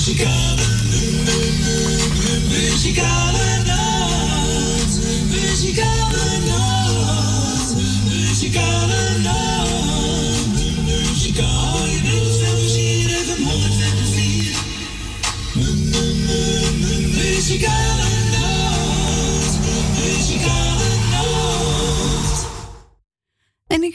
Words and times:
Muzikale, 0.00 0.89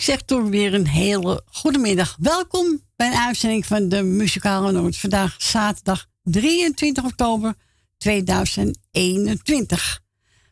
zeg 0.05 0.21
toch 0.21 0.49
weer 0.49 0.73
een 0.73 0.87
hele 0.87 1.43
goede 1.45 1.77
middag. 1.77 2.17
Welkom 2.19 2.81
bij 2.95 3.07
een 3.07 3.17
uitzending 3.17 3.65
van 3.65 3.89
de 3.89 4.01
Muzikale 4.01 4.71
Noord. 4.71 4.97
Vandaag 4.97 5.35
zaterdag 5.37 6.09
23 6.23 7.03
oktober 7.03 7.55
2021. 7.97 10.03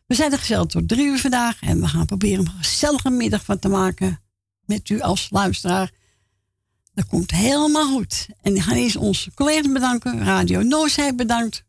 We 0.06 0.14
zijn 0.14 0.32
er 0.32 0.38
gezellig 0.38 0.66
tot 0.66 0.88
drie 0.88 1.06
uur 1.06 1.18
vandaag 1.18 1.60
en 1.60 1.80
we 1.80 1.88
gaan 1.88 2.06
proberen 2.06 2.46
een 2.46 2.50
gezellige 2.50 3.10
middag 3.10 3.44
van 3.44 3.58
te 3.58 3.68
maken 3.68 4.20
met 4.64 4.88
u 4.88 5.00
als 5.00 5.28
luisteraar. 5.30 5.92
Dat 6.94 7.06
komt 7.06 7.30
helemaal 7.30 7.92
goed. 7.92 8.28
En 8.40 8.56
ik 8.56 8.62
ga 8.62 8.74
eerst 8.74 8.96
onze 8.96 9.34
collega's 9.34 9.72
bedanken. 9.72 10.24
Radio 10.24 10.62
Noorzij 10.62 11.14
bedankt 11.14 11.64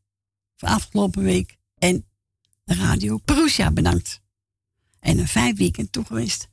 voor 0.55 0.70
afgelopen 0.70 1.23
week. 1.23 1.58
En 1.77 2.05
Radio 2.66 3.17
Perusia 3.17 3.72
bedankt. 3.72 4.22
En 4.99 5.20
een 5.20 5.27
vijf 5.27 5.58
weekend 5.58 5.91
toegeweest. 5.91 6.47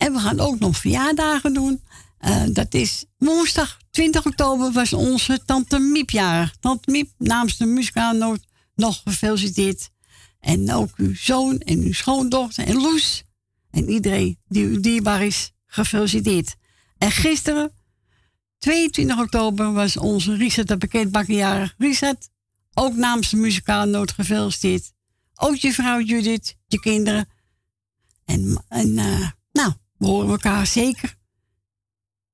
En 0.00 0.12
we 0.12 0.18
gaan 0.18 0.40
ook 0.40 0.58
nog 0.58 0.76
verjaardagen 0.76 1.52
doen. 1.52 1.82
Eh, 2.18 2.42
dat 2.52 2.74
is 2.74 3.04
woensdag 3.18 3.78
20 3.90 4.26
oktober 4.26 4.72
was 4.72 4.92
onze 4.92 5.40
tante 5.44 5.78
Miep 5.78 6.10
jarig. 6.10 6.54
Tante 6.60 6.90
Miep 6.90 7.10
namens 7.18 7.56
de 7.56 7.66
muzikaalnoot 7.66 8.46
nog 8.74 9.00
gefeliciteerd. 9.04 9.90
En 10.40 10.72
ook 10.72 10.90
uw 10.96 11.14
zoon 11.14 11.58
en 11.58 11.78
uw 11.78 11.92
schoondochter 11.92 12.66
en 12.66 12.76
Loes. 12.76 13.24
En 13.70 13.88
iedereen 13.88 14.38
die 14.48 14.64
u 14.64 14.80
dierbaar 14.80 15.22
is, 15.22 15.52
gefeliciteerd. 15.66 16.56
En 16.98 17.10
gisteren, 17.10 17.72
22 18.58 19.18
oktober, 19.18 19.72
was 19.72 19.96
onze 19.96 20.36
Richard 20.36 20.68
de 20.68 20.76
pakketbakker 20.76 21.34
jarig. 21.34 21.74
Ook 22.74 22.94
namens 22.94 23.30
de 23.30 23.36
muzikaalnoot 23.36 24.12
gefeliciteerd. 24.12 24.92
Ook 25.34 25.56
je 25.56 25.72
vrouw 25.72 26.00
Judith, 26.00 26.56
je 26.66 26.80
kinderen. 26.80 27.28
En, 28.24 28.64
en 28.68 28.98
eh, 28.98 29.28
nou, 29.52 29.72
we 30.00 30.06
horen 30.06 30.30
elkaar 30.30 30.66
zeker. 30.66 31.14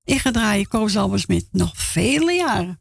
Ik 0.04 0.18
ga 0.20 0.30
draaien 0.30 0.68
Koos 0.68 0.96
Albers 0.96 1.26
met 1.26 1.48
nog 1.50 1.76
vele 1.76 2.32
jaren. 2.32 2.80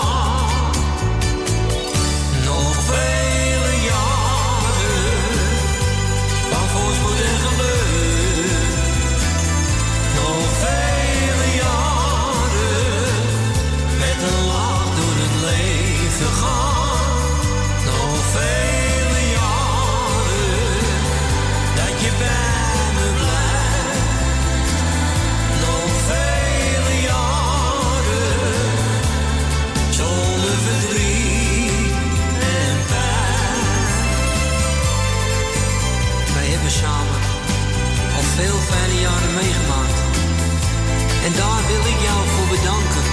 En 41.25 41.31
daar 41.41 41.61
wil 41.67 41.83
ik 41.93 41.99
jou 42.07 42.21
voor 42.33 42.47
bedanken. 42.55 43.05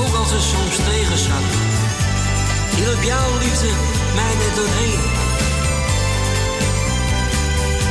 Ook 0.00 0.14
als 0.20 0.30
het 0.30 0.42
soms 0.52 0.76
zat. 1.26 1.48
Hielp 2.76 3.02
jouw 3.02 3.30
liefde 3.38 3.70
mij 4.14 4.34
net 4.42 4.54
doorheen. 4.58 5.00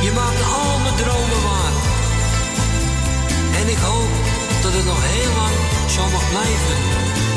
Je 0.04 0.12
maakt 0.12 0.42
al 0.58 0.78
mijn 0.78 0.94
dromen 0.94 1.42
waar. 1.48 1.74
En 3.60 3.68
ik 3.68 3.80
hoop 3.88 4.12
dat 4.62 4.72
het 4.72 4.84
nog 4.84 5.00
heel 5.02 5.32
lang 5.40 5.56
zo 5.94 6.02
mag 6.16 6.28
blijven. 6.30 7.27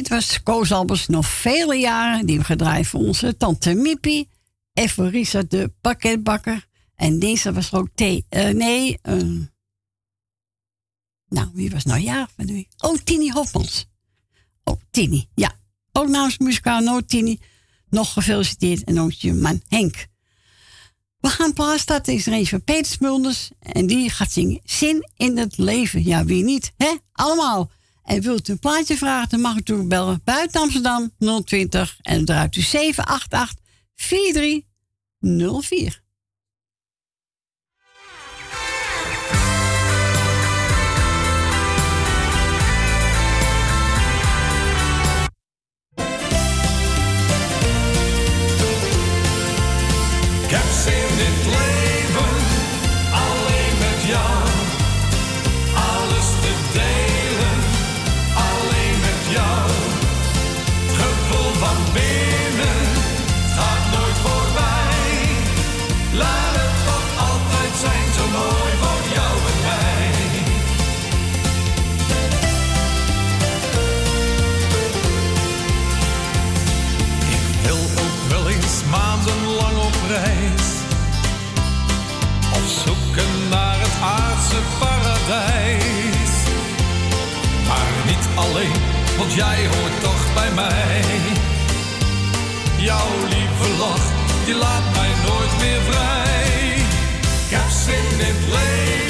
Dit 0.00 0.08
was 0.08 0.42
Koos 0.42 0.72
Albers 0.72 1.06
nog 1.06 1.26
vele 1.26 1.74
jaren. 1.74 2.26
Die 2.26 2.38
we 2.38 2.44
gedraaid 2.44 2.86
voor 2.86 3.00
onze 3.00 3.36
tante 3.36 3.74
Mippie. 3.74 4.28
En 4.72 5.10
Risa 5.10 5.42
de 5.42 5.72
pakketbakker. 5.80 6.66
En 6.94 7.18
deze 7.18 7.52
was 7.52 7.72
ook 7.72 7.88
thee. 7.94 8.24
eh, 8.28 8.48
nee, 8.48 8.98
eh, 9.02 9.16
nou, 11.28 11.48
wie 11.52 11.70
was 11.70 11.84
nou 11.84 12.00
ja 12.00 12.28
van 12.36 12.46
week? 12.46 12.68
Oh, 12.78 12.96
Tini 13.04 13.30
Hofmans. 13.30 13.86
Oh, 14.64 14.80
Tini, 14.90 15.28
ja. 15.34 15.56
Ook 15.92 16.08
namens 16.08 16.38
muzikaal 16.38 16.80
Noord 16.80 17.08
Tini. 17.08 17.40
Nog 17.88 18.12
gefeliciteerd. 18.12 18.84
En 18.84 19.00
ook 19.00 19.12
je 19.12 19.32
man 19.32 19.62
Henk. 19.68 20.06
We 21.18 21.28
gaan 21.28 21.52
plaats 21.52 21.82
starten. 21.82 22.14
Is 22.14 22.26
er 22.26 22.32
een 22.32 22.46
van 22.46 22.64
Peter 22.64 22.92
Smulders. 22.92 23.50
En 23.58 23.86
die 23.86 24.10
gaat 24.10 24.32
zingen 24.32 24.60
Zin 24.64 25.08
in 25.16 25.38
het 25.38 25.58
leven. 25.58 26.04
Ja, 26.04 26.24
wie 26.24 26.44
niet, 26.44 26.72
hè? 26.76 26.96
Allemaal. 27.12 27.70
En 28.04 28.20
wilt 28.20 28.48
u 28.48 28.52
een 28.52 28.58
plaatje 28.58 28.96
vragen, 28.96 29.28
dan 29.28 29.40
mag 29.40 29.56
u 29.64 29.82
bellen. 29.82 30.20
Buiten 30.24 30.60
Amsterdam 30.60 31.12
020. 31.44 31.98
En 32.02 32.24
draait 32.24 32.56
u 32.56 32.60
788 32.60 33.58
4304. 33.94 36.02
Ik 50.44 50.50
heb 50.56 50.70
zin 50.82 50.92
in 50.92 51.18
het 51.18 51.89
reis. 80.10 80.68
Of 82.52 82.64
zoeken 82.84 83.48
naar 83.48 83.78
het 83.80 83.96
aardse 84.02 84.60
paradijs. 84.78 86.32
Maar 87.68 87.90
niet 88.06 88.26
alleen, 88.34 88.80
want 89.18 89.32
jij 89.32 89.58
hoort 89.72 90.00
toch 90.02 90.34
bij 90.34 90.50
mij. 90.54 91.04
Jouw 92.78 93.12
lieve 93.28 93.68
lach, 93.78 94.06
die 94.44 94.54
laat 94.54 94.86
mij 94.96 95.12
nooit 95.26 95.54
meer 95.60 95.80
vrij. 95.90 96.74
Ik 97.44 97.56
heb 97.56 97.68
zin 97.84 98.06
in 98.18 98.34
het 98.34 98.44
leven, 98.56 99.09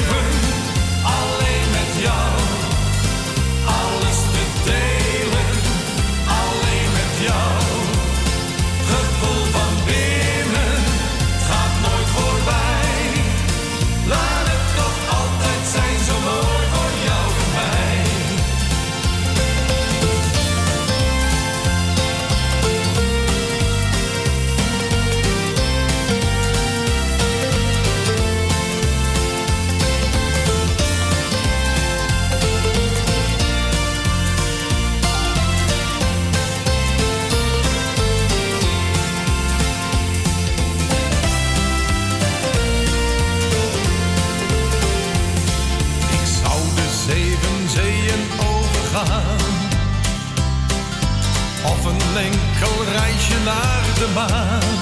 naar 53.43 53.83
de 53.99 54.07
maan. 54.13 54.81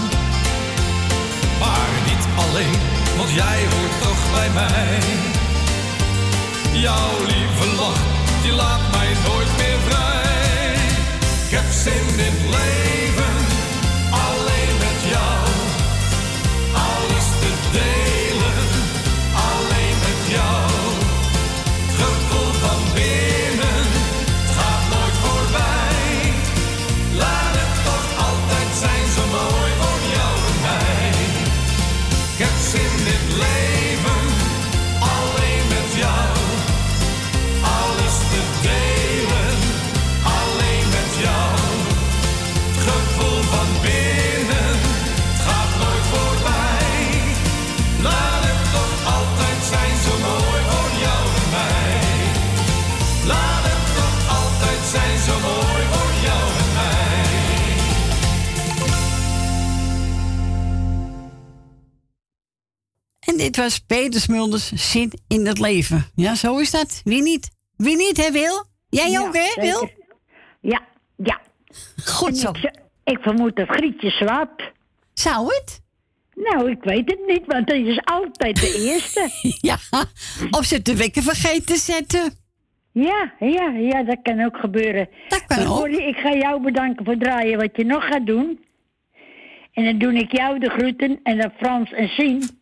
Maar 1.59 1.89
niet 2.09 2.25
alleen, 2.43 2.79
want 3.17 3.31
jij 3.31 3.59
hoort 3.71 4.01
toch 4.01 4.31
bij 4.31 4.49
mij. 4.49 4.99
Jouw 6.71 7.17
lieve 7.25 7.75
lach, 7.75 8.03
die 8.41 8.51
laat 8.51 8.91
mij 8.91 9.11
nooit 9.27 9.51
meer 9.57 9.79
vrij. 9.87 10.73
Ik 11.45 11.51
heb 11.57 11.71
zin 11.83 12.25
in 12.27 12.38
was 63.59 63.79
Peter 63.79 64.19
Smulders 64.21 64.71
Zin 64.91 65.11
in 65.27 65.45
het 65.45 65.59
leven. 65.59 66.05
Ja, 66.15 66.35
zo 66.35 66.57
is 66.57 66.71
dat. 66.71 67.01
Wie 67.03 67.21
niet? 67.21 67.49
Wie 67.75 67.95
niet, 67.97 68.17
hè, 68.17 68.31
Wil? 68.31 68.65
Jij 68.89 69.09
Ja, 69.09 69.19
ook, 69.21 69.35
hè, 69.35 69.43
zeker. 69.43 69.61
Wil? 69.61 69.89
Ja, 70.61 70.81
ja. 71.15 71.39
Goed 72.05 72.37
zo. 72.37 72.49
Ik, 72.49 72.55
z- 72.57 72.79
ik 73.03 73.17
vermoed 73.21 73.55
dat 73.55 73.67
Grietje 73.69 74.09
slaapt. 74.09 74.63
Zou 75.13 75.45
het? 75.45 75.81
Nou, 76.35 76.71
ik 76.71 76.83
weet 76.83 77.09
het 77.09 77.19
niet, 77.27 77.45
want 77.45 77.69
hij 77.69 77.81
is 77.81 77.99
altijd 78.03 78.55
de 78.55 78.77
eerste. 78.93 79.29
Ja. 79.61 79.77
Of 80.51 80.65
ze 80.65 80.81
de 80.81 80.95
wekker 80.95 81.21
vergeten 81.23 81.65
te 81.65 81.75
zetten. 81.77 82.33
Ja, 82.91 83.33
ja, 83.39 83.69
ja, 83.69 84.03
dat 84.03 84.17
kan 84.21 84.45
ook 84.45 84.57
gebeuren. 84.57 85.09
Dat 85.27 85.45
kan 85.45 85.65
ook. 85.67 85.77
Corrie, 85.77 86.07
ik 86.07 86.15
ga 86.17 86.33
jou 86.33 86.61
bedanken 86.61 87.05
voor 87.05 87.17
draaien 87.17 87.57
wat 87.59 87.69
je 87.75 87.85
nog 87.85 88.05
gaat 88.05 88.25
doen. 88.25 88.59
En 89.73 89.83
dan 89.83 89.97
doe 89.97 90.13
ik 90.13 90.31
jou 90.31 90.59
de 90.59 90.69
groeten 90.69 91.19
en 91.23 91.37
dan 91.37 91.51
Frans 91.57 91.91
en 91.91 92.07
Sien. 92.07 92.58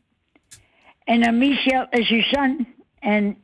En 1.08 1.22
dan 1.22 1.38
Michel 1.38 1.88
en 1.90 2.04
Suzanne. 2.04 2.58
En 3.00 3.38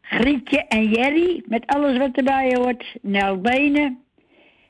Grietje 0.00 0.58
en 0.58 0.88
Jerry, 0.88 1.42
met 1.46 1.66
alles 1.66 1.98
wat 1.98 2.16
erbij 2.16 2.54
hoort. 2.54 2.84
Nel 3.02 3.40
Benen. 3.40 3.98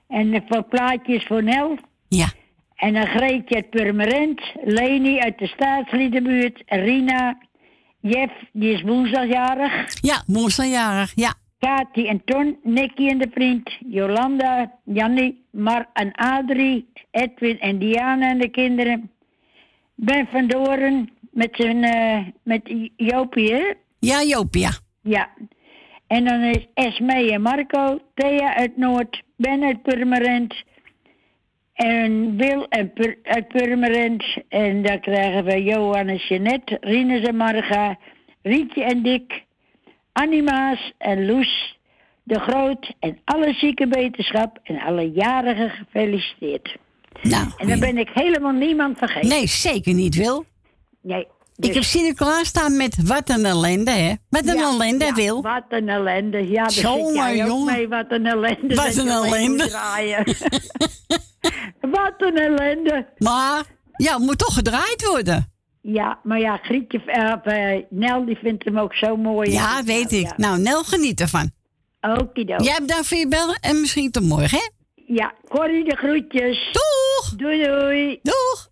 En 0.08 0.30
de 0.30 0.42
voor 0.48 0.62
plaatjes 0.62 1.24
voor 1.24 1.42
Nel. 1.42 1.78
Ja. 2.08 2.28
En 2.76 2.92
dan 2.92 3.06
Greetje 3.06 3.54
uit 3.54 3.70
Purmerend, 3.70 4.40
Leni 4.64 5.18
uit 5.18 5.38
de 5.38 5.46
staatsliedenbuurt, 5.46 6.62
Rina, 6.66 7.38
Jeff, 8.00 8.32
die 8.52 8.72
is 8.72 8.82
woensdagjarig, 8.82 10.00
Ja, 10.00 10.22
woensdagjarig. 10.26 11.12
Ja. 11.14 11.34
Kati 11.58 12.06
en 12.06 12.24
Ton, 12.24 12.58
Nicky 12.62 13.08
en 13.08 13.18
de 13.18 13.28
vriend, 13.30 13.70
Jolanda, 13.86 14.72
Jannie, 14.84 15.44
Mar 15.50 15.88
en 15.92 16.12
Adrie, 16.12 16.88
Edwin 17.10 17.60
en 17.60 17.78
Diana 17.78 18.30
en 18.30 18.38
de 18.38 18.48
kinderen, 18.48 19.10
Ben 19.94 20.26
van 20.30 20.46
Doren 20.46 21.10
met 21.30 21.48
zijn, 21.52 21.82
eh, 21.84 22.18
met 22.42 22.60
Jopie, 22.96 23.52
hè? 23.54 23.72
Ja, 23.98 24.22
Jopia. 24.22 24.70
Ja. 25.02 25.28
En 26.06 26.24
dan 26.24 26.40
is 26.42 26.66
Esme 26.74 27.32
en 27.32 27.42
Marco, 27.42 27.98
Thea 28.14 28.54
uit 28.56 28.76
Noord, 28.76 29.22
Ben 29.36 29.62
uit 29.62 29.82
Purmerend. 29.82 30.54
En 31.72 32.36
Wil 32.36 32.68
Pur- 32.94 33.18
uit 33.22 33.48
Purmerend. 33.48 34.24
En 34.48 34.82
dan 34.82 35.00
krijgen 35.00 35.44
we 35.44 35.62
Johan 35.62 36.08
en 36.08 36.16
Jeanette, 36.16 36.76
Rinus 36.80 37.22
en 37.26 37.36
Marga, 37.36 37.98
Rietje 38.42 38.84
en 38.84 39.02
Dick, 39.02 39.44
Animaas 40.12 40.92
en 40.98 41.26
Loes, 41.26 41.78
de 42.22 42.38
Groot 42.40 42.92
en 42.98 43.18
alle 43.24 43.52
zieke 43.52 43.86
wetenschap 43.86 44.58
en 44.62 44.80
alle 44.80 45.10
jarigen 45.10 45.70
gefeliciteerd. 45.70 46.76
Nou, 47.22 47.48
En 47.56 47.68
dan 47.68 47.80
ben 47.80 47.98
ik 47.98 48.08
helemaal 48.14 48.52
niemand 48.52 48.98
vergeten. 48.98 49.28
nee, 49.28 49.46
zeker 49.46 49.94
niet, 49.94 50.14
Wil. 50.16 50.44
Nee. 51.02 51.26
Ik 51.56 51.66
dus- 51.66 51.74
heb 51.74 51.84
Sinterklaas 51.84 52.46
staan 52.46 52.76
met 52.76 52.96
wat 53.06 53.28
een 53.28 53.44
ellende, 53.44 53.90
hè? 53.90 54.14
Wat 54.28 54.46
een 54.46 54.56
Ja, 54.56 54.62
ellende, 54.62 55.04
ja, 55.04 55.14
Wil. 55.14 55.42
Wat 55.42 55.64
een 55.68 55.88
ellende. 55.88 56.48
Ja, 56.50 56.64
daar 56.64 56.72
jij 56.72 57.42
ook 57.42 57.48
jongen. 57.48 57.74
mee. 57.74 57.88
Wat 57.88 58.04
een 58.08 58.26
ellende. 58.26 58.74
Wat 58.74 58.84
dat 58.84 58.96
een 58.96 59.08
ellende. 59.08 59.70
wat 61.96 62.14
een 62.18 62.36
ellende. 62.36 63.06
Maar, 63.18 63.64
ja, 63.96 64.12
het 64.12 64.22
moet 64.22 64.38
toch 64.38 64.54
gedraaid 64.54 65.06
worden. 65.06 65.52
Ja, 65.82 66.18
maar 66.22 66.38
ja, 66.38 66.56
Grietje, 66.56 67.02
uh, 67.06 67.82
Nel 67.90 68.24
die 68.24 68.36
vindt 68.36 68.64
hem 68.64 68.78
ook 68.78 68.94
zo 68.94 69.16
mooi. 69.16 69.50
Ja, 69.50 69.84
weet 69.84 70.12
ik. 70.12 70.36
Nou, 70.36 70.58
Nel 70.58 70.84
geniet 70.84 71.20
ervan. 71.20 71.50
Okido. 72.00 72.56
Jij 72.56 72.78
bedankt 72.80 73.06
voor 73.06 73.18
je 73.18 73.28
bellen 73.28 73.58
en 73.60 73.80
misschien 73.80 74.10
tot 74.10 74.22
morgen, 74.22 74.58
hè? 74.58 74.68
Ja, 75.06 75.32
Corrie 75.48 75.84
de 75.84 75.96
groetjes. 75.96 76.72
Doeg! 76.72 77.36
Doei, 77.36 77.64
doei. 77.64 78.18
Doeg! 78.22 78.69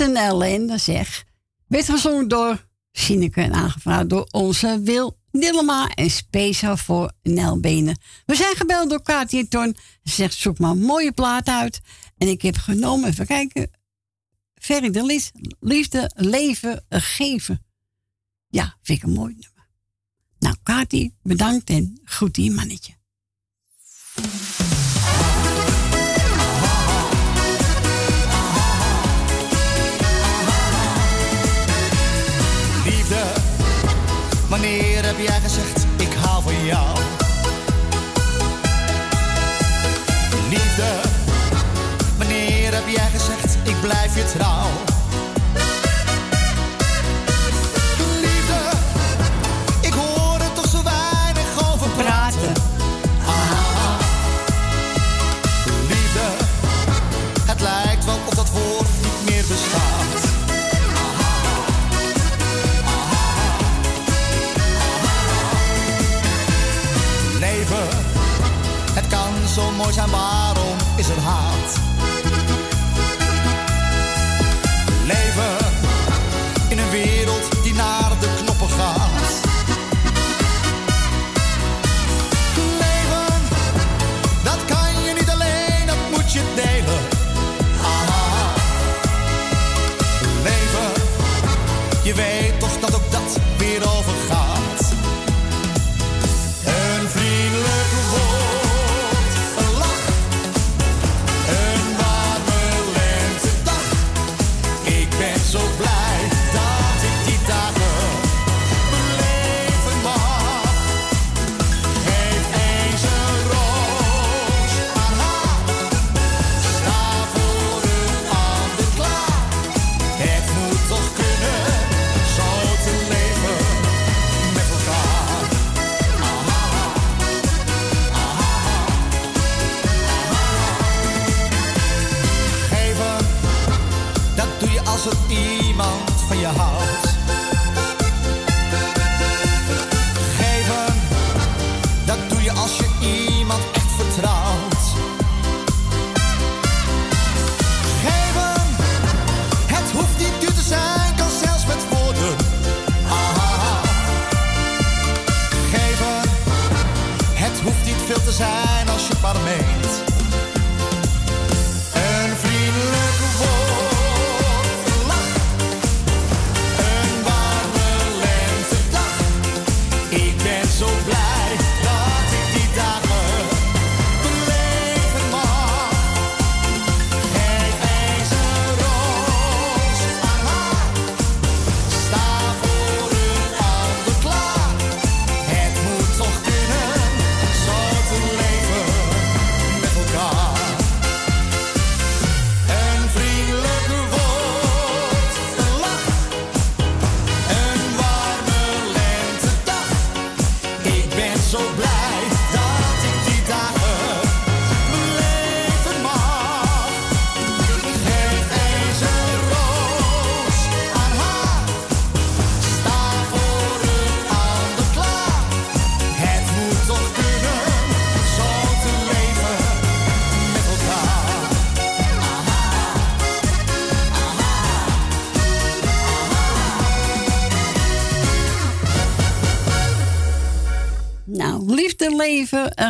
Een 0.00 0.16
ellende 0.16 0.78
zeg. 0.78 1.24
Werd 1.66 1.84
gezongen 1.84 2.28
door 2.28 2.66
Sineke 2.92 3.40
en 3.40 3.52
aangevraagd 3.52 4.08
door 4.08 4.28
onze 4.30 4.80
Wil 4.82 5.18
Nillema 5.30 5.88
en 5.88 6.10
speciaal 6.10 6.76
voor 6.76 7.12
Nelbenen. 7.22 7.98
We 8.26 8.34
zijn 8.34 8.56
gebeld 8.56 8.90
door 8.90 9.02
Katie 9.02 9.48
Ton. 9.48 9.76
Ze 10.02 10.14
zegt, 10.14 10.34
zoek 10.34 10.58
maar 10.58 10.70
een 10.70 10.82
mooie 10.82 11.12
plaat 11.12 11.46
uit. 11.48 11.80
En 12.16 12.28
ik 12.28 12.42
heb 12.42 12.56
genomen, 12.56 13.08
even 13.08 13.26
kijken. 13.26 13.70
Ferry 14.54 14.90
de 14.90 15.04
Lis, 15.04 15.30
liefde, 15.60 16.10
leven, 16.14 16.84
geven. 16.88 17.64
Ja, 18.48 18.76
vind 18.82 18.98
ik 18.98 19.04
een 19.04 19.12
mooi 19.12 19.32
nummer. 19.32 19.68
Nou, 20.38 20.56
Katie, 20.62 21.14
bedankt 21.22 21.70
en 21.70 22.00
goed 22.04 22.34
die 22.34 22.50
mannetje. 22.50 22.96
Wanneer 34.48 35.04
heb 35.04 35.18
jij 35.18 35.40
gezegd, 35.40 35.86
ik 35.96 36.12
hou 36.12 36.42
van 36.42 36.64
jou? 36.64 36.98
Liefde, 40.48 41.00
wanneer 42.18 42.74
heb 42.74 42.88
jij 42.88 43.10
gezegd, 43.10 43.56
ik 43.62 43.80
blijf 43.80 44.16
je 44.16 44.24
trouw? 44.24 44.68
Liefde, 48.20 48.76
ik 49.80 49.92
hoor 49.92 50.40
er 50.40 50.52
toch 50.52 50.68
zo 50.68 50.82
weinig 50.82 51.72
over 51.72 51.88
praten. 51.88 52.57
waarom 69.96 70.76
is 70.96 71.08
het 71.08 71.18
haat. 71.18 71.87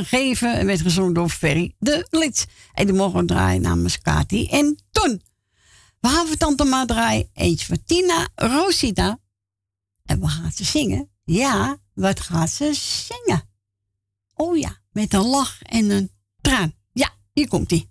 geven 0.05 0.55
En 0.55 0.67
werd 0.67 0.81
gezongen 0.81 1.13
door 1.13 1.29
Ferry 1.29 1.75
de 1.79 2.07
Lits. 2.11 2.47
En 2.73 2.87
die 2.87 2.95
mogen 2.95 3.21
we 3.21 3.27
draaien 3.27 3.63
namens 3.63 3.99
Kati 3.99 4.47
en 4.47 4.79
Ton. 4.91 5.23
We 6.01 6.09
gaan 6.09 6.27
voor 6.27 6.37
Tante 6.37 6.65
Ma 6.65 6.85
draaien. 6.85 7.31
Eentje 7.33 7.67
voor 7.67 8.29
Rosita. 8.35 9.19
En 10.05 10.21
we 10.21 10.29
gaan 10.29 10.53
ze 10.53 10.65
zingen. 10.65 11.11
Ja, 11.25 11.79
wat 11.95 12.21
gaat 12.21 12.51
ze 12.51 12.75
zingen? 13.07 13.43
Oh 14.35 14.57
ja, 14.57 14.79
met 14.93 15.13
een 15.13 15.27
lach 15.27 15.63
en 15.63 15.91
een 15.91 16.11
traan. 16.41 16.75
Ja, 16.93 17.11
hier 17.33 17.49
komt-ie. 17.49 17.91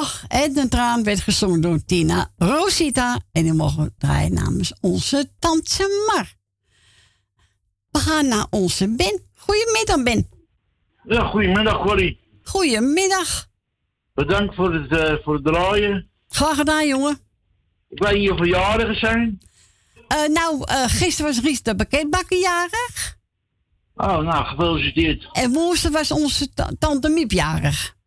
Lach 0.00 0.24
en 0.28 0.58
een 0.58 0.68
traan 0.68 1.02
werd 1.02 1.20
gezongen 1.20 1.60
door 1.60 1.84
Tina 1.84 2.30
Rosita. 2.36 3.20
En 3.32 3.42
die 3.42 3.52
mogen 3.52 3.84
we 3.84 3.92
draaien 3.98 4.32
namens 4.34 4.72
onze 4.80 5.30
tante 5.38 6.04
Mar. 6.06 6.34
We 7.90 7.98
gaan 7.98 8.28
naar 8.28 8.46
onze 8.50 8.94
Ben. 8.94 9.22
Goedemiddag, 9.36 10.02
Ben. 10.02 10.28
Ja, 11.04 11.24
goedemiddag 11.24 11.82
Corrie. 11.82 12.20
Goedemiddag. 12.42 13.46
Bedankt 14.14 14.54
voor 14.54 14.74
het, 14.74 14.90
eh, 14.92 15.14
voor 15.24 15.34
het 15.34 15.44
draaien. 15.44 16.10
Graag 16.28 16.56
gedaan, 16.56 16.86
jongen. 16.86 17.18
Ik 17.88 18.02
weet 18.02 18.18
niet 18.18 18.30
of 18.30 18.38
er 18.40 18.46
jarigen 18.46 18.98
zijn. 18.98 19.40
Eh, 20.08 20.28
nou, 20.28 20.62
eh, 20.64 20.84
gisteren 20.86 21.32
was 21.34 21.40
Ries 21.44 21.62
de 21.62 21.74
pakketbakker 21.76 22.38
jarig. 22.38 23.16
Oh, 23.94 24.18
nou, 24.18 24.44
gefeliciteerd. 24.44 25.28
En 25.32 25.52
woensdag 25.52 25.92
was 25.92 26.10
onze 26.10 26.52
ta- 26.52 26.70
tante 26.78 27.08
Miep 27.08 27.30
jarig. 27.30 27.98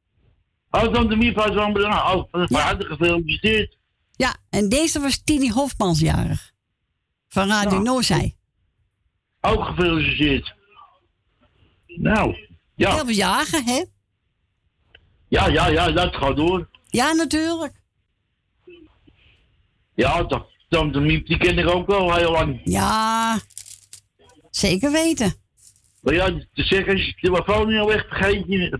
Oh, 0.75 0.93
dan 0.93 1.07
de 1.07 1.15
Miep 1.15 1.39
uit 1.39 1.53
Zandbergen. 1.53 2.15
Oh, 2.15 2.23
van 2.31 2.59
harte 2.59 2.85
gefeliciteerd. 2.85 3.77
Ja, 4.15 4.35
en 4.49 4.69
deze 4.69 4.99
was 4.99 5.23
Tini 5.23 5.51
Hofmans 5.51 5.99
jarig. 5.99 6.51
Van 7.27 7.47
Radio. 7.47 7.79
Noorzij. 7.79 8.35
Ook 9.41 9.65
gefeliciteerd. 9.65 10.53
Nou, 11.85 12.35
ja. 12.75 12.95
Heel 12.95 13.05
veel 13.05 13.15
jagen, 13.15 13.65
hè? 13.65 13.83
Ja, 15.27 15.47
ja, 15.47 15.67
ja, 15.67 15.91
dat 15.91 16.15
gaat 16.15 16.35
door. 16.35 16.69
Ja, 16.87 17.11
natuurlijk. 17.11 17.73
Ja, 19.95 20.25
toch. 20.25 20.45
Dan 20.69 20.91
de 20.91 20.99
Miep, 20.99 21.27
die 21.27 21.37
ken 21.37 21.57
ik 21.57 21.67
ook 21.67 21.87
wel 21.87 22.15
heel 22.15 22.31
lang. 22.31 22.61
Ja, 22.63 23.39
zeker 24.49 24.91
weten. 24.91 25.33
Maar 26.01 26.13
ja, 26.13 26.25
te 26.53 26.63
zeggen, 26.63 26.93
als 26.93 27.05
je 27.05 27.13
de 27.13 27.27
telefoon 27.27 27.67
niet 27.67 27.79
al 27.79 27.87
weg, 27.87 28.07
vergeet 28.07 28.45
je, 28.47 28.79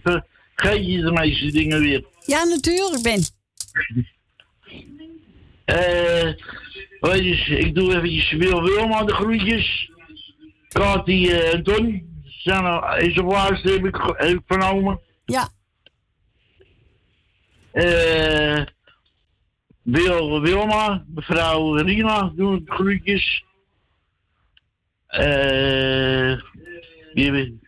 vergeet 0.56 0.86
je 0.86 1.02
de 1.02 1.12
meeste 1.12 1.52
dingen 1.52 1.80
weer. 1.82 2.06
Ja, 2.26 2.44
natuurlijk, 2.44 3.04
Ben. 3.04 3.24
Eh, 5.66 6.34
je, 7.02 7.58
ik 7.58 7.76
doe 7.76 7.96
eventjes 7.96 8.32
Wil 8.32 8.64
Wilma 8.64 9.04
de 9.04 9.14
groetjes. 9.14 9.92
Kati 10.68 11.30
eh, 11.30 11.54
en 11.54 11.64
Ton 11.64 12.12
zijn 12.26 12.66
al, 12.66 12.98
is 12.98 13.20
op 13.20 13.32
laatste, 13.32 13.72
heb 13.72 13.86
ik, 13.86 13.96
heb 13.96 14.30
ik 14.30 14.42
vernomen. 14.46 15.00
Ja, 15.26 15.50
Eh, 17.72 18.66
Wil 19.82 20.42
Wilma, 20.42 21.06
mevrouw 21.08 21.76
Rina 21.76 22.32
doen 22.36 22.62
de 22.66 22.72
groetjes. 22.72 23.44
Eh, 25.08 26.42
wie 27.14 27.24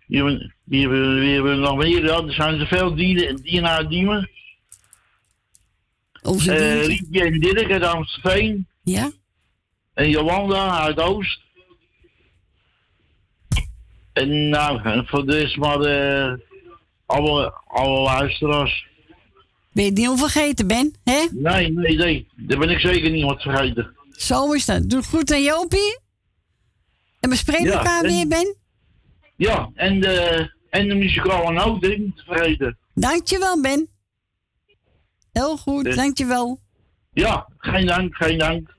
hebben, 0.08 0.55
wie 0.66 0.82
hebben, 0.82 1.20
wie 1.20 1.42
we 1.42 1.54
nog 1.56 1.78
meer? 1.78 2.06
Ja, 2.06 2.22
er 2.24 2.34
zijn 2.34 2.60
zoveel 2.60 2.96
dieren, 2.96 3.36
Dina 3.36 3.84
Diemen. 3.84 4.30
onze 6.22 6.52
Eh 6.54 6.60
diertje. 6.60 6.88
Rietje 6.88 7.24
en 7.24 7.40
Dirk 7.40 7.72
uit 7.72 7.84
Amstelveen. 7.84 8.68
Ja, 8.84 9.12
En 9.94 10.10
Jolanda 10.10 10.80
uit 10.80 11.00
Oost. 11.00 11.40
En 14.14 14.50
nou, 14.50 15.04
voor 15.08 15.26
de 15.26 15.38
rest 15.40 15.58
maar 15.58 15.80
eh, 15.80 16.34
alle, 17.06 17.54
alle 17.68 18.00
luisteraars. 18.02 18.88
ben 19.72 19.84
je 19.84 19.90
het 19.90 20.00
niet 20.00 20.20
vergeten, 20.20 20.68
Ben? 20.68 20.96
Hè? 21.04 21.26
Nee, 21.32 21.72
nee, 21.72 21.96
nee. 21.98 22.28
Daar 22.36 22.58
ben 22.58 22.70
ik 22.70 22.80
zeker 22.80 23.10
niet 23.12 23.24
wat 23.24 23.42
vergeten. 23.42 23.96
Zo 24.12 24.52
is 24.54 24.66
dat. 24.66 24.90
Doe 24.90 25.00
het 25.00 25.08
goed 25.08 25.32
aan 25.32 25.44
Jopie. 25.44 26.00
En 27.20 27.30
we 27.30 27.36
spreken 27.36 27.66
Ja, 27.66 27.72
elkaar 27.78 28.04
en- 28.04 28.10
weer, 28.12 28.28
Ben. 28.28 28.56
Ja, 29.36 29.70
en 29.74 30.00
de, 30.02 30.50
en 30.76 30.88
de 30.88 30.96
muzikale 30.96 31.52
noot 31.54 31.82
niet 31.82 32.18
te 32.18 32.24
vergeten. 32.26 32.78
Dankjewel, 32.94 33.62
Ben. 33.62 33.90
Heel 35.32 35.58
goed, 35.58 35.84
Dus- 35.84 35.96
dankjewel. 35.96 36.60
Ja, 37.14 37.48
geen 37.58 37.86
dank, 37.86 38.16
geen 38.16 38.38
dank. 38.38 38.74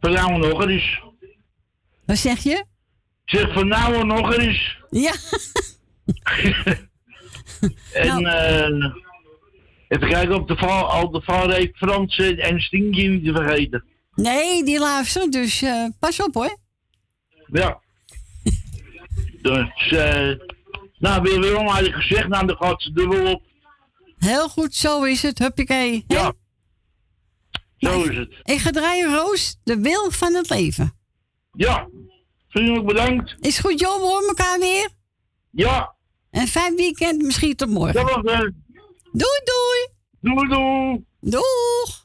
Van 0.00 0.12
nou 0.12 0.38
nog 0.38 0.66
eens. 0.66 1.00
Wat 2.06 2.16
zeg 2.18 2.42
je? 2.42 2.64
Zeg 3.24 3.52
van 3.52 3.68
nou 3.68 4.04
nog 4.04 4.34
eens. 4.34 4.78
Ja, 4.90 5.12
En 7.92 8.22
Nou. 8.22 8.24
eh 8.26 8.94
even 9.88 10.08
kijken 10.08 10.34
op 10.34 10.48
de 10.48 10.56
val, 10.56 10.90
al 10.90 11.10
de 11.10 11.22
valreep 11.22 11.76
Frans 11.76 12.16
en 12.18 12.60
Stinkje 12.60 13.08
niet 13.08 13.24
te 13.24 13.32
vergeten. 13.32 13.84
nee, 14.14 14.64
die 14.64 14.78
luisteren, 14.78 15.30
dus 15.30 15.62
eh, 15.62 15.84
pas 15.98 16.20
op 16.22 16.34
hoor. 16.34 16.58
Ja. 17.46 17.80
dus, 19.42 19.88
eh 19.90 20.30
nou, 21.00 21.22
weer 21.22 21.40
wel 21.40 21.62
maar 21.62 21.82
gezegd, 21.82 22.28
nou, 22.28 22.46
dan 22.46 22.56
gaat 22.56 22.82
ze 22.82 22.92
dubbel 22.92 23.32
op. 23.32 23.42
Heel 24.18 24.48
goed, 24.48 24.74
zo 24.74 25.02
is 25.02 25.22
het. 25.22 25.38
Huppakee. 25.38 26.04
Ja. 26.06 26.32
Zo 27.76 28.02
is 28.02 28.16
het. 28.16 28.40
Ik 28.42 28.58
ga 28.58 28.70
draaien, 28.70 29.14
Roos, 29.14 29.56
de 29.64 29.80
wil 29.80 30.10
van 30.10 30.34
het 30.34 30.50
leven. 30.50 30.92
Ja. 31.52 31.88
Vriendelijk 32.48 32.86
bedankt. 32.86 33.36
Is 33.40 33.58
goed, 33.58 33.80
joh, 33.80 33.96
we 33.96 34.02
horen 34.02 34.28
elkaar 34.28 34.58
weer. 34.58 34.88
Ja. 35.50 35.94
En 36.30 36.46
fijn 36.46 36.74
weekend, 36.76 37.22
misschien 37.22 37.56
tot 37.56 37.68
morgen. 37.68 38.02
Was 38.02 38.14
het. 38.14 38.52
Doei, 39.12 39.40
doei. 39.44 39.88
Doei, 40.20 40.48
doei. 40.48 41.04
Doeg. 41.20 41.99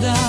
Hebt 0.00 0.27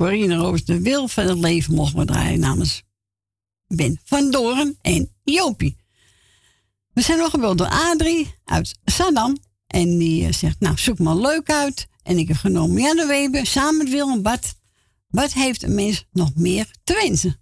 Corine 0.00 0.36
Roos 0.36 0.64
de 0.64 0.80
Wil 0.80 1.08
van 1.08 1.26
het 1.26 1.38
Leven 1.38 1.74
mocht 1.74 1.92
we 1.92 2.04
draaien 2.04 2.40
namens 2.40 2.82
Ben 3.66 4.00
van 4.04 4.30
Doren 4.30 4.78
en 4.82 5.12
Jopie. 5.22 5.76
We 6.92 7.02
zijn 7.02 7.18
nog 7.18 7.30
gebeld 7.30 7.58
door 7.58 7.66
Adrie 7.66 8.34
uit 8.44 8.78
Saddam. 8.84 9.38
En 9.66 9.98
die 9.98 10.26
eh, 10.26 10.32
zegt, 10.32 10.60
nou, 10.60 10.78
zoek 10.78 10.98
maar 10.98 11.16
leuk 11.16 11.50
uit. 11.50 11.88
En 12.02 12.18
ik 12.18 12.28
heb 12.28 12.36
genomen 12.36 12.82
Janne 12.82 13.06
Weber 13.06 13.46
samen 13.46 13.78
met 13.78 13.90
Willem 13.90 14.22
Bad. 14.22 14.54
Wat 15.08 15.32
heeft 15.32 15.62
een 15.62 15.74
mens 15.74 16.06
nog 16.12 16.34
meer 16.34 16.70
te 16.84 16.94
wensen? 16.94 17.40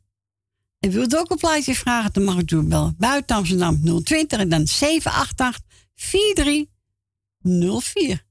En 0.79 0.91
wilt 0.91 1.17
ook 1.17 1.31
een 1.31 1.37
plaatje 1.37 1.75
vragen, 1.75 2.13
dan 2.13 2.25
mag 2.25 2.39
ik 2.39 2.51
u 2.51 2.57
wel 2.57 2.95
Buiten 2.97 3.37
Amsterdam 3.37 4.03
020 4.05 4.39
en 4.39 4.49
dan 4.49 4.67
788 4.67 5.65
4304. 5.95 8.27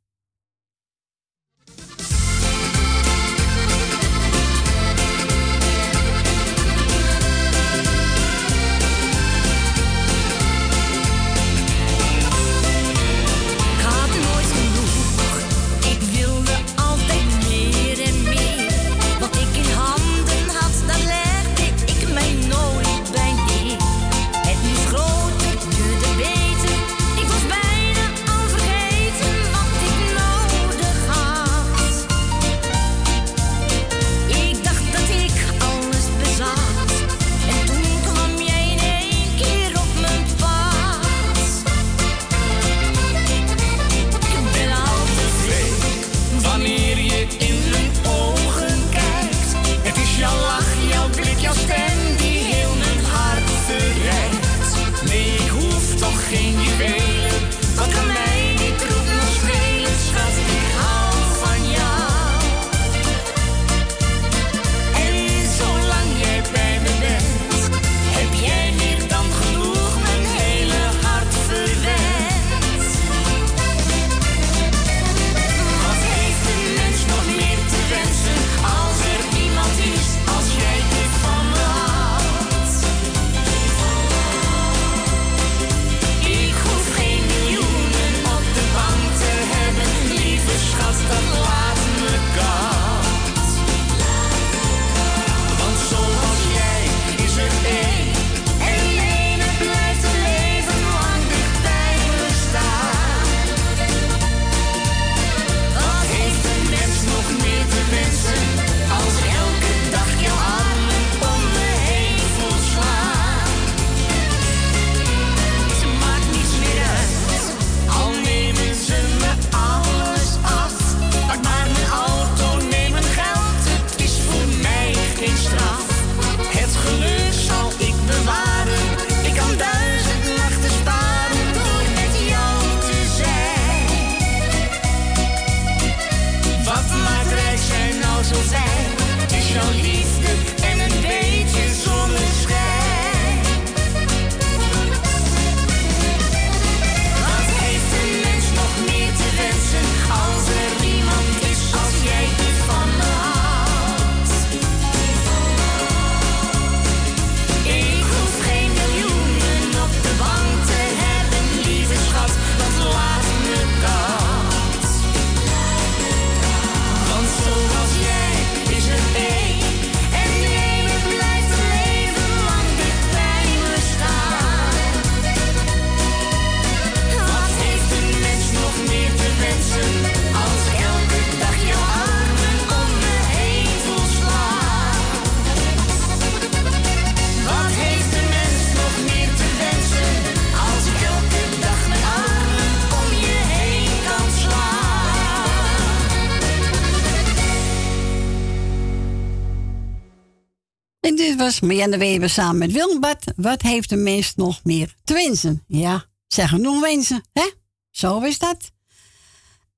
was 201.60 201.70
Marianne 201.70 201.98
Weber 201.98 202.30
samen 202.30 202.58
met 202.58 202.72
Wilmbad. 202.72 203.34
Wat 203.36 203.62
heeft 203.62 203.90
de 203.90 203.96
meest 203.96 204.38
nog 204.38 204.64
meer 204.64 204.96
te 205.04 205.14
wensen? 205.14 205.64
Ja, 205.68 206.06
zeggen 206.28 206.62
nog 206.62 206.82
wensen, 206.82 207.24
hè? 207.34 207.52
Zo 207.90 208.20
is 208.20 208.40
dat. 208.40 208.72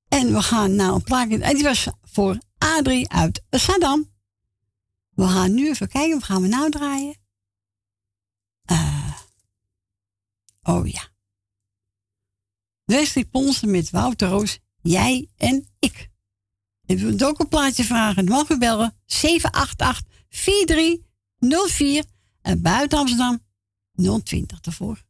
En 0.07 0.33
we 0.33 0.41
gaan 0.41 0.75
naar 0.75 0.93
een 0.93 1.03
plaatje. 1.03 1.39
En 1.39 1.55
die 1.55 1.63
was 1.63 1.87
voor 2.01 2.37
Adrie 2.57 3.09
uit 3.09 3.43
Saddam. 3.49 4.11
We 5.09 5.27
gaan 5.27 5.53
nu 5.53 5.69
even 5.69 5.87
kijken, 5.87 6.13
wat 6.13 6.23
gaan 6.23 6.41
we 6.41 6.47
nou 6.47 6.69
draaien? 6.69 7.15
Eh, 8.65 9.13
oh 10.63 10.87
ja. 10.87 11.07
Wesley 12.85 13.25
Ponsen 13.25 13.71
met 13.71 13.89
Wouter 13.89 14.29
Roos, 14.29 14.59
jij 14.81 15.29
en 15.37 15.67
ik. 15.79 16.09
En 16.85 16.97
wilt 16.97 17.23
ook 17.23 17.39
een 17.39 17.47
plaatje 17.47 17.83
vragen, 17.83 18.25
dan 18.25 18.35
mag 18.35 18.49
u 18.49 18.57
bellen 18.57 18.95
788 19.05 20.07
43 20.29 21.08
04 21.39 22.03
en 22.41 22.61
buiten 22.61 22.97
Amsterdam 22.97 23.39
020 23.95 24.67
ervoor. 24.67 25.03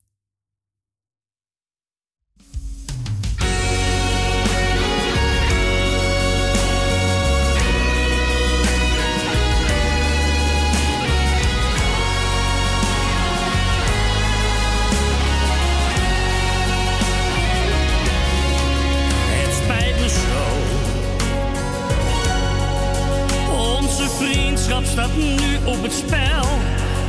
Wat 24.79 24.87
staat 24.87 25.15
nu 25.17 25.35
op 25.65 25.83
het 25.83 25.93
spel. 25.93 26.45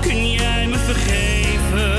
Kun 0.00 0.30
jij 0.30 0.66
me 0.66 0.76
vergeven? 0.76 1.90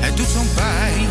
Het 0.00 0.16
doet 0.16 0.26
zo'n 0.26 0.54
pijn 0.54 1.08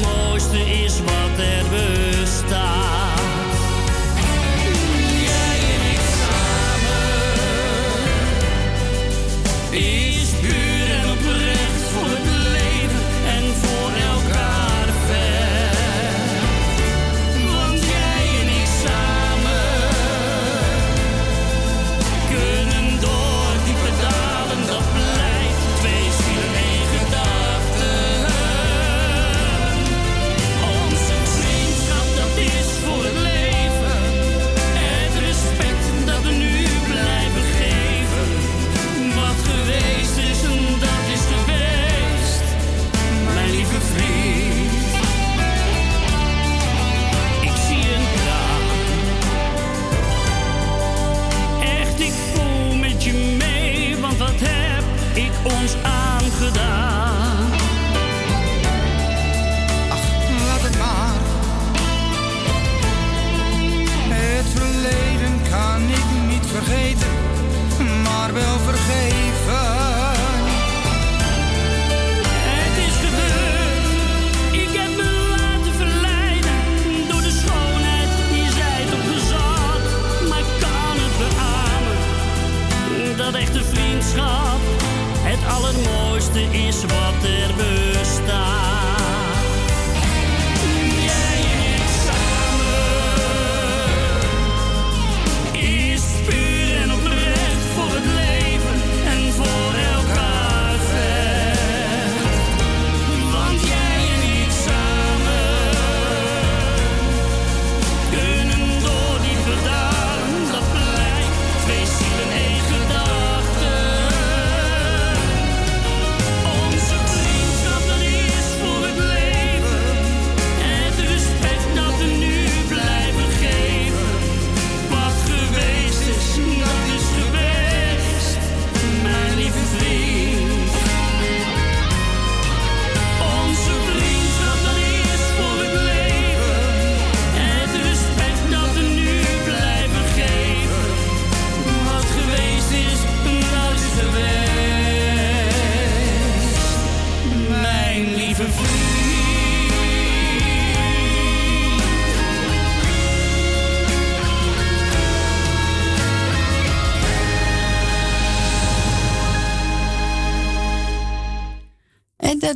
mooiste 0.00 0.58
is 0.58 1.00
wat. 1.00 1.19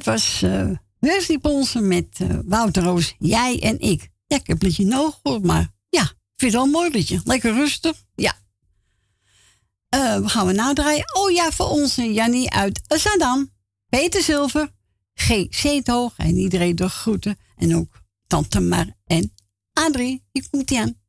dat 0.05 0.15
was 0.15 0.43
uh, 0.43 0.71
Wesley 0.99 1.39
Ponsen 1.39 1.89
met 1.89 2.21
uh, 2.23 2.97
jij 3.19 3.63
en 3.63 3.81
ik. 3.81 4.09
Ja, 4.27 4.37
ik 4.37 4.47
heb 4.47 4.63
een 4.63 4.69
liedje 4.69 4.85
nog 4.85 5.21
gehoord, 5.23 5.43
maar 5.43 5.73
ja, 5.89 6.03
ik 6.03 6.35
vind 6.37 6.53
het 6.53 6.53
wel 6.53 6.63
een 6.63 6.71
mooi 6.71 6.91
liedje. 6.91 7.21
Lekker 7.25 7.53
rustig, 7.53 8.05
ja. 8.15 8.37
Eh, 9.89 10.19
we 10.19 10.29
gaan 10.29 10.47
we 10.47 10.53
nou 10.53 10.67
nadraaien? 10.67 11.17
Oh 11.17 11.31
ja, 11.31 11.51
voor 11.51 11.69
ons 11.69 11.95
Jannie 11.95 12.51
uit 12.51 12.81
Zandam. 12.89 13.53
Peter 13.89 14.23
Zilver, 14.23 14.73
G. 15.15 15.47
Zeethoog 15.51 16.13
en 16.17 16.37
iedereen 16.37 16.77
de 16.77 16.89
groeten. 16.89 17.39
En 17.57 17.77
ook 17.77 18.03
Tante 18.27 18.61
Mar 18.61 18.87
en 19.07 19.33
Adrie, 19.73 20.25
die 20.33 20.49
komt 20.51 20.75
aan. 20.75 21.04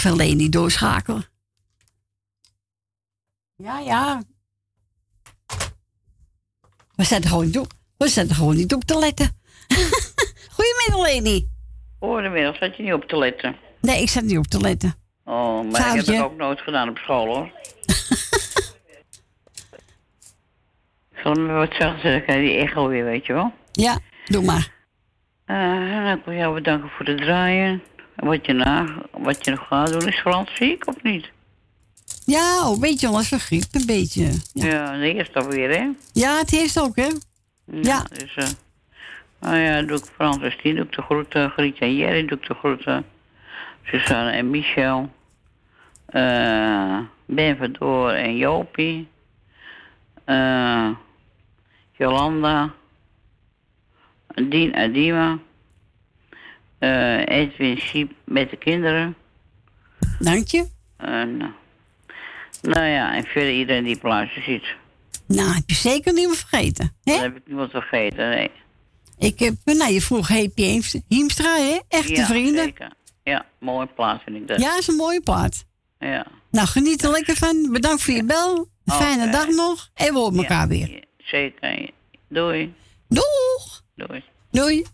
Even 0.00 0.16
Leni 0.16 0.48
doorschakelen. 0.48 1.24
Ja, 3.56 3.78
ja. 3.78 4.22
We 6.96 7.04
zetten 7.04 7.30
gewoon 7.30 7.44
niet 7.44 7.58
op. 7.58 7.72
We 7.96 8.08
zetten 8.08 8.36
gewoon 8.36 8.56
niet 8.56 8.74
op 8.74 8.84
te 8.84 8.98
letten. 8.98 9.40
Goedemiddag, 10.56 11.06
Leni. 11.06 11.48
Goedemiddag, 11.98 12.56
zat 12.56 12.76
je 12.76 12.82
niet 12.82 12.92
op 12.92 13.04
te 13.04 13.18
letten? 13.18 13.56
Nee, 13.80 14.02
ik 14.02 14.08
zat 14.08 14.22
niet 14.22 14.38
op 14.38 14.46
te 14.46 14.60
letten. 14.60 14.94
Oh, 15.24 15.54
maar 15.54 15.64
ik 15.64 15.76
heb 15.76 15.82
Foutje. 15.84 16.12
het 16.12 16.22
ook 16.22 16.36
nooit 16.36 16.60
gedaan 16.60 16.88
op 16.88 16.98
school 16.98 17.26
hoor. 17.26 17.50
Ik 21.10 21.26
zal 21.26 21.34
me 21.34 21.52
wat 21.52 21.72
zeggen, 21.78 22.10
dan 22.12 22.22
krijg 22.22 22.40
je 22.40 22.48
die 22.48 22.56
echo 22.56 22.88
weer, 22.88 23.04
weet 23.04 23.26
je 23.26 23.32
wel. 23.32 23.52
Ja, 23.72 23.98
doe 24.24 24.44
maar. 24.44 24.72
Eh, 25.44 25.56
nou, 25.56 26.18
ik 26.18 26.24
wil 26.24 26.34
jou 26.34 26.54
bedanken 26.54 26.90
voor 26.90 27.06
het 27.06 27.16
draaien. 27.16 27.82
En 28.20 28.26
wat 28.26 28.46
je, 28.46 28.52
na, 28.52 28.86
wat 29.10 29.44
je 29.44 29.50
nog 29.50 29.66
gaat 29.66 29.92
doen, 29.92 30.08
is 30.08 30.20
Frans 30.20 30.54
ziek 30.54 30.86
of 30.86 31.02
niet? 31.02 31.30
Ja, 32.24 32.66
oh, 32.66 32.72
een 32.74 32.80
beetje 32.80 33.08
van 33.22 33.38
griep, 33.40 33.64
een 33.72 33.86
beetje. 33.86 34.30
Ja, 34.52 34.96
de 34.98 35.14
eerste 35.14 35.38
alweer, 35.38 35.70
hè? 35.70 35.88
Ja, 36.12 36.38
het 36.38 36.50
heeft 36.50 36.80
ook, 36.80 36.96
hè? 36.96 37.08
Ja. 37.64 38.02
Dus, 38.02 38.34
eh 38.34 38.48
nou 39.40 39.56
ja, 39.56 39.82
doe 39.82 39.96
ik 39.98 40.04
Frans 40.04 40.42
en 40.42 40.52
Stien, 40.52 40.74
doe 40.74 40.84
ik 40.84 40.92
de 40.92 41.02
groeten. 41.02 41.50
Grietje 41.50 41.84
en 41.84 41.96
Jerry 41.96 42.26
doe 42.26 42.38
ik 42.38 42.46
de 42.46 42.54
groeten. 42.54 43.04
Suzanne 43.84 44.30
en 44.30 44.50
Michel. 44.50 45.10
eh 46.06 46.98
ben 47.26 47.56
Verdoor 47.56 48.10
en 48.10 48.36
Jopie. 48.36 49.08
eh 50.24 50.88
Jolanda. 51.92 52.72
Dien 54.34 54.72
en 54.72 54.92
Dima. 54.92 55.38
Eh 56.80 57.26
Edwin 57.26 57.78
Siep 57.78 58.12
met 58.24 58.50
de 58.50 58.56
kinderen. 58.56 59.16
Dank 60.18 60.46
je. 60.46 60.66
En, 60.96 61.36
nou, 61.36 61.52
nou 62.62 62.86
ja, 62.86 63.14
en 63.14 63.24
verder 63.24 63.52
iedereen 63.52 63.84
die 63.84 63.96
op 63.96 64.02
luister 64.02 64.42
ziet. 64.42 64.64
Nou, 65.26 65.54
heb 65.54 65.62
je 65.66 65.74
zeker 65.74 66.12
niet 66.12 66.26
meer 66.26 66.36
vergeten. 66.36 66.96
Hè? 67.02 67.12
Dat 67.12 67.22
heb 67.22 67.36
ik 67.36 67.46
niemand 67.46 67.70
vergeten, 67.70 68.28
nee. 68.28 68.50
Ik 69.18 69.38
heb, 69.38 69.54
nou, 69.64 69.92
je 69.92 70.00
vroeg 70.00 70.28
Heepje 70.28 70.64
Hiemstra, 70.64 71.00
Hiemstra, 71.08 71.56
hè? 71.56 71.78
Echte 71.88 72.14
ja, 72.14 72.26
vrienden. 72.26 72.64
Zeker. 72.64 72.92
Ja, 73.24 73.46
mooie 73.58 73.86
plaats 73.86 74.24
vind 74.24 74.36
ik 74.36 74.48
dat. 74.48 74.60
Ja, 74.60 74.78
is 74.78 74.88
een 74.88 74.96
mooie 74.96 75.20
plaat. 75.20 75.64
Ja. 75.98 76.26
Nou, 76.50 76.66
geniet 76.66 77.02
er 77.02 77.10
lekker 77.10 77.36
van. 77.36 77.68
Bedankt 77.72 78.02
voor 78.02 78.14
je 78.14 78.24
bel. 78.24 78.68
Een 78.84 78.94
fijne 78.94 79.30
dag 79.30 79.48
nog. 79.48 79.90
En 79.94 80.12
we 80.12 80.18
horen 80.18 80.38
elkaar 80.38 80.68
weer. 80.68 81.04
Zeker. 81.18 81.90
Doei. 82.28 82.74
Doeg! 83.08 83.82
Doei. 83.96 84.24
Doei. 84.50 84.86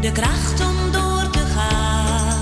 De 0.00 0.12
kracht 0.12 0.60
om 0.60 0.92
door 0.92 1.30
te 1.30 1.38
gaan? 1.38 2.40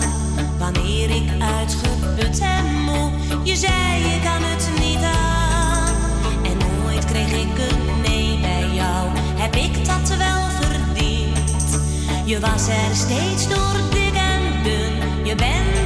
Wanneer 0.58 1.10
ik 1.10 1.30
uitgeput 1.38 2.38
en 2.38 2.82
moe, 2.84 3.10
je 3.42 3.56
zei 3.56 3.98
je 3.98 4.20
kan 4.22 4.42
het 4.42 4.70
niet 4.80 5.02
aan. 5.02 5.94
En 6.42 6.56
nooit 6.82 7.04
kreeg 7.04 7.32
ik 7.32 7.58
een 7.70 8.00
nee 8.00 8.38
bij 8.40 8.68
jou, 8.74 9.08
heb 9.16 9.54
ik 9.54 9.84
dat 9.84 10.16
wel 10.16 10.42
verdiend? 10.60 11.80
Je 12.24 12.40
was 12.40 12.68
er 12.68 12.94
steeds 12.94 13.48
door 13.48 13.80
dik 13.90 14.14
en 14.14 14.62
dun, 14.62 15.24
je 15.24 15.34
bent 15.34 15.77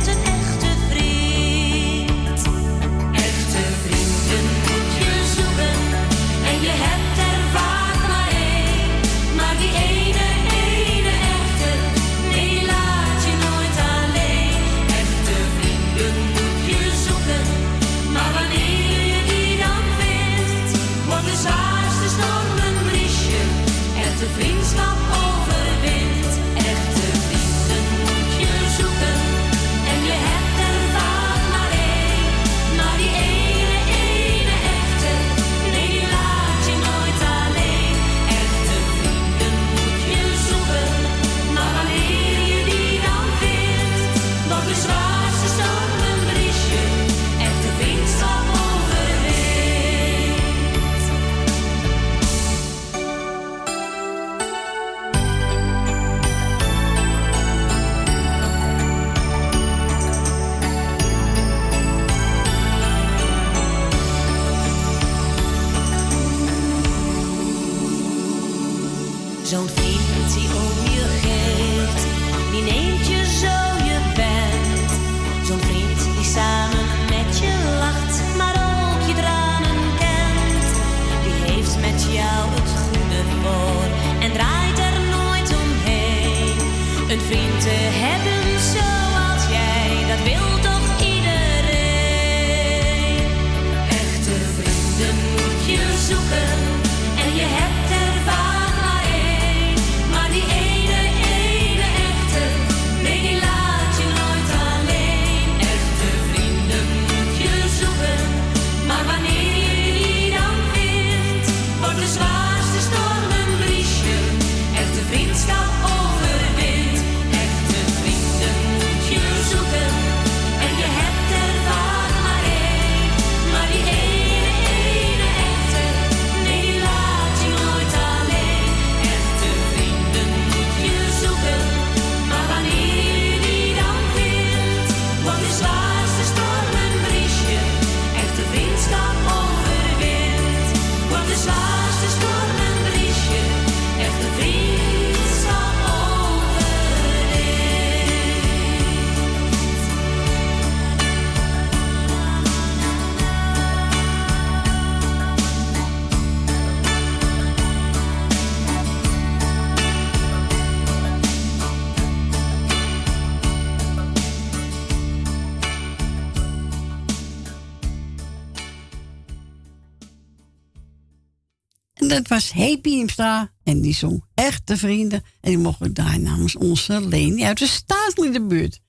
was 172.42 172.52
Hey 172.52 172.78
Piemstra. 172.78 173.50
En 173.64 173.80
die 173.80 173.94
zong 173.94 174.24
Echte 174.34 174.76
Vrienden. 174.76 175.24
En 175.40 175.50
die 175.50 175.58
mochten 175.58 175.94
daar 175.94 176.20
namens 176.20 176.56
onze 176.56 177.08
Leni 177.08 177.44
uit 177.44 177.58
de 177.58 177.66
staatsliedenbuurt. 177.66 178.80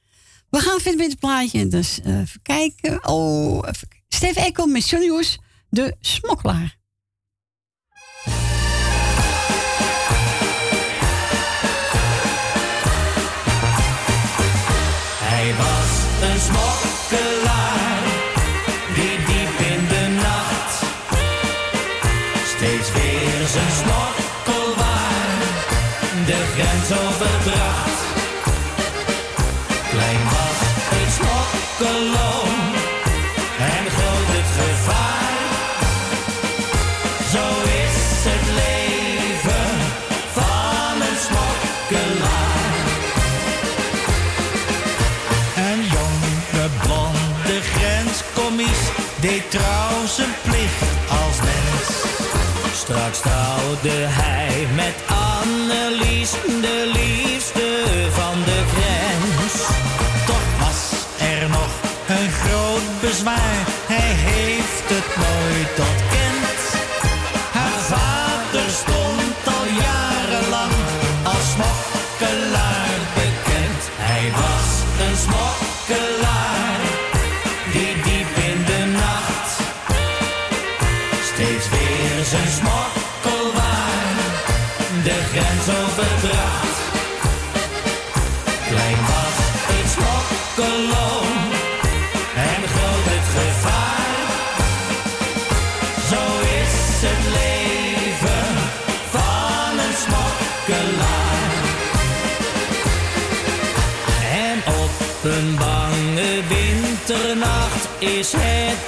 We 0.49 0.59
gaan 0.59 0.79
verder 0.79 0.99
met 0.99 1.09
het 1.09 1.19
plaatje. 1.19 1.67
Dus 1.67 1.99
eh, 2.01 2.19
even 2.19 2.41
kijken. 2.41 3.07
Oh, 3.07 3.67
even, 3.67 3.87
Stef 4.07 4.35
Ekkel 4.35 4.67
met 4.67 4.91
Hoes, 4.91 5.39
de 5.69 5.95
smokkelaar. 5.99 6.77
Hij 15.19 15.55
was 15.55 16.29
een 16.29 16.39
smokkelaar 16.39 17.82
weer 23.43 23.51
zijn 23.51 23.71
smokkelwaar 23.71 25.37
de 26.25 26.39
grens 26.53 26.91
overbracht. 27.01 28.01
Klein 29.89 30.23
was 30.23 30.59
het 30.93 31.09
smokkeloon 31.17 32.59
en 33.73 33.83
groot 33.95 34.29
het 34.35 34.49
gevaar. 34.59 35.37
Zo 37.33 37.45
is 37.83 37.99
het 38.29 38.45
leven 38.61 39.73
van 40.37 40.95
een 41.07 41.19
smokkelaar. 41.27 42.75
Een 45.67 45.81
jonge 45.95 46.69
blonde 46.83 47.61
grenscommies 47.61 48.81
deed 49.21 49.51
trouw 49.51 49.82
Straks 52.83 53.19
trouwde 53.19 54.07
hij 54.07 54.67
met 54.75 54.95
Annelies, 55.07 56.31
de 56.61 56.91
liefste 56.93 57.83
van 58.11 58.43
de 58.43 58.59
grens. 58.73 59.53
Toch 60.25 60.47
was 60.59 60.91
er 61.19 61.49
nog 61.49 61.71
een 62.07 62.31
groot 62.31 63.01
bezwaar, 63.01 63.62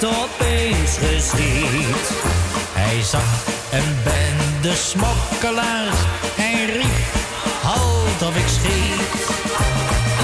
opeens 0.04 0.98
geschied. 0.98 2.10
Hij 2.72 3.02
zag 3.02 3.44
een 3.72 3.96
bende 4.04 4.76
smokkelaars. 4.76 6.00
Hij 6.34 6.64
riep, 6.64 7.14
halt 7.62 8.22
of 8.28 8.36
ik 8.36 8.48
schiet. 8.48 9.24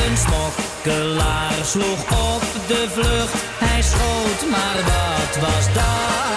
Een 0.07 0.17
smokkelaar 0.17 1.55
sloeg 1.63 2.03
op 2.35 2.43
de 2.67 2.89
vlucht. 2.93 3.35
Hij 3.59 3.83
schoot, 3.83 4.51
maar 4.51 4.83
wat 4.85 5.49
was 5.49 5.75
dat? 5.75 6.32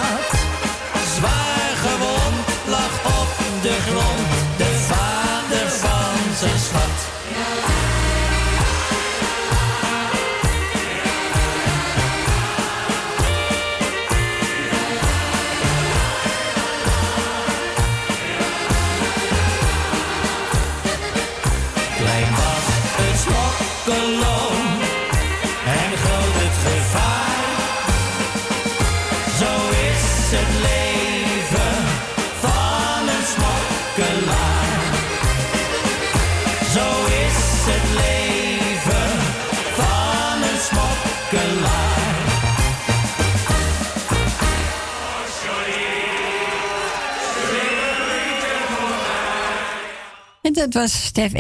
Dat 50.56 50.74
was 50.74 51.06
Stef 51.06 51.34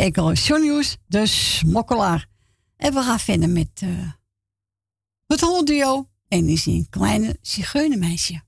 Johnny 0.47 0.69
Hoes, 0.69 0.97
de 1.07 1.25
smokkelaar. 1.25 2.27
En 2.77 2.93
we 2.93 3.01
gaan 3.01 3.19
verder 3.19 3.49
met 3.49 3.69
eh, 3.73 4.11
het 5.27 5.41
holduo. 5.41 6.09
En 6.27 6.49
is 6.49 6.65
een 6.65 6.87
kleine 6.89 7.37
zigeunermeisje. 7.41 8.41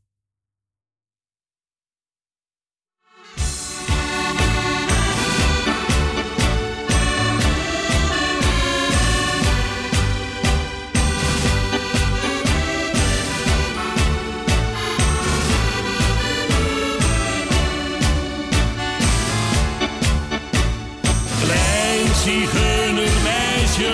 Zigeunermeisje, 22.28 23.94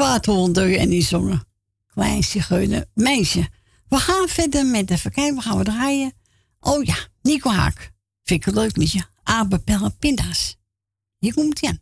Hondeur 0.00 0.78
en 0.78 0.88
die 0.88 1.02
zongen 1.02 1.44
Klein 1.86 2.22
Zigeuner 2.22 2.84
Meisje. 2.94 3.48
We 3.88 3.96
gaan 3.96 4.28
verder 4.28 4.66
met 4.66 4.88
de 4.88 4.98
verkijk. 4.98 5.34
We 5.34 5.40
gaan 5.40 5.58
we 5.58 5.64
draaien. 5.64 6.12
Oh 6.60 6.84
ja, 6.84 6.96
Nico 7.22 7.50
Haak. 7.50 7.90
Vind 8.24 8.40
ik 8.40 8.46
een 8.46 8.60
leuk 8.60 8.76
liedje. 8.76 9.04
Apenpellen 9.22 9.96
pinda's. 9.96 10.56
Hier 11.18 11.34
komt 11.34 11.60
hij 11.60 11.70
aan. 11.70 11.78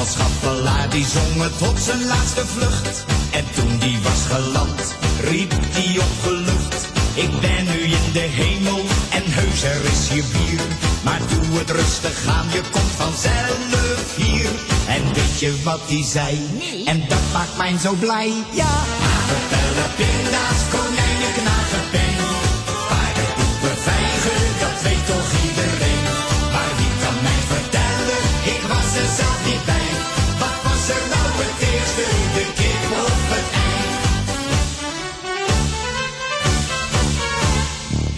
Van 0.00 0.08
Schappelaar 0.08 0.90
die 0.90 1.04
zong 1.04 1.42
het 1.42 1.68
op 1.68 1.76
zijn 1.76 2.04
laatste 2.04 2.46
vlucht. 2.46 3.04
En 3.32 3.44
toen 3.54 3.78
die 3.78 3.98
was 3.98 4.26
geland, 4.26 4.94
riep 5.20 5.50
die 5.74 6.00
opgelucht. 6.00 6.90
Ik 7.14 7.40
ben 7.40 7.64
nu 7.64 7.79
in 8.10 8.20
de 8.20 8.42
hemel 8.42 8.78
en 9.10 9.22
heus 9.26 9.62
er 9.62 9.84
is 9.84 10.08
hier 10.08 10.24
bier. 10.32 10.60
Maar 11.04 11.20
doe 11.28 11.58
het 11.58 11.70
rustig 11.70 12.26
aan, 12.26 12.46
je 12.52 12.60
komt 12.70 12.92
vanzelf 12.96 14.16
hier. 14.16 14.50
En 14.88 15.02
weet 15.14 15.40
je 15.40 15.62
wat 15.62 15.80
die 15.88 16.04
zei? 16.04 16.38
En 16.84 17.04
dat 17.08 17.24
maakt 17.32 17.56
mij 17.56 17.78
zo 17.78 17.92
blij. 17.92 18.32
Ja, 18.50 18.72
apenpellen, 19.20 19.90
pinda's, 19.96 20.60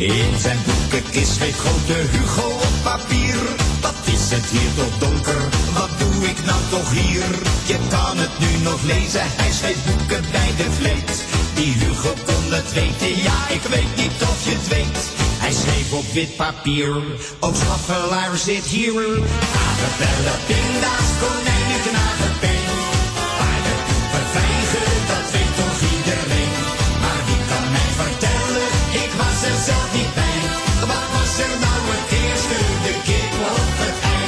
In 0.03 0.38
zijn 0.38 0.59
boekenkist 0.66 1.32
schreef 1.34 1.59
grote 1.59 1.92
Hugo 1.92 2.48
op 2.48 2.76
papier. 2.82 3.36
Wat 3.80 3.94
is 4.05 4.30
het 4.30 4.44
hier 4.44 4.72
toch 4.76 4.98
donker? 4.98 5.42
Wat 5.72 5.90
doe 5.98 6.28
ik 6.30 6.44
nou 6.44 6.61
toch 6.70 6.90
hier? 6.90 7.28
Je 7.66 7.78
kan 7.88 8.18
het 8.18 8.38
nu 8.38 8.62
nog 8.62 8.82
lezen, 8.82 9.22
hij 9.24 9.53
schreef 9.53 9.84
boeken 9.86 10.24
bij 10.30 10.50
de 10.57 10.70
vleet. 10.78 11.24
Die 11.55 11.72
Hugo 11.72 12.12
kon 12.24 12.53
het 12.53 12.72
weten, 12.72 13.22
ja 13.22 13.38
ik 13.48 13.62
weet 13.62 13.92
niet 13.96 14.18
of 14.30 14.38
je 14.44 14.55
het 14.59 14.68
weet. 14.68 14.98
Hij 15.44 15.53
schreef 15.53 15.92
op 15.92 16.12
wit 16.12 16.36
papier, 16.36 16.94
ook 17.40 17.57
schaffelaar 17.57 18.36
zit 18.36 18.64
hier. 18.64 19.03
Apenbellen, 19.66 20.38
pinda's, 20.48 21.09
konijnen, 21.20 21.80
knagen, 21.86 22.34
was 31.33 31.45
er 31.45 31.59
nou 31.59 31.83
het 31.95 32.11
eerste, 32.22 32.57
de 32.85 32.95
kip 33.05 33.33
of 33.53 33.78
het 33.83 33.97
ei? 34.03 34.26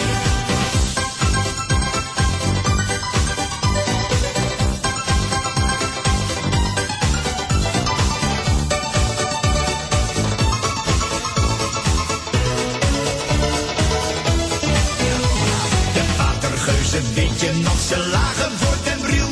De 15.95 16.05
watergeuzen, 16.17 17.15
weet 17.15 17.41
je 17.41 17.53
nog, 17.53 17.81
ze 17.89 18.09
lagen 18.13 18.59
voor 18.59 18.77
den 18.85 19.01
bril. 19.01 19.29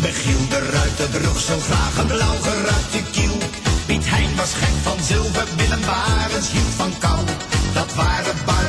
Michiel 0.00 0.48
de 0.48 0.58
Ruiter 0.70 1.10
droeg 1.10 1.40
zo 1.40 1.58
graag 1.58 1.98
een 1.98 2.06
blauw 2.06 2.38
geruite 2.42 3.02
kiel. 3.10 3.38
Piet 3.86 4.04
Hein 4.08 4.36
was 4.36 4.52
gek 4.54 4.76
van 4.82 5.02
zilver, 5.02 5.46
Willem 5.56 5.80
Barens 5.80 6.50
hield 6.50 6.74
van 6.76 6.92
kou. 6.98 7.13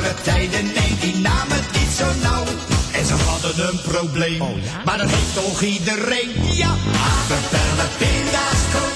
Waren 0.06 0.22
tijden, 0.22 0.64
nee, 0.64 0.96
die 1.00 1.16
namen 1.16 1.56
het 1.56 1.80
niet 1.80 1.90
zo 1.98 2.04
nauw. 2.22 2.44
En 2.92 3.06
ze 3.06 3.14
hadden 3.14 3.68
een 3.68 3.80
probleem, 3.80 4.42
maar 4.84 4.98
dat 4.98 5.10
heeft 5.10 5.34
toch 5.34 5.62
iedereen. 5.62 6.30
Ja, 6.52 6.70
apenpellen, 7.12 7.90
pinda's, 7.98 8.60
konijnen, 8.72 8.95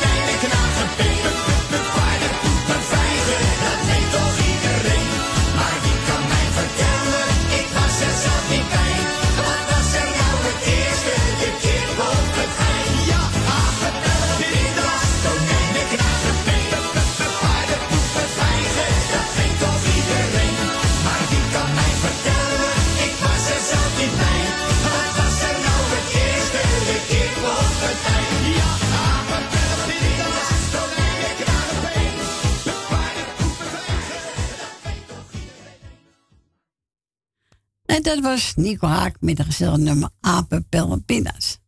En 38.00 38.06
dat 38.06 38.20
was 38.20 38.52
Nico 38.56 38.86
Haak 38.86 39.16
met 39.20 39.38
een 39.38 39.44
gezellig 39.44 39.76
nummer 39.76 40.10
Apen, 40.20 40.66
Pellen, 40.68 41.04
Pinda's. 41.04 41.58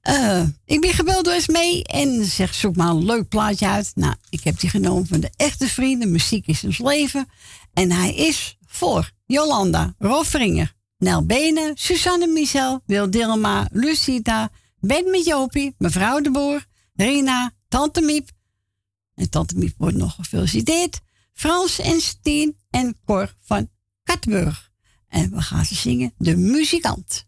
Eh, 0.00 0.42
ik 0.64 0.80
ben 0.80 0.92
gebeld 0.92 1.24
door 1.24 1.34
Esmee 1.34 1.84
en 1.84 2.24
zegt 2.24 2.54
zoek 2.54 2.76
maar 2.76 2.88
een 2.88 3.04
leuk 3.04 3.28
plaatje 3.28 3.68
uit. 3.68 3.92
Nou, 3.94 4.14
ik 4.28 4.44
heb 4.44 4.60
die 4.60 4.70
genomen 4.70 5.06
van 5.06 5.20
de 5.20 5.30
echte 5.36 5.68
vrienden. 5.68 6.10
Muziek 6.10 6.46
is 6.46 6.64
ons 6.64 6.78
leven. 6.78 7.28
En 7.72 7.92
hij 7.92 8.14
is 8.14 8.58
voor 8.66 9.10
Jolanda, 9.24 9.94
Rolf 9.98 10.26
Vringer, 10.26 10.74
Nel 10.98 11.26
Benen, 11.26 11.76
Susanne 11.76 12.26
Michel, 12.26 12.82
Wil 12.84 13.10
Dilma, 13.10 13.68
Lucita, 13.72 14.50
Ben 14.80 15.10
met 15.10 15.24
Jopie, 15.24 15.74
mevrouw 15.78 16.20
de 16.20 16.30
Boer, 16.30 16.64
Rina, 16.94 17.52
Tante 17.68 18.00
Miep. 18.00 18.30
En 19.14 19.30
Tante 19.30 19.58
Miep 19.58 19.74
wordt 19.78 19.96
nog 19.96 20.14
gefeliciteerd. 20.14 21.00
Frans 21.32 21.78
en 21.78 22.00
Steen 22.00 22.56
en 22.70 22.96
Cor 23.04 23.34
van 23.40 23.68
Katburg. 24.02 24.65
En 25.16 25.30
we 25.30 25.40
gaan 25.40 25.64
ze 25.64 25.74
zingen 25.74 26.12
De 26.18 26.36
Muzikant. 26.36 27.26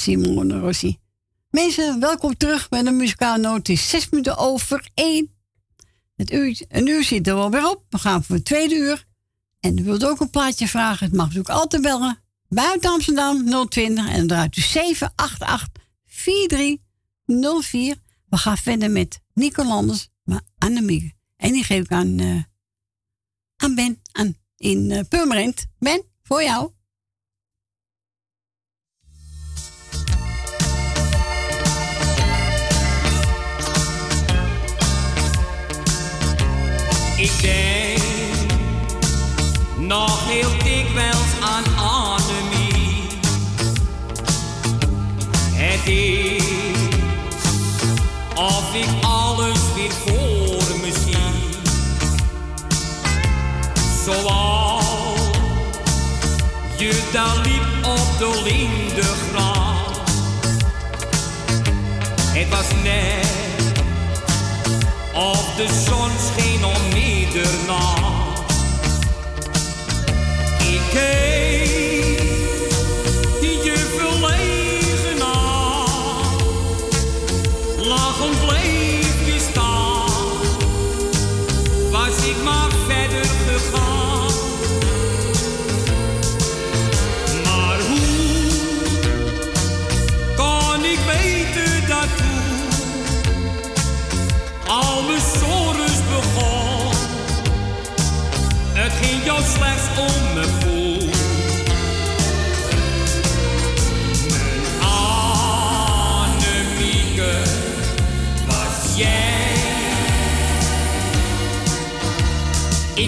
Simone 0.00 0.58
Rossi. 0.58 0.98
Mensen, 1.50 2.00
welkom 2.00 2.36
terug 2.36 2.68
bij 2.68 2.82
de 2.82 2.90
muzikale 2.90 3.38
noot. 3.38 3.56
Het 3.56 3.68
is 3.68 3.88
zes 3.88 4.08
minuten 4.08 4.36
over 4.36 4.90
één. 4.94 5.34
Het 6.16 6.32
uur, 6.32 6.60
een 6.68 6.86
uur 6.86 7.04
zit 7.04 7.26
er 7.26 7.34
wel 7.34 7.50
weer 7.50 7.70
op. 7.70 7.84
We 7.88 7.98
gaan 7.98 8.24
voor 8.24 8.36
het 8.36 8.44
tweede 8.44 8.74
uur. 8.74 9.06
En 9.60 9.78
u 9.78 9.84
wilt 9.84 10.04
ook 10.04 10.20
een 10.20 10.30
plaatje 10.30 10.68
vragen. 10.68 11.06
Het 11.06 11.14
mag 11.14 11.26
natuurlijk 11.26 11.54
altijd 11.54 11.82
bellen. 11.82 12.18
Buiten 12.48 12.90
Amsterdam 12.90 13.68
020 13.68 14.08
en 14.08 14.16
dan 14.16 14.26
draait 14.26 14.56
u 14.56 14.60
788 14.60 15.82
4304. 16.06 17.96
We 18.28 18.36
gaan 18.36 18.56
verder 18.56 18.90
met 18.90 19.20
Nico 19.34 19.64
Landers, 19.64 20.08
maar 20.24 20.42
Annemieke. 20.58 21.12
En 21.36 21.52
die 21.52 21.64
geef 21.64 21.84
ik 21.84 21.92
aan, 21.92 22.18
eh, 22.18 22.42
aan 23.56 23.74
Ben 23.74 24.02
aan, 24.12 24.36
in 24.56 24.90
uh, 24.90 25.00
Purmerend. 25.08 25.66
Ben, 25.78 26.02
voor 26.22 26.42
jou. 26.42 26.70
Ik 37.20 37.40
denk 37.40 38.02
nog 39.76 40.28
heel 40.28 40.50
dikwijls 40.64 41.32
aan 41.40 41.64
Annemie. 41.76 43.02
Het 45.52 45.86
is 45.86 46.42
of 48.34 48.74
ik 48.74 49.04
alles 49.04 49.58
weer 49.74 49.92
voor 50.06 50.78
me 50.80 50.92
zie. 51.04 51.58
Zoals 54.04 54.84
je 56.78 57.08
daar 57.12 57.36
liep 57.36 57.86
op 57.86 58.18
de 58.18 58.42
lindengracht. 58.44 60.10
Het 62.32 62.48
was 62.48 62.66
net 62.82 63.30
of 65.14 65.54
de 65.56 65.66
zon 65.86 66.10
scheen 66.18 66.64
om 66.64 66.89
ieder 67.34 67.48
nacht. 67.66 67.89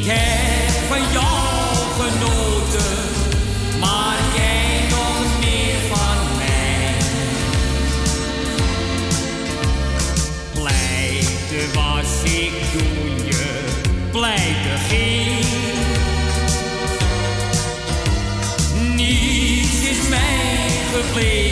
Ik 0.03 0.09
heb 0.09 0.71
van 0.89 1.13
jou 1.13 1.75
genoten, 1.99 2.99
maar 3.81 4.19
jij 4.35 4.89
nog 4.91 5.41
meer 5.41 5.79
van 5.91 6.37
mij. 6.37 6.95
Blijde 10.53 11.73
was 11.75 12.33
ik 12.33 12.53
toen 12.73 13.27
je 13.27 13.65
blijde 14.11 14.77
ging. 14.89 15.45
Niets 18.97 19.89
is 19.91 20.09
mij 20.09 20.69
gebleven 20.93 21.52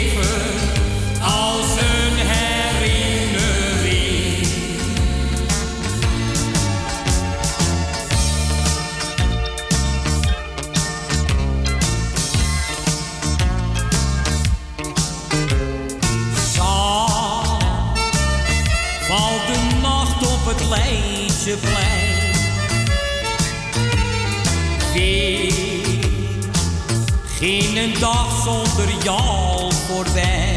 ging 27.41 27.77
een 27.77 27.93
dag 27.99 28.43
zonder 28.43 29.03
jou 29.03 29.71
voorbij. 29.87 30.55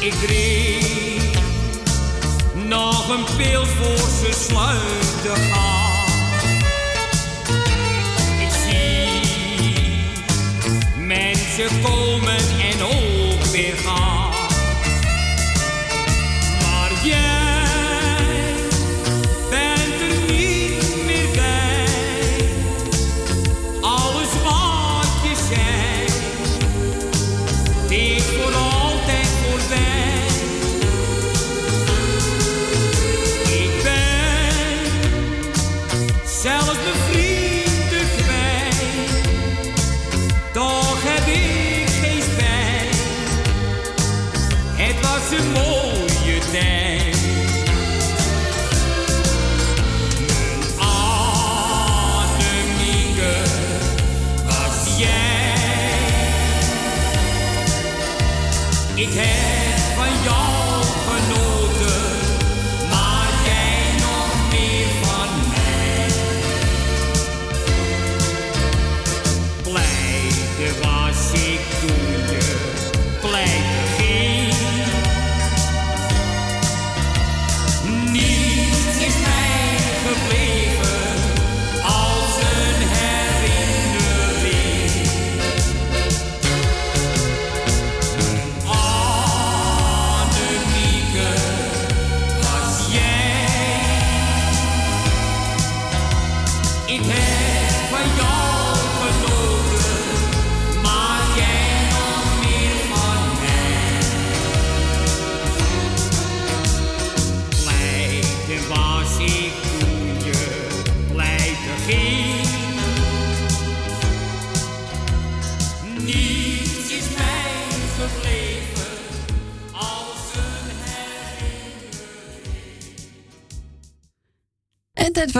Ik 0.00 0.14
kreeg 0.22 1.22
nog 2.54 3.08
een 3.08 3.24
pil 3.36 3.66
voor 3.66 4.08
ze 4.08 4.46
sluiten 4.48 5.42
gaan. 5.52 6.08
Ik 8.40 8.52
zie 8.68 9.20
mensen 10.96 11.80
komen 11.82 12.39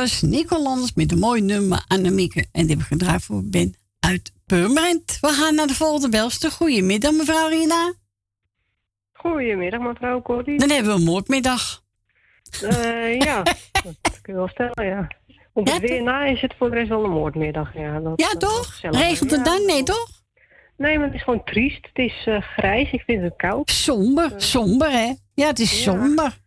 was 0.00 0.22
Nico 0.22 0.62
Landers 0.62 0.94
met 0.94 1.12
een 1.12 1.18
mooi 1.18 1.40
nummer 1.40 1.84
Annemieke. 1.88 2.44
En 2.52 2.66
die 2.66 2.76
we 2.76 2.82
gedraaid 2.82 3.22
voor 3.22 3.42
Ben 3.44 3.74
uit 3.98 4.32
Purmerend. 4.46 5.18
We 5.20 5.28
gaan 5.28 5.54
naar 5.54 5.66
de 5.66 5.74
volgende 5.74 6.08
belster. 6.08 6.50
Goedemiddag, 6.50 7.12
mevrouw 7.12 7.48
Rina. 7.48 7.94
Goedemiddag, 9.12 9.80
mevrouw 9.80 10.22
Corrie. 10.22 10.58
Dan 10.58 10.70
hebben 10.70 10.92
we 10.92 10.98
een 10.98 11.04
moordmiddag. 11.04 11.82
Eh, 12.62 13.18
ja, 13.18 13.42
dat 14.02 14.20
kun 14.22 14.32
je 14.32 14.38
wel 14.38 14.48
stellen, 14.48 14.86
ja. 14.86 15.08
Op 15.52 15.66
het 15.66 15.78
weer 15.80 16.02
na 16.02 16.24
is 16.24 16.40
het 16.40 16.54
voor 16.58 16.70
de 16.70 16.76
rest 16.76 16.88
wel 16.88 17.04
een 17.04 17.10
moordmiddag. 17.10 17.74
Ja, 17.74 18.00
dat, 18.00 18.12
Ja, 18.20 18.28
toch? 18.28 18.78
Regent 18.82 19.30
het 19.30 19.46
Ja, 19.46 19.56
dan? 19.56 19.66
Nee, 19.66 19.82
toch? 19.82 20.08
Nee, 20.76 20.96
maar 20.98 21.06
het 21.06 21.14
is 21.14 21.22
gewoon 21.22 21.44
triest. 21.44 21.86
Het 21.92 21.98
is 22.06 22.22
eh, 22.26 22.40
grijs. 22.42 22.90
Ik 22.92 23.02
vind 23.06 23.22
het 23.22 23.36
koud. 23.36 23.70
Somber, 23.70 24.32
somber, 24.36 24.90
hè? 24.90 25.14
Ja, 25.34 25.46
het 25.46 25.58
is 25.58 25.84
Ja. 25.84 25.92
somber. 25.92 26.38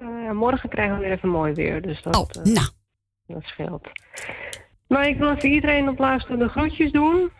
Ja, 0.00 0.32
morgen 0.32 0.68
krijgen 0.68 0.94
we 0.96 1.02
weer 1.02 1.12
even 1.12 1.28
mooi 1.28 1.52
weer. 1.52 1.82
Dus 1.82 2.02
dat, 2.02 2.16
Oh, 2.16 2.44
nou. 2.44 2.66
Dat 3.32 3.42
scheelt. 3.44 3.88
Maar 4.88 5.08
ik 5.08 5.18
wil 5.18 5.30
even 5.30 5.50
iedereen 5.50 5.88
op 5.88 5.98
laatste 5.98 6.36
de 6.36 6.48
groetjes 6.48 6.92
doen. 6.92 7.30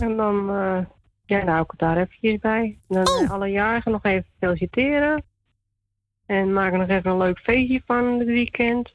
En 0.00 0.16
dan, 0.16 0.50
eh 0.50 0.78
ja, 1.26 1.36
nou 1.38 1.48
hou 1.50 1.62
ik 1.62 1.70
het 1.70 1.80
daar 1.80 1.96
eventjes 1.96 2.38
bij. 2.38 2.78
En 2.88 3.04
dan 3.04 3.08
Oh. 3.08 3.30
alle 3.30 3.48
jarigen 3.48 3.92
nog 3.92 4.04
even 4.04 4.26
feliciteren. 4.38 5.24
En 6.26 6.52
maak 6.52 6.72
er 6.72 6.78
nog 6.78 6.88
even 6.88 7.10
een 7.10 7.16
leuk 7.18 7.38
feestje 7.38 7.82
van 7.86 8.18
het 8.18 8.26
weekend. 8.28 8.94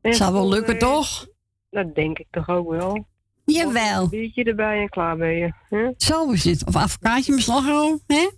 En 0.00 0.14
Zou 0.14 0.32
wel 0.32 0.48
lukken, 0.48 0.78
toch? 0.78 1.26
Dat 1.70 1.94
denk 1.94 2.18
ik 2.18 2.26
toch 2.30 2.48
ook 2.48 2.70
wel. 2.70 3.06
Jawel. 3.44 4.02
Een 4.02 4.08
biertje 4.08 4.44
erbij 4.44 4.80
en 4.80 4.88
klaar 4.88 5.16
ben 5.16 5.30
je. 5.36 5.52
hè? 5.68 5.88
Zo 5.96 6.30
is 6.30 6.44
het. 6.44 6.66
Of 6.66 6.76
advocaatje 6.76 7.32
met 7.32 7.40
slagroom, 7.42 8.00
hè? 8.06 8.28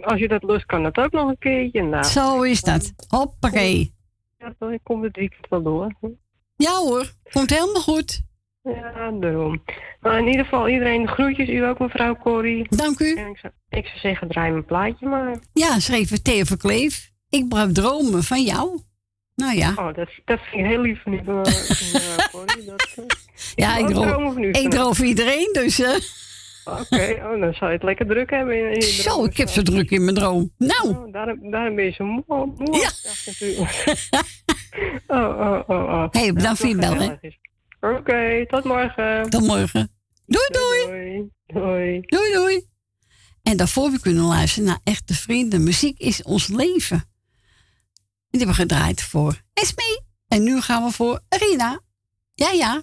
Als 0.00 0.20
je 0.20 0.28
dat 0.28 0.42
lust, 0.42 0.66
kan 0.66 0.82
dat 0.82 0.96
ook 0.98 1.10
nog 1.12 1.28
een 1.28 1.38
keertje. 1.38 1.82
Nou, 1.82 2.04
Zo 2.04 2.42
is 2.42 2.60
dat. 2.62 2.92
Hoppakee. 3.08 3.94
Ja, 4.40 4.54
dan 4.58 4.78
komt 4.82 5.04
het 5.04 5.16
weekend 5.16 5.46
wel 5.48 5.62
door. 5.62 5.94
hè? 6.00 6.08
Ja 6.56 6.76
hoor, 6.78 7.12
komt 7.32 7.50
helemaal 7.50 7.82
goed. 7.82 8.20
Ja, 8.62 9.10
daarom. 9.10 9.62
Maar 10.00 10.18
in 10.18 10.26
ieder 10.26 10.44
geval, 10.44 10.68
iedereen 10.68 11.02
de 11.02 11.08
groetjes. 11.08 11.48
U 11.48 11.64
ook, 11.64 11.78
mevrouw 11.78 12.16
Corrie. 12.16 12.66
Dank 12.68 12.98
u. 13.00 13.14
En 13.14 13.26
ik, 13.26 13.36
zou, 13.38 13.52
ik 13.68 13.86
zou 13.86 13.98
zeggen, 13.98 14.28
draai 14.28 14.50
mijn 14.50 14.64
plaatje 14.64 15.06
maar. 15.06 15.38
Ja, 15.52 15.78
schreef 15.78 16.22
Theo 16.22 16.44
Verkleef. 16.44 17.10
Ik 17.28 17.48
blijf 17.48 17.72
dromen 17.72 18.22
van 18.22 18.42
jou. 18.42 18.80
Nou 19.34 19.56
ja. 19.56 19.70
Oh, 19.76 19.94
dat, 19.94 20.08
dat 20.24 20.40
vind 20.40 20.64
ik 20.64 20.70
heel 20.70 20.80
lief 20.80 21.02
van 21.02 21.12
u, 21.12 21.16
mevrouw 21.16 21.42
Corrie. 22.30 22.64
Dat, 22.64 22.88
eh, 22.96 23.04
Ja, 23.64 23.76
ik 23.76 23.86
droom, 23.86 24.38
ik 24.38 24.70
droom 24.70 24.94
voor 24.94 25.06
iedereen, 25.06 25.50
dus... 25.52 25.80
eh, 25.80 25.94
Oké, 26.64 27.18
oh, 27.32 27.40
dan 27.40 27.54
zou 27.54 27.70
je 27.70 27.76
het 27.76 27.82
lekker 27.82 28.06
druk 28.06 28.30
hebben. 28.30 28.74
In, 28.74 28.82
zo, 28.82 29.02
droom. 29.02 29.24
ik 29.24 29.36
heb 29.36 29.48
zo 29.48 29.62
druk 29.62 29.90
in 29.90 30.04
mijn 30.04 30.16
droom. 30.16 30.52
Nou, 30.58 30.88
Oh, 30.88 31.12
daarom, 31.12 31.50
daarom 31.50 31.74
ben 31.74 31.84
je 31.84 31.90
zo 31.90 32.04
moe. 32.04 32.24
moe 32.26 32.76
ja. 32.76 32.90
oh, 35.16 35.38
oh, 35.40 35.68
oh, 35.68 35.84
oh. 35.92 36.06
hey, 36.10 36.32
bedankt 36.32 36.60
voor 36.60 36.68
je 36.68 36.76
bel, 36.76 36.94
hè. 36.94 37.16
Oké, 37.80 38.46
tot 38.46 38.64
morgen. 38.64 39.30
Tot 39.30 39.46
morgen. 39.46 39.90
Doei, 40.26 40.46
doei. 40.50 40.86
Doei. 40.86 41.30
Doei. 41.46 42.00
Doei, 42.00 42.32
doei. 42.32 42.68
En 43.42 43.56
daarvoor 43.56 43.90
we 43.90 44.00
kunnen 44.00 44.24
luisteren 44.24 44.68
naar 44.68 44.80
Echte 44.84 45.14
Vrienden. 45.14 45.62
Muziek 45.62 45.98
is 45.98 46.22
ons 46.22 46.48
leven. 46.48 46.96
En 46.96 48.38
die 48.38 48.46
hebben 48.46 48.56
we 48.56 48.62
gedraaid 48.62 49.02
voor 49.02 49.40
Esmee. 49.54 50.00
En 50.28 50.42
nu 50.42 50.60
gaan 50.60 50.84
we 50.84 50.90
voor 50.90 51.20
Rina. 51.28 51.80
Ja, 52.34 52.50
ja. 52.50 52.82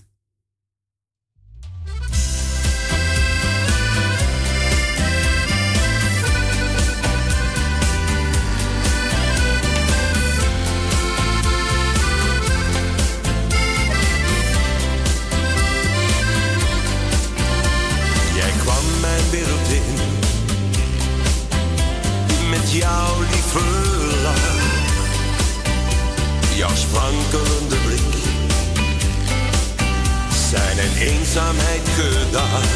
Eenzaamheid 31.00 31.90
gedaan. 31.90 32.68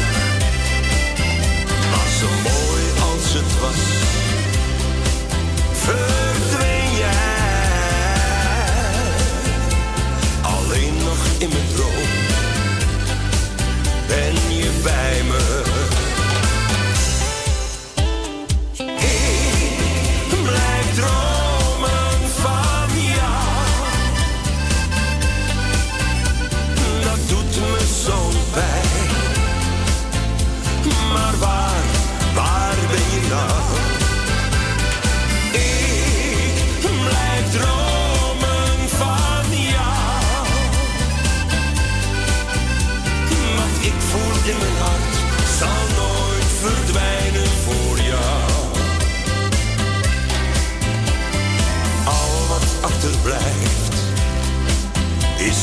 Maar 1.90 2.08
zo 2.20 2.28
mooi 2.42 2.82
als 3.12 3.32
het 3.32 3.60
was, 3.60 3.82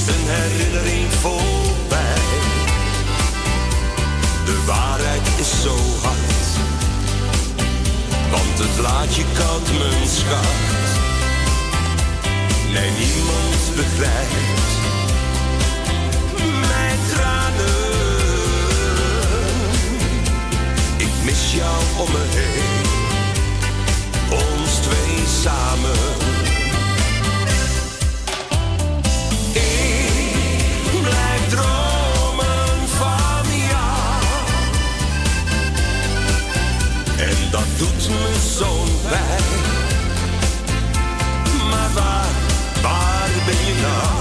een 0.10 0.28
herinnering 0.28 1.12
voorbij. 1.22 2.24
De 4.46 4.64
waarheid 4.66 5.28
is 5.40 5.62
zo 5.62 5.76
hard, 6.02 6.48
want 8.32 8.58
het 8.58 8.80
laat 8.82 9.16
je 9.16 9.24
koud, 9.38 9.68
mijn 9.78 10.08
schat. 10.08 10.88
Nee, 12.74 12.92
niemand 12.92 13.62
begrijpt 13.76 14.72
mijn 16.68 17.00
tranen. 17.14 17.88
Ik 20.98 21.14
mis 21.24 21.54
jou 21.54 21.84
om 21.98 22.12
me 22.12 22.26
heen, 22.30 22.86
ons 24.32 24.74
twee 24.74 25.24
samen. 25.42 26.29
Doet 37.80 38.10
me 38.10 38.36
zo'n 38.58 39.10
pijn. 39.10 39.44
Maar 41.70 41.90
waar, 41.94 42.30
waar 42.82 43.30
ben 43.46 43.66
je 43.66 43.74
nou? 43.82 44.19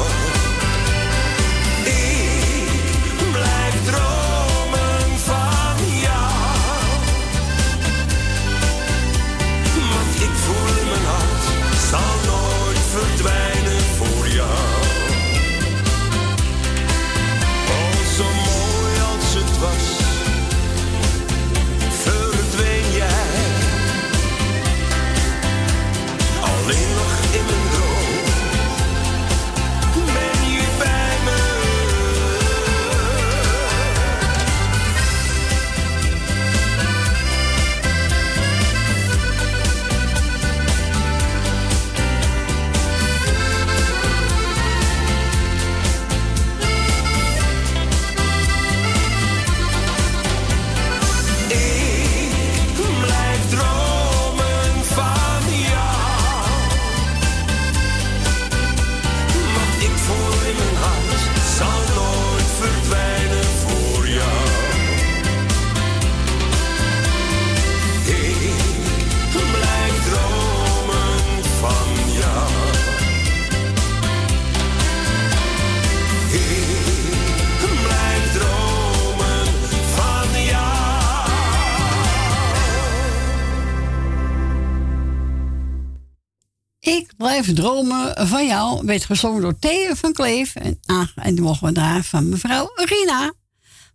Werd 88.76 89.04
gezongen 89.04 89.40
door 89.42 89.58
Theo 89.58 89.94
van 89.94 90.12
Kleef. 90.12 90.54
En, 90.54 90.78
aange- 90.86 91.12
en 91.14 91.34
die 91.34 91.44
we 91.66 91.72
daar 91.72 92.02
van 92.04 92.28
mevrouw 92.28 92.70
Rina. 92.74 93.32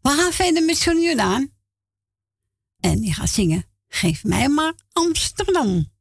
We 0.02 0.10
gaan 0.10 0.32
verder 0.32 0.64
met 0.64 0.78
Jordaan. 1.02 1.52
En 2.80 3.00
die 3.00 3.14
gaat 3.14 3.30
zingen. 3.30 3.66
Geef 3.88 4.24
mij 4.24 4.50
maar 4.50 4.74
Amsterdam. 4.92 5.92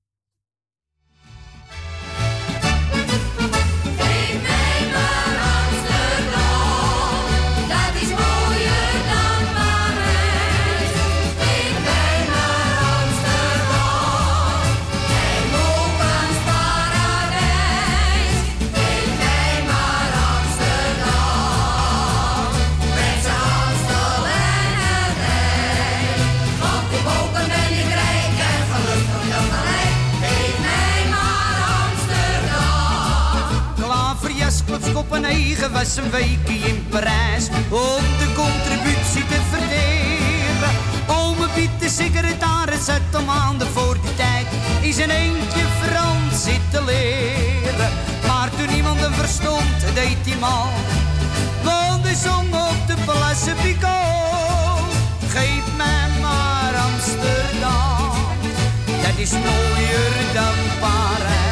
Was 35.82 35.96
een 35.96 36.10
weekje 36.10 36.68
in 36.68 36.86
Parijs 36.88 37.48
om 37.68 38.02
de 38.18 38.32
contributie 38.34 39.26
te 39.26 39.40
verdelen. 39.50 40.74
Ome 41.06 41.48
Piet, 41.54 41.70
de 41.78 41.88
secretaris, 41.88 42.84
zat 42.84 43.00
al 43.12 43.22
maanden 43.22 43.68
voor 43.68 43.96
die 44.02 44.14
tijd 44.14 44.46
in 44.80 44.92
zijn 44.92 45.10
eentje 45.10 45.64
Frans 45.80 46.42
zitten 46.42 46.84
leren. 46.84 47.90
Maar 48.26 48.50
toen 48.50 48.76
iemand 48.76 49.00
hem 49.00 49.12
verstond, 49.12 49.94
deed 49.94 50.16
hij 50.26 50.38
mal. 50.40 50.70
Want 51.62 52.04
hij 52.04 52.14
zong 52.14 52.54
op 52.54 52.86
de 52.86 52.94
Place 53.04 53.54
Picot. 53.62 54.94
Geef 55.28 55.64
mij 55.76 56.08
maar 56.20 56.74
Amsterdam, 56.74 58.36
dat 59.02 59.16
is 59.16 59.30
mooier 59.30 60.12
dan 60.34 60.54
Parijs. 60.80 61.51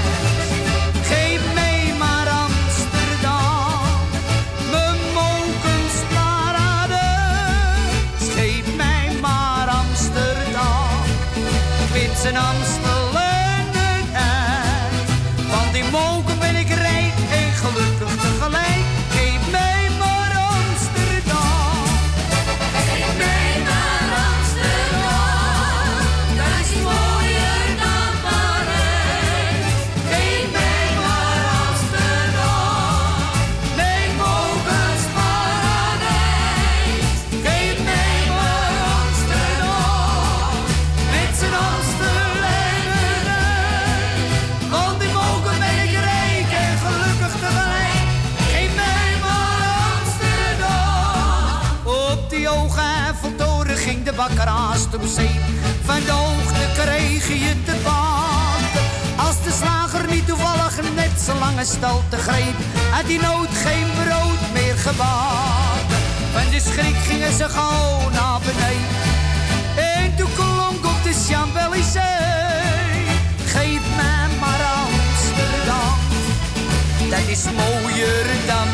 Bakker 54.21 54.49
haast 54.49 54.95
op 54.95 55.05
zee. 55.17 55.41
Van 55.85 56.01
de 56.05 56.11
hoogte 56.13 56.65
kreeg 56.83 57.29
je 57.29 57.55
te 57.65 57.75
baten. 57.85 58.85
Als 59.27 59.37
de 59.45 59.53
slager 59.61 60.05
niet 60.11 60.27
toevallig 60.27 60.75
net 60.95 61.15
zo 61.25 61.33
lange 61.39 61.65
te 62.09 62.17
greep, 62.17 62.59
had 62.91 63.07
die 63.07 63.21
nood 63.21 63.53
geen 63.65 63.89
brood 64.01 64.43
meer 64.53 64.77
gebakken. 64.77 65.99
Van 66.33 66.51
de 66.51 66.61
schrik 66.61 66.97
gingen 67.09 67.33
ze 67.33 67.49
gauw 67.49 68.11
naar 68.11 68.41
beneden. 68.47 68.99
En 69.77 70.17
toen 70.17 70.33
klonk 70.35 70.85
op 70.93 71.01
de 71.03 71.15
Champs-Élysées. 71.27 73.09
Geef 73.55 73.83
mij 73.97 74.29
maar 74.41 74.63
Amsterdam, 74.85 75.99
dat 77.11 77.27
is 77.35 77.45
mooier 77.45 78.27
dan 78.47 78.69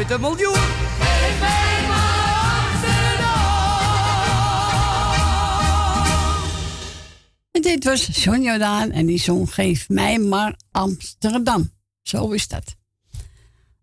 met 0.00 0.10
een 0.10 0.20
miljoen. 0.20 0.54
Geef 0.54 1.40
mij 1.40 1.86
maar 1.88 2.72
Amsterdam. 2.72 3.38
En 7.50 7.62
dit 7.62 7.84
was 7.84 8.24
John 8.24 8.40
Jordaan 8.40 8.90
en 8.90 9.06
die 9.06 9.18
zong 9.18 9.54
Geef 9.54 9.88
mij 9.88 10.18
maar 10.18 10.56
Amsterdam. 10.70 11.72
Zo 12.02 12.30
is 12.30 12.48
dat. 12.48 12.76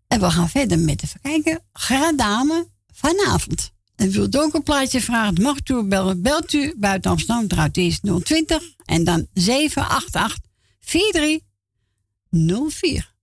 En 0.08 0.20
we 0.20 0.30
gaan 0.30 0.48
verder 0.48 0.78
met 0.78 1.02
even 1.02 1.20
kijken. 1.20 1.62
Gradame 1.72 2.68
vanavond. 2.92 3.72
En 3.96 4.10
wilt 4.10 4.38
ook 4.38 4.54
een 4.54 4.62
plaatje 4.62 5.00
vragen, 5.00 5.42
mag 5.42 5.56
u 5.64 5.82
bellen. 5.82 6.22
Belt 6.22 6.52
u 6.52 6.74
buiten 6.76 7.10
Amsterdam, 7.10 7.48
draait 7.48 7.76
eerst 7.76 8.24
020 8.24 8.62
en 8.84 9.04
dan 9.04 9.26
788 9.32 10.38
4304. 10.80 13.16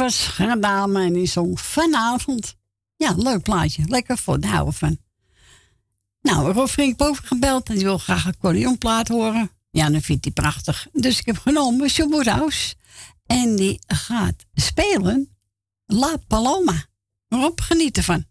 was 0.00 0.38
en 0.38 1.12
die 1.12 1.26
zong 1.26 1.60
vanavond. 1.60 2.56
Ja, 2.96 3.14
leuk 3.16 3.42
plaatje. 3.42 3.84
Lekker 3.86 4.18
voor 4.18 4.40
de 4.40 4.46
houden 4.46 4.74
van. 4.74 4.98
Nou, 6.20 6.52
Rob 6.52 6.68
Frink 6.68 6.96
boven 6.96 7.24
gebeld 7.24 7.68
en 7.68 7.74
die 7.74 7.84
wil 7.84 7.98
graag 7.98 8.24
een 8.24 8.32
accordeonplaat 8.32 9.08
horen. 9.08 9.50
Ja, 9.70 9.90
dan 9.90 10.00
vindt 10.00 10.24
hij 10.24 10.32
prachtig. 10.32 10.86
Dus 10.92 11.18
ik 11.18 11.26
heb 11.26 11.38
genomen 11.38 11.90
Sjoerd 11.90 12.26
House. 12.26 12.74
En 13.26 13.56
die 13.56 13.78
gaat 13.86 14.46
spelen 14.54 15.36
La 15.86 16.16
Paloma. 16.26 16.84
Rob, 17.28 17.60
genieten 17.60 18.02
van 18.02 18.24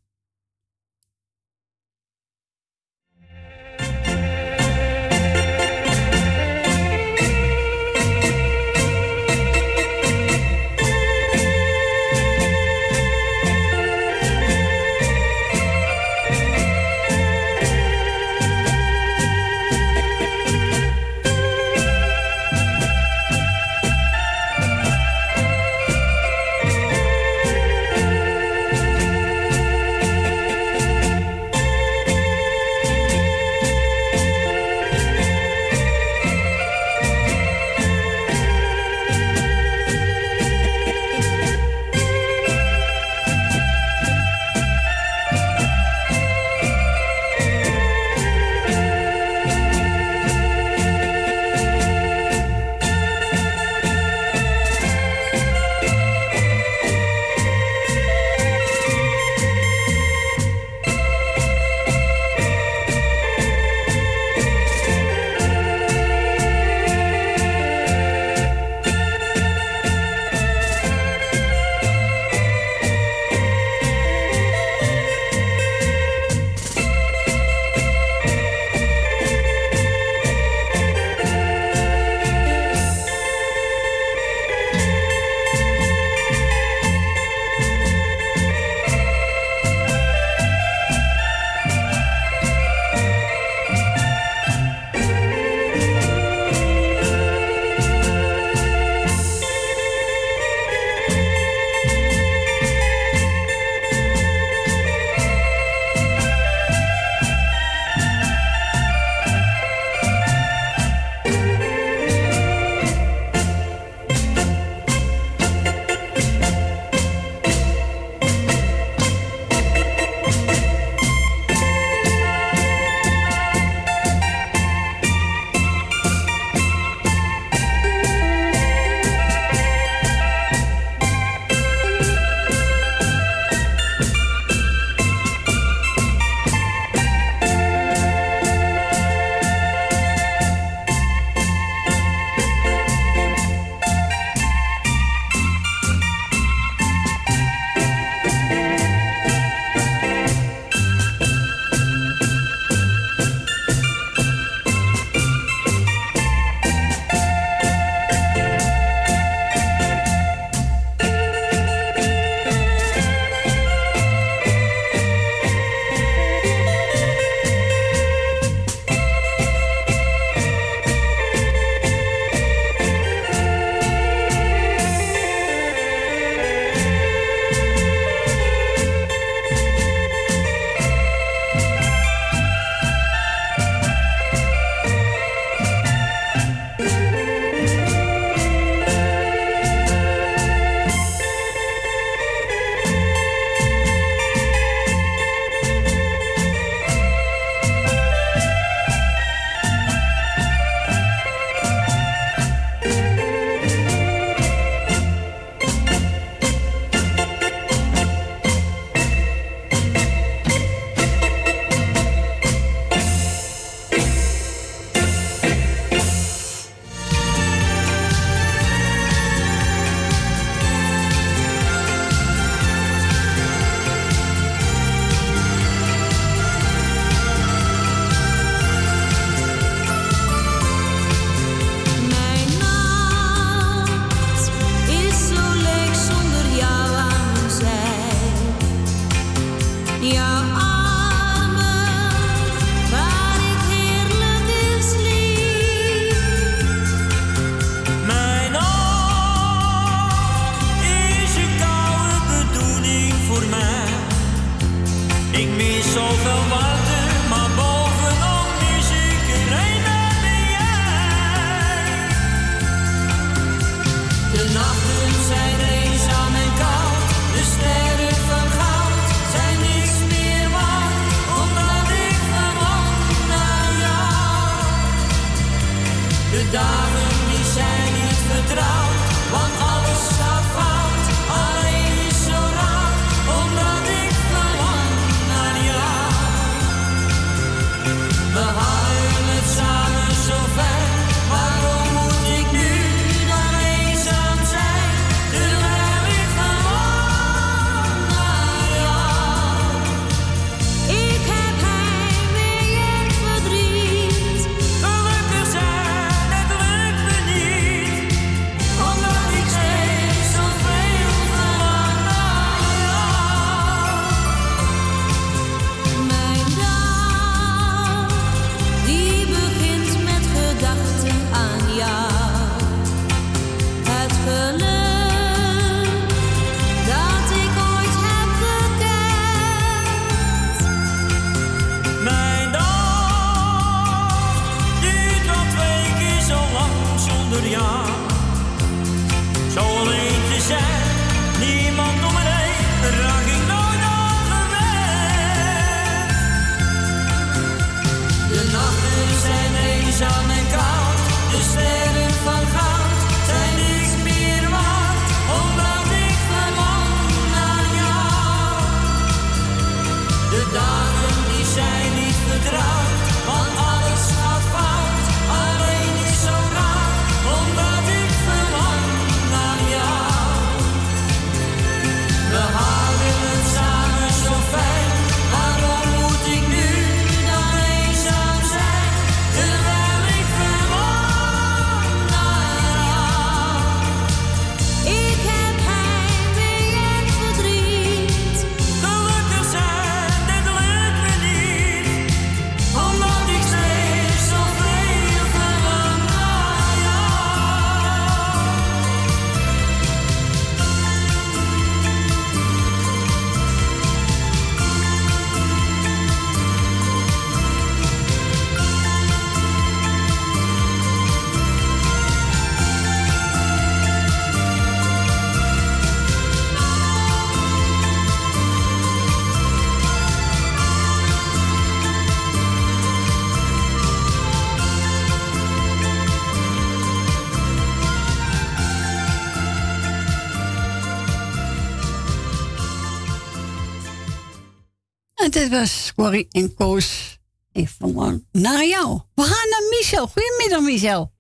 dit 435.39 435.49
was 435.49 435.93
Corrie 435.95 436.27
en 436.31 436.53
Koos. 436.55 437.17
Ik 437.51 437.67
verlang 437.69 438.25
naar 438.31 438.65
jou. 438.65 438.99
We 439.15 439.21
gaan 439.21 439.49
naar 439.49 439.69
Michel. 439.69 440.07
Goedemiddag, 440.07 440.61
Michel. 440.61 441.11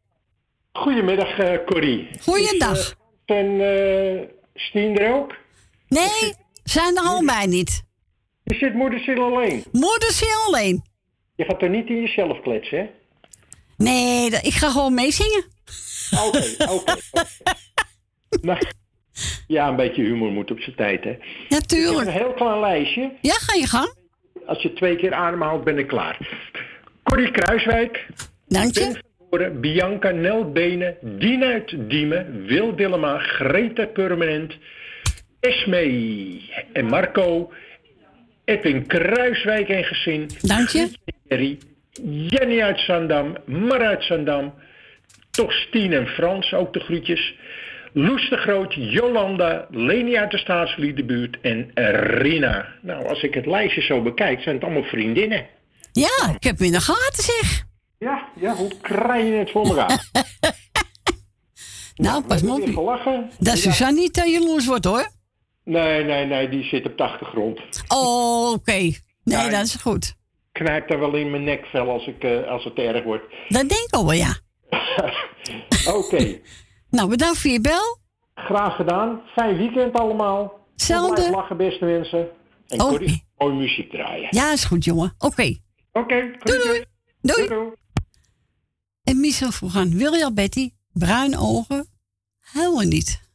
Goedemiddag, 0.73 1.37
eh 1.37 1.65
Corrie. 1.65 2.07
Goeiedag. 2.21 2.77
Is, 2.77 2.95
eh, 3.25 3.37
en 3.37 3.61
eh 3.61 4.27
Stien 4.53 4.97
er 4.99 5.13
ook? 5.15 5.35
Nee, 5.87 6.33
zijn 6.63 6.97
er 6.97 7.03
allebei 7.03 7.47
niet. 7.47 7.83
Je 8.43 8.55
zit 8.55 8.73
moederziel 8.73 9.23
alleen. 9.23 9.63
Moederziel 9.71 10.43
alleen. 10.47 10.83
Je 11.35 11.43
gaat 11.45 11.61
er 11.61 11.69
niet 11.69 11.87
in 11.89 12.01
jezelf 12.01 12.41
kletsen, 12.41 12.77
hè? 12.77 12.85
Nee, 13.77 14.29
dat- 14.29 14.45
ik 14.45 14.53
ga 14.53 14.69
gewoon 14.71 14.93
meezingen. 14.93 15.43
Oké, 16.25 16.55
oké. 16.71 16.95
Nou, 18.41 18.59
ja, 19.47 19.67
een 19.67 19.75
beetje 19.75 20.01
humor 20.03 20.31
moet 20.31 20.51
op 20.51 20.59
zijn 20.59 20.75
tijd, 20.75 21.03
hè? 21.03 21.17
Ja, 21.49 21.59
tuurlijk. 21.59 22.07
Ik 22.07 22.13
heb 22.13 22.21
een 22.21 22.21
heel 22.27 22.33
klein 22.33 22.59
lijstje. 22.59 23.17
Ja, 23.21 23.33
ga 23.33 23.53
je 23.55 23.65
gang. 23.67 23.97
Als 24.49 24.61
je 24.61 24.73
twee 24.73 24.95
keer 24.95 25.13
ademhaalt, 25.13 25.63
ben 25.63 25.77
ik 25.77 25.87
klaar. 25.87 26.17
Corrie 27.03 27.31
Kruiswijk. 27.31 28.05
Dank 28.47 28.73
je. 28.73 28.99
Bianca 29.61 30.09
Nelbenen, 30.09 30.97
Dien 31.01 31.43
uit 31.43 31.75
Diemen, 31.89 32.45
Wil 32.45 32.75
Dillema, 32.75 33.17
Greta 33.17 33.85
Permanent, 33.85 34.57
Esmee 35.39 36.51
en 36.73 36.85
Marco, 36.85 37.51
Edwin 38.45 38.87
Kruiswijk 38.87 39.69
en 39.69 39.83
gezin. 39.83 40.29
Dank 40.41 40.67
je. 40.67 41.57
Jenny 42.27 42.61
uit 42.61 42.79
Zandam, 42.79 43.37
Mar 43.45 43.81
uit 43.85 44.03
Zandam, 44.03 44.53
toch 45.31 45.53
Stien 45.53 45.93
en 45.93 46.07
Frans, 46.07 46.53
ook 46.53 46.73
de 46.73 46.79
groetjes. 46.79 47.35
Loes 47.93 48.29
de 48.29 48.37
Groot, 48.37 48.73
Jolanda, 48.73 49.67
Leni 49.69 50.17
uit 50.17 50.31
de 50.31 50.37
Staatsliedenbuurt 50.37 51.37
en 51.41 51.71
Rina. 52.21 52.65
Nou, 52.81 53.07
als 53.07 53.21
ik 53.23 53.33
het 53.33 53.45
lijstje 53.45 53.81
zo 53.81 54.01
bekijk, 54.01 54.41
zijn 54.41 54.55
het 54.55 54.63
allemaal 54.63 54.83
vriendinnen. 54.83 55.47
Ja, 55.91 56.33
ik 56.35 56.43
heb 56.43 56.57
hem 56.57 56.65
in 56.65 56.71
de 56.71 56.81
gaten, 56.81 57.23
zeg. 57.23 57.63
Ja, 57.97 58.27
ja, 58.39 58.55
hoe 58.55 58.71
krijg 58.81 59.25
je 59.25 59.31
het 59.33 59.51
voor 59.51 59.65
elkaar? 59.65 60.07
Nou, 61.99 62.23
pas 62.23 62.43
op. 62.43 63.25
Dat 63.39 63.57
Suzanne 63.57 63.99
niet 63.99 64.17
uh, 64.17 64.33
jaloers 64.33 64.65
wordt, 64.65 64.85
hoor. 64.85 65.09
Nee, 65.63 66.03
nee, 66.03 66.25
nee, 66.25 66.49
die 66.49 66.63
zit 66.63 66.85
op 66.85 66.97
de 66.97 67.03
achtergrond. 67.03 67.59
Oh, 67.87 68.51
oké. 68.51 68.71
Nee, 68.71 68.95
Ja, 69.23 69.49
dat 69.49 69.65
is 69.65 69.75
goed. 69.75 70.15
Knijpt 70.51 70.89
daar 70.89 70.99
wel 70.99 71.13
in 71.13 71.31
mijn 71.31 71.43
nekvel 71.43 71.89
als, 71.89 72.07
ik, 72.07 72.23
eh, 72.23 72.47
als 72.47 72.63
het 72.63 72.77
erg 72.77 73.03
wordt. 73.03 73.23
Dat 73.47 73.69
denk 73.69 73.81
ik 73.87 73.93
al 73.93 74.05
wel, 74.05 74.15
ja. 74.15 74.37
Oké, 75.97 76.17
Nou, 76.89 77.09
bedankt 77.09 77.37
voor 77.37 77.51
je 77.51 77.61
bel. 77.61 77.97
graag 78.35 78.75
gedaan. 78.75 79.21
Fijn 79.35 79.57
weekend 79.57 79.93
allemaal. 79.93 80.59
Blijf 80.87 81.29
lachen, 81.29 81.57
beste 81.57 81.85
mensen. 81.85 82.19
En 82.67 82.81
Oké. 82.81 82.89
Corrie, 82.89 83.23
mooie 83.37 83.53
muziek 83.55 83.91
draaien. 83.91 84.27
Ja, 84.29 84.51
is 84.51 84.65
goed, 84.65 84.83
jongen. 84.85 85.13
Oké. 85.17 85.55
Oké, 85.91 86.31
doei, 86.43 86.63
doei. 86.63 86.85
Doei. 87.21 87.71
En 89.03 89.19
Michel 89.19 89.51
vroeg 89.51 89.75
aan, 89.75 89.97
wil 89.97 90.13
je 90.13 90.23
al, 90.23 90.33
Betty? 90.33 90.71
Bruine 90.93 91.37
ogen? 91.39 91.87
Helemaal 92.51 92.83
niet. 92.83 93.28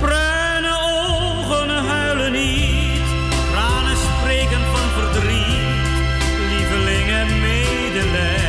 Bruine 0.00 0.76
ogen 0.82 1.68
huilen 1.86 2.32
niet, 2.32 3.02
tranen 3.52 3.96
spreken 3.96 4.60
van 4.72 4.88
verdriet, 4.96 5.86
lieveling 6.48 7.08
en 7.10 7.40
medelij. 7.40 8.48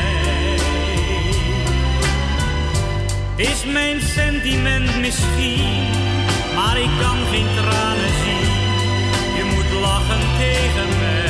Is 3.35 3.65
mijn 3.65 4.01
sentiment 4.01 4.99
misschien, 4.99 5.89
maar 6.55 6.77
ik 6.77 6.89
kan 7.01 7.17
geen 7.31 7.47
tranen 7.55 8.13
zien, 8.23 8.51
je 9.35 9.43
moet 9.53 9.81
lachen 9.81 10.21
tegen 10.37 10.89
mij. 10.99 11.21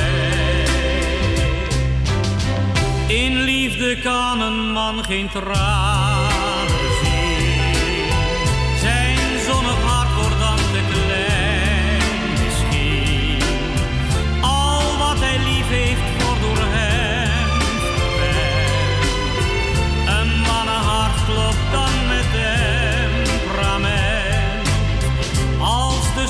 In 3.08 3.42
liefde 3.42 4.00
kan 4.02 4.42
een 4.42 4.72
man 4.72 5.04
geen 5.04 5.30
traan. 5.30 6.31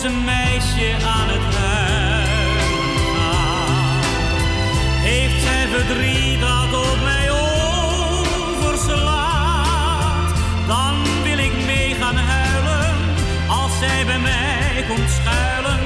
Dus 0.01 0.11
een 0.11 0.23
meisje 0.23 0.93
aan 1.05 1.29
het 1.29 1.55
huilen 1.55 2.97
gaat, 3.15 4.05
heeft 5.09 5.41
zij 5.43 5.67
verdriet 5.67 6.39
dat 6.39 6.73
op 6.89 6.97
mij 7.03 7.31
overslaat. 8.51 10.35
Dan 10.67 10.95
wil 11.23 11.37
ik 11.37 11.65
mee 11.65 11.95
gaan 11.95 12.15
huilen, 12.15 12.95
als 13.47 13.77
zij 13.79 14.05
bij 14.05 14.19
mij 14.19 14.85
komt 14.87 15.09
schuilen, 15.09 15.79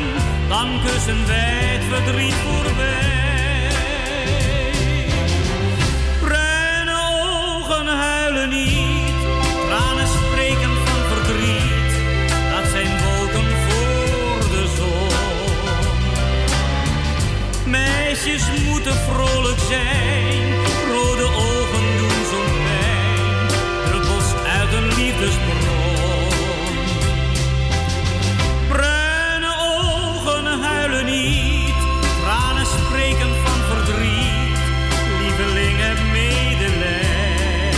dan 0.49 0.67
kussen 0.85 1.27
wij 1.27 1.77
het 1.77 1.83
verdriet 1.83 2.33
voorbij. 2.33 3.14
Meisjes 18.25 18.63
moeten 18.69 18.93
vrolijk 18.93 19.59
zijn, 19.69 20.53
rode 20.91 21.23
ogen 21.23 21.97
doen 21.97 22.25
zo'n 22.31 22.53
pijn. 22.65 23.47
Druppels 23.85 24.33
uit 24.47 24.73
een 24.73 24.87
liefdesbron. 24.87 26.29
Bruine 28.67 29.53
ogen 29.59 30.45
huilen 30.61 31.05
niet, 31.05 31.75
tranen 32.21 32.65
spreken 32.65 33.29
van 33.43 33.59
verdriet. 33.69 34.59
Lieveling, 35.21 35.77
heb 35.77 35.97
medelij. 36.11 37.73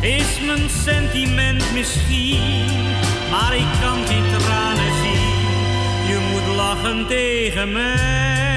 Is 0.00 0.40
mijn 0.46 0.70
sentiment 0.84 1.72
misschien, 1.72 2.66
maar 3.30 3.56
ik 3.56 3.68
kan 3.80 4.06
geen 4.06 4.24
tranen 4.38 4.89
lachen 6.60 7.06
tegen 7.06 7.72
mij. 7.72 8.49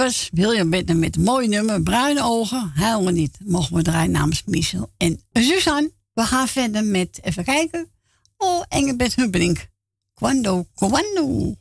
Was 0.00 0.30
William 0.32 0.70
Bittner 0.70 0.96
met 0.96 1.16
een 1.16 1.22
mooi 1.22 1.48
nummer, 1.48 1.82
Bruine 1.82 2.22
Ogen, 2.22 2.72
Huilen 2.74 3.14
niet. 3.14 3.38
Mogen 3.44 3.76
we 3.76 3.82
draaien 3.82 4.10
namens 4.10 4.42
Michel 4.46 4.90
en 4.96 5.20
Suzanne. 5.32 5.90
We 6.12 6.22
gaan 6.22 6.48
verder 6.48 6.84
met, 6.84 7.20
even 7.22 7.44
kijken, 7.44 7.90
oh, 8.36 8.62
Engelbert 8.68 9.14
Hubbering. 9.14 9.60
Quando, 10.14 10.66
quando. 10.74 11.54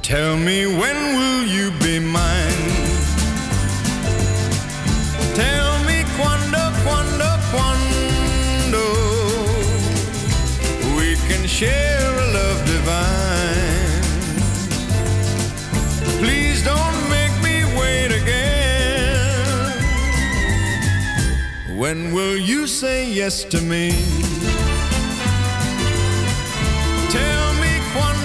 Tell 0.00 0.36
me 0.36 0.66
when 0.66 1.16
will 1.16 1.21
When 21.92 22.14
will 22.14 22.38
you 22.38 22.66
say 22.66 23.06
yes 23.12 23.44
to 23.44 23.60
me? 23.60 23.90
Tell 27.10 27.52
me 27.60 27.72
quando, 27.92 28.21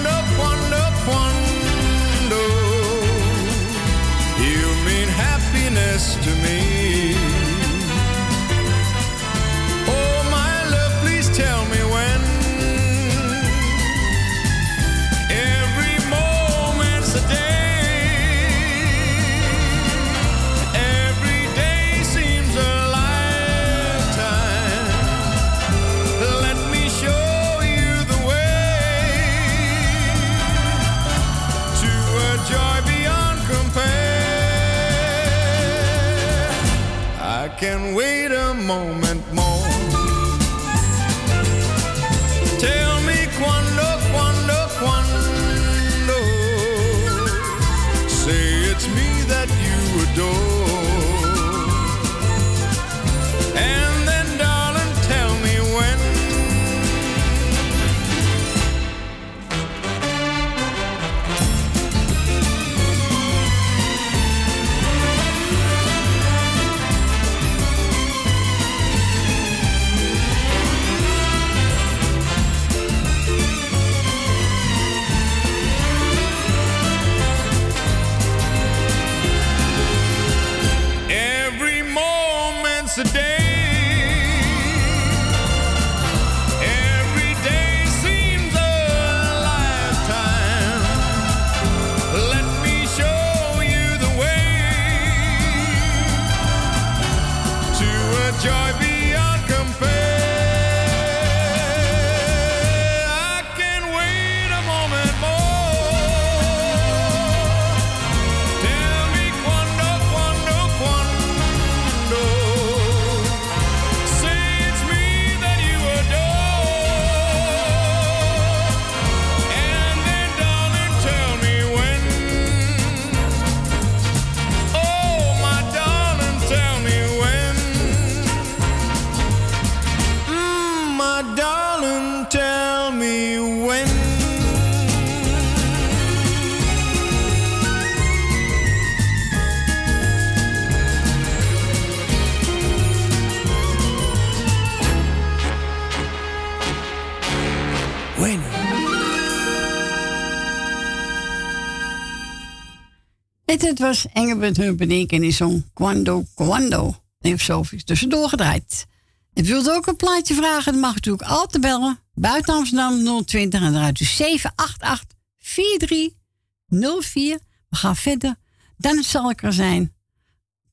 Het 153.68 153.78
was 153.78 154.06
Engelbert 154.12 154.56
Humperdinck 154.56 155.12
en 155.12 155.20
die 155.20 155.32
zong 155.32 155.64
Quando 155.72 156.24
Quando. 156.34 157.02
Heeft 157.18 157.44
Sophie 157.44 157.84
tussendoor 157.84 158.28
gedraaid. 158.28 158.86
En 159.34 159.44
wilt 159.44 159.70
ook 159.70 159.86
een 159.86 159.96
plaatje 159.96 160.34
vragen, 160.34 160.72
dan 160.72 160.80
mag 160.80 160.90
u 160.90 160.94
natuurlijk 160.94 161.30
altijd 161.30 161.62
bellen. 161.62 161.98
Buiten 162.14 162.54
Amsterdam 162.54 163.24
020 163.24 163.60
en 163.60 163.74
eruit 163.74 163.98
dus 163.98 164.16
788 164.16 165.18
4304. 165.38 167.38
We 167.68 167.76
gaan 167.76 167.96
verder. 167.96 168.36
Dan 168.76 169.02
zal 169.02 169.30
ik 169.30 169.42
er 169.42 169.52
zijn. 169.52 169.94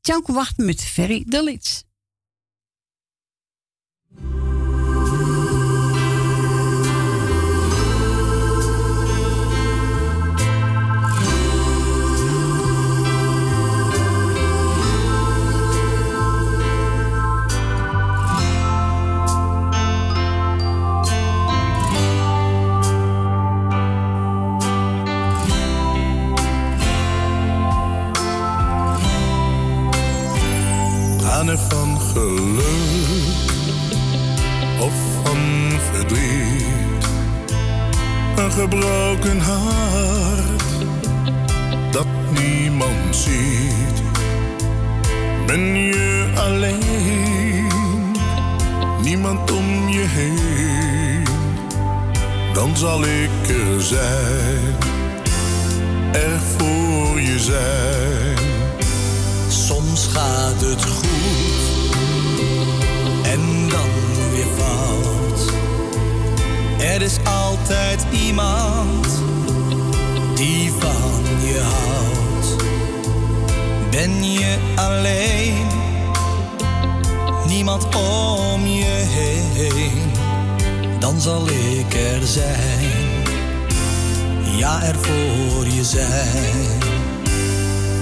Tjanko 0.01 0.33
wachten 0.33 0.65
met 0.65 0.81
Ferry 0.81 1.23
de 1.27 1.43
Lits. 1.43 1.84
Tranen 31.45 31.59
van 31.69 31.99
geluk 31.99 33.51
of 34.79 34.93
van 35.23 35.37
verdriet. 35.91 37.05
Een 38.35 38.51
gebroken 38.51 39.39
hart 39.39 40.63
dat 41.91 42.07
niemand 42.41 43.15
ziet. 43.15 44.01
Ben 45.45 45.75
je 45.75 46.31
alleen, 46.35 47.67
niemand 49.01 49.51
om 49.51 49.89
je 49.89 50.05
heen, 50.07 51.23
dan 52.53 52.77
zal 52.77 53.03
ik 53.05 53.49
er 53.49 53.81
zijn, 53.81 54.75
er 56.11 56.39
voor 56.39 57.21
je 57.21 57.39
zijn. 57.39 58.44
Gaat 60.15 60.61
het 60.61 60.83
goed 60.83 61.65
en 63.23 63.69
dan 63.69 63.89
weer 64.31 64.45
fout. 64.57 65.53
Er 66.79 67.01
is 67.01 67.17
altijd 67.23 68.05
iemand 68.11 69.07
die 70.35 70.71
van 70.79 71.21
je 71.41 71.61
houdt. 71.61 72.63
Ben 73.91 74.31
je 74.31 74.57
alleen, 74.75 75.67
niemand 77.47 77.83
om 77.95 78.65
je 78.65 79.03
heen, 79.07 80.11
dan 80.99 81.21
zal 81.21 81.47
ik 81.49 81.93
er 81.93 82.27
zijn. 82.27 83.23
Ja, 84.57 84.83
er 84.83 84.95
voor 84.95 85.67
je 85.67 85.83
zijn. 85.83 86.81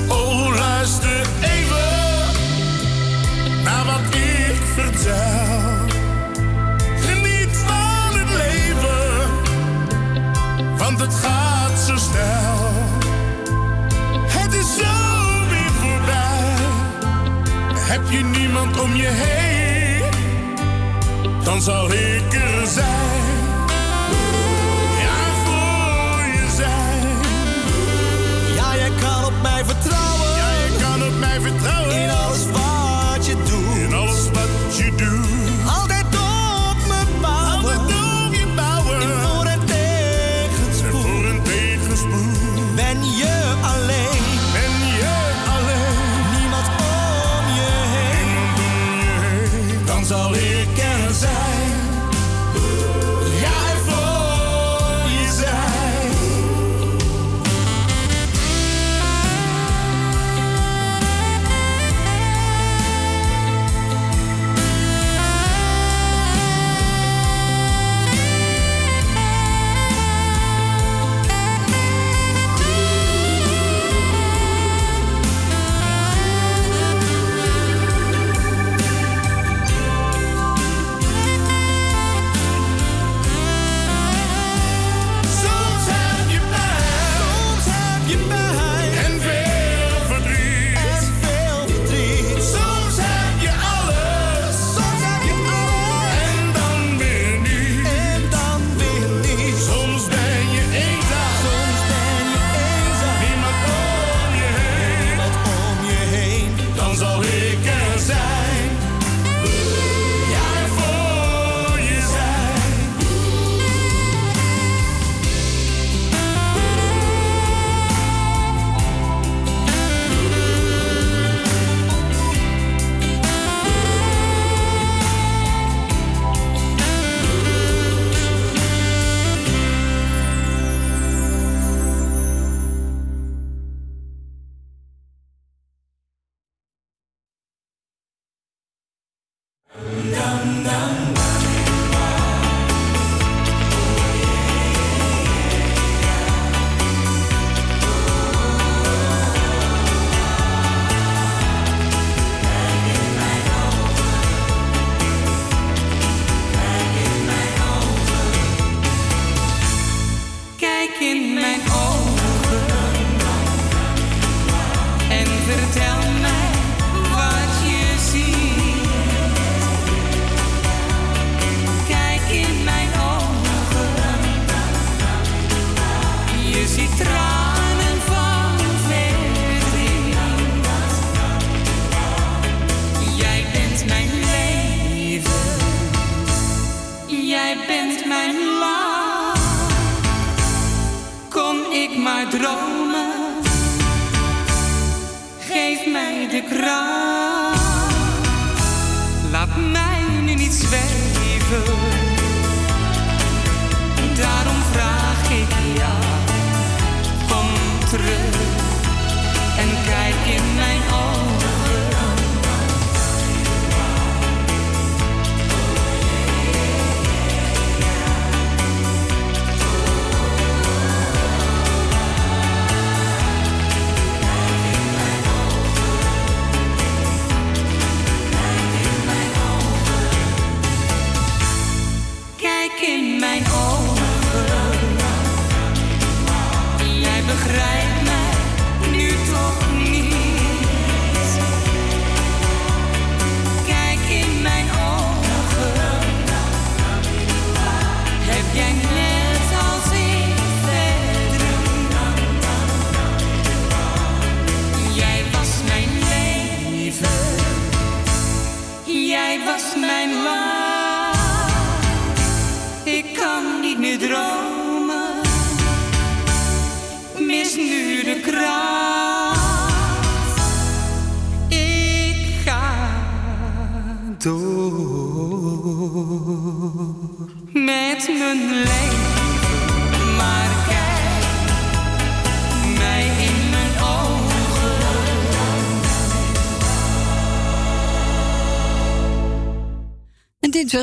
Oh, 0.07 0.55
luister 0.55 1.27
even 1.41 1.92
naar 3.73 3.85
wat 3.85 4.15
ik 4.15 4.61
vertel. 4.75 5.61
Geniet 7.05 7.57
van 7.65 8.19
het 8.19 8.29
leven, 8.29 9.29
want 10.77 10.99
het 10.99 11.13
gaat 11.13 11.79
zo 11.87 11.95
snel. 11.95 12.59
Het 14.27 14.53
is 14.53 14.75
zo 14.77 14.95
weer 15.49 15.71
voorbij. 15.81 16.55
Heb 17.79 18.09
je 18.09 18.23
niemand 18.23 18.79
om 18.79 18.95
je 18.95 19.09
heen, 19.11 20.03
dan 21.43 21.61
zal 21.61 21.91
ik 21.91 22.33
er 22.33 22.67
zijn. 22.67 23.21
Ja, 25.03 25.19
voor 25.45 26.23
je 26.35 26.47
zijn. 26.55 27.07
Ja, 28.55 28.75
jij 28.75 28.91
kan 29.01 29.25
op 29.25 29.41
mij 29.41 29.65
vertrouwen. 29.65 30.02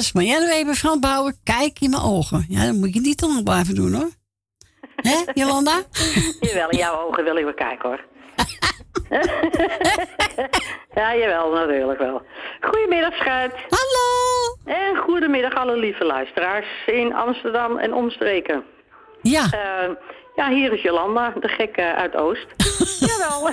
Was 0.00 0.12
Marianne 0.12 0.46
Weber, 0.46 0.74
Frans 0.74 0.98
Bouwen. 0.98 1.36
Kijk 1.44 1.80
in 1.80 1.90
mijn 1.90 2.02
ogen. 2.02 2.44
Ja, 2.48 2.64
dat 2.64 2.74
moet 2.74 2.94
je 2.94 3.00
niet 3.00 3.18
te 3.18 3.26
lang 3.26 3.44
blijven 3.44 3.74
doen 3.74 3.94
hoor. 3.94 4.10
Hè, 4.96 5.16
Jolanda? 5.34 5.82
Jawel, 6.40 6.68
in 6.68 6.78
jouw 6.78 7.06
ogen 7.06 7.24
wil 7.24 7.36
ik 7.36 7.44
wel 7.44 7.54
kijken 7.54 7.88
hoor. 7.88 8.00
ja, 11.00 11.16
jawel, 11.16 11.52
natuurlijk 11.52 11.98
wel. 11.98 12.22
Goedemiddag, 12.60 13.14
schat. 13.14 13.52
Hallo. 13.68 14.56
En 14.64 14.96
goedemiddag 14.96 15.54
alle 15.54 15.76
lieve 15.76 16.04
luisteraars 16.04 16.66
in 16.86 17.14
Amsterdam 17.14 17.78
en 17.78 17.94
omstreken. 17.94 18.64
Ja. 19.22 19.44
Eh, 19.50 19.90
ja, 20.34 20.48
hier 20.48 20.72
is 20.72 20.82
Jolanda, 20.82 21.32
de 21.40 21.48
gekke 21.48 21.94
uit 21.94 22.16
Oost. 22.16 22.46
jawel. 23.08 23.50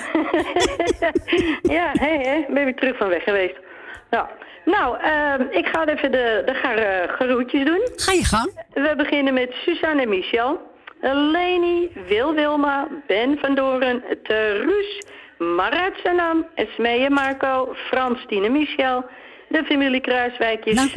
ja, 1.62 1.90
hé, 1.92 2.18
hé, 2.18 2.44
ben 2.48 2.64
weer 2.64 2.76
terug 2.76 2.96
van 2.96 3.08
weg 3.08 3.22
geweest. 3.22 3.66
Ja. 4.10 4.30
Nou, 4.64 4.98
eh, 5.00 5.34
ik 5.50 5.66
ga 5.66 5.86
even 5.86 6.10
de, 6.10 6.42
de 6.46 6.54
gar, 6.54 7.08
geroetjes 7.08 7.64
doen. 7.64 7.88
Ga 7.96 8.12
je 8.12 8.24
gang. 8.24 8.64
We 8.74 8.94
beginnen 8.96 9.34
met 9.34 9.52
Suzanne 9.52 10.02
en 10.02 10.08
Michel. 10.08 10.60
Leni, 11.00 11.90
Wil 12.08 12.34
Wilma, 12.34 12.88
Ben 13.06 13.38
van 13.38 13.54
Doren, 13.54 14.02
Terus, 14.22 15.02
Marat 15.38 15.92
Sanam, 16.02 16.46
Esmee 16.54 17.04
en 17.04 17.12
Marco, 17.12 17.74
Frans, 17.74 18.24
Tine 18.26 18.48
Michel, 18.48 19.04
de 19.48 19.64
familie 19.64 20.00
Kruiswijkjes, 20.00 20.94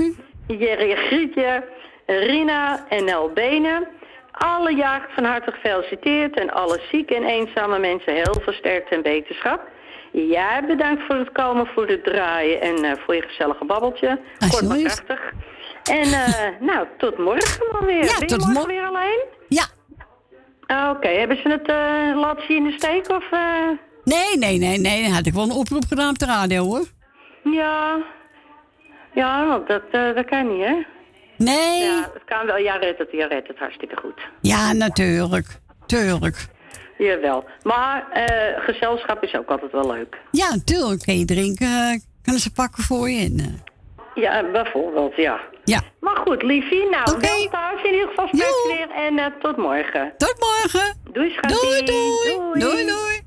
Jerry 0.48 0.96
Grietje, 0.96 1.64
Rina 2.06 2.86
en 2.90 3.06
Nel 3.06 3.30
Benen. 3.34 3.88
Alle 4.32 4.76
jagers 4.76 5.14
van 5.14 5.24
harte 5.24 5.52
gefeliciteerd 5.52 6.40
en 6.40 6.50
alle 6.50 6.80
zieke 6.92 7.16
en 7.16 7.24
eenzame 7.24 7.80
mensen 7.80 8.14
heel 8.14 8.42
veel 8.42 8.54
sterkte 8.54 8.96
en 8.96 9.02
beterschap. 9.02 9.68
Jij 10.12 10.64
bedankt 10.68 11.04
voor 11.08 11.16
het 11.16 11.32
komen, 11.32 11.68
voor 11.68 11.88
het 11.88 12.04
draaien 12.04 12.62
en 12.62 12.84
eh, 12.84 12.92
voor 13.06 13.16
je 13.16 13.22
gezellige 13.22 13.66
babbeltje. 13.66 14.20
Kort 14.50 14.68
maar 14.68 14.78
krachtig. 14.78 15.32
En 15.84 16.04
eh, 16.04 16.46
nou, 16.70 16.88
tot 16.98 17.18
morgen 17.18 17.68
maar 17.72 17.86
weer. 17.86 18.04
Ja, 18.06 18.12
ben 18.20 18.20
je 18.20 18.26
tot 18.26 18.38
morgen 18.40 18.54
mor- 18.54 18.68
weer 18.68 18.86
alleen? 18.86 19.20
Ja. 19.48 19.64
Ah, 20.68 20.90
Oké, 20.90 21.08
hebben 21.08 21.38
ze 21.38 21.50
het 21.50 21.68
laten 22.18 22.44
zien 22.48 22.58
in 22.58 22.64
de 22.64 22.72
steek 22.72 23.10
of... 23.10 23.24
Nee, 24.04 24.38
nee, 24.38 24.58
nee, 24.58 24.78
nee. 24.80 25.04
Dan 25.04 25.12
had 25.12 25.26
ik 25.26 25.34
wel 25.34 25.44
een 25.44 25.52
oproep 25.52 25.84
gedaan 25.88 26.10
op 26.10 26.20
de 26.20 26.26
radio 26.26 26.64
hoor. 26.64 26.86
Ja. 27.44 27.98
Ja, 29.14 29.46
want 29.48 29.68
dat, 29.68 29.82
dat 29.92 30.26
kan 30.26 30.58
niet, 30.58 30.66
hè? 30.66 30.74
Nee. 31.38 31.84
Ja, 31.84 32.10
het 32.14 32.24
kan 32.26 32.46
wel. 32.46 32.58
Ja, 32.58 32.76
redt 32.76 32.98
het, 33.00 33.08
ja, 33.12 33.28
redt 33.28 33.48
het 33.48 33.58
hartstikke 33.60 33.96
goed. 34.02 34.22
Ja, 34.42 34.74
natuurlijk. 34.74 35.48
Tuurlijk. 35.86 36.46
Jawel. 37.06 37.44
Maar 37.64 38.10
eh, 38.12 38.64
gezelschap 38.64 39.24
is 39.24 39.36
ook 39.36 39.50
altijd 39.50 39.72
wel 39.72 39.88
leuk. 39.92 40.18
Ja, 40.32 40.50
natuurlijk. 40.50 41.02
Kun 41.02 41.20
je 41.20 41.26
drinken, 41.26 41.68
eh, 41.68 42.00
kunnen 42.22 42.42
ze 42.42 42.52
pakken 42.52 42.84
voor 42.84 43.10
je. 43.10 43.20
En, 43.26 43.40
eh, 43.40 44.24
Ja, 44.24 44.52
bijvoorbeeld, 44.52 45.16
ja. 45.16 45.40
ja. 45.64 45.82
Maar 46.00 46.16
goed, 46.16 46.42
liefie. 46.44 46.90
Nou, 46.90 47.04
wel 47.20 47.48
thuis 47.50 47.84
in 47.84 47.94
ieder 47.94 48.08
geval 48.08 48.28
straks 48.28 48.66
weer. 48.68 48.90
En 48.90 49.34
tot 49.42 49.58
morgen. 49.58 50.14
Tot 50.18 50.36
morgen. 50.40 50.98
Doei, 51.12 51.30
schatje. 51.30 51.58
Doei, 51.58 51.84
doei. 51.86 52.60
Doei, 52.60 52.86
doei. 52.86 53.22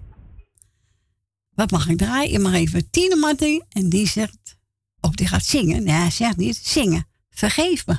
Wat 1.55 1.71
mag 1.71 1.89
ik 1.89 1.99
draaien? 1.99 2.33
Ik 2.33 2.39
mag 2.39 2.55
even 2.55 2.91
Tine 2.91 3.17
Martin. 3.17 3.65
En 3.73 3.89
die 3.89 4.07
zegt... 4.07 4.57
Of 5.01 5.11
die 5.11 5.27
gaat 5.27 5.45
zingen. 5.45 5.85
Nee, 5.85 5.95
hij 5.95 6.11
zegt 6.11 6.37
niet 6.37 6.57
zingen. 6.57 7.07
Vergeef 7.31 7.87
me. 7.87 7.97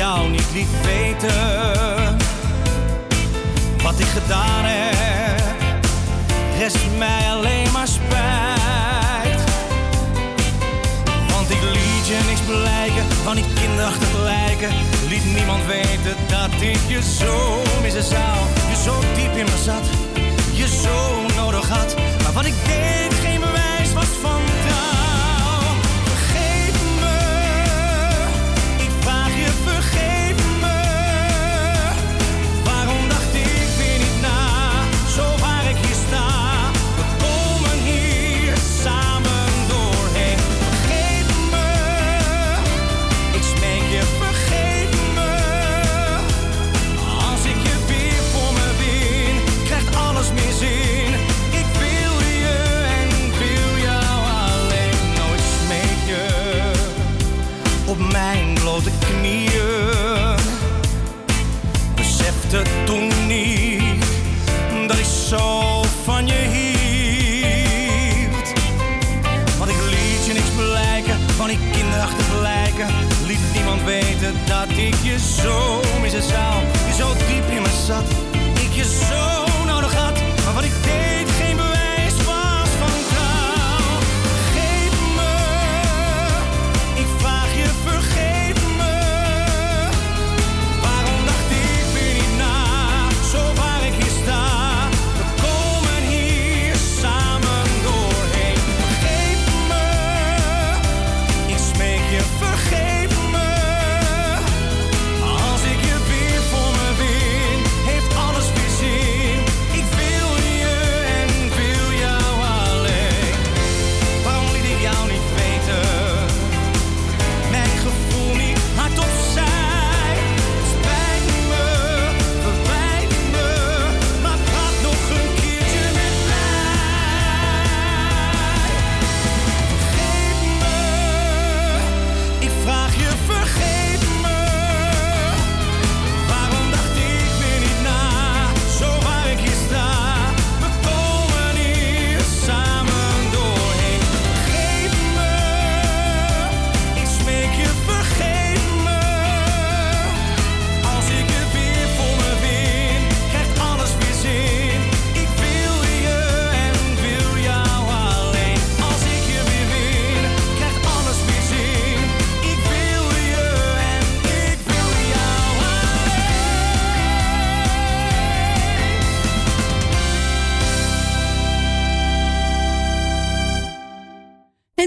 Jou 0.00 0.30
niet 0.30 0.50
liet 0.52 0.68
weten 0.84 2.16
wat 3.82 3.98
ik 3.98 4.06
gedaan 4.06 4.64
heb. 4.64 5.40
Rest 6.58 6.78
mij 6.98 7.30
alleen 7.30 7.72
maar 7.72 7.88
spijt. 7.88 9.40
Want 11.30 11.50
ik 11.50 11.62
liet 11.62 12.06
je 12.06 12.18
niks 12.26 12.40
blijken 12.40 13.04
van 13.24 13.34
die 13.34 13.44
kinderachtige 13.54 14.22
lijken. 14.22 14.70
Liet 15.08 15.24
niemand 15.34 15.66
weten 15.66 16.14
dat 16.28 16.52
ik 16.60 16.80
je 16.88 17.02
zo 17.18 17.62
missen 17.82 18.02
zou. 18.02 18.36
Je 18.70 18.76
zo 18.84 18.94
diep 19.14 19.36
in 19.36 19.44
me 19.44 19.58
zat, 19.64 19.86
je 20.52 20.68
zo 20.68 20.98
nodig 21.36 21.68
had. 21.68 21.94
Maar 22.22 22.32
wat 22.32 22.44
ik 22.44 22.54
deed 22.64 23.19
mijn 58.84 58.98
blote 58.98 59.06
knieën. 59.06 60.38
Besefte 61.94 62.62
toen 62.84 63.26
niet 63.26 64.04
dat 64.88 64.98
ik 64.98 65.04
zo 65.28 65.82
van 66.04 66.26
je 66.26 66.32
hield. 66.32 66.92
Want 69.58 69.70
ik 69.70 69.76
liet 69.90 70.26
je 70.26 70.32
niks 70.32 70.50
blijken 70.56 71.18
van 71.36 71.48
die 71.48 71.58
kinderachtige 71.72 72.40
lijken. 72.40 72.86
Liet 73.26 73.40
niemand 73.54 73.82
weten 73.84 74.34
dat 74.46 74.68
ik 74.68 74.94
je 75.02 75.18
zo 75.42 75.80
missen 76.00 76.22
zou. 76.22 76.54
Je 76.86 76.94
zo 76.98 77.12
diep 77.12 77.50
in 77.56 77.62
me 77.62 77.70
zat, 77.86 78.04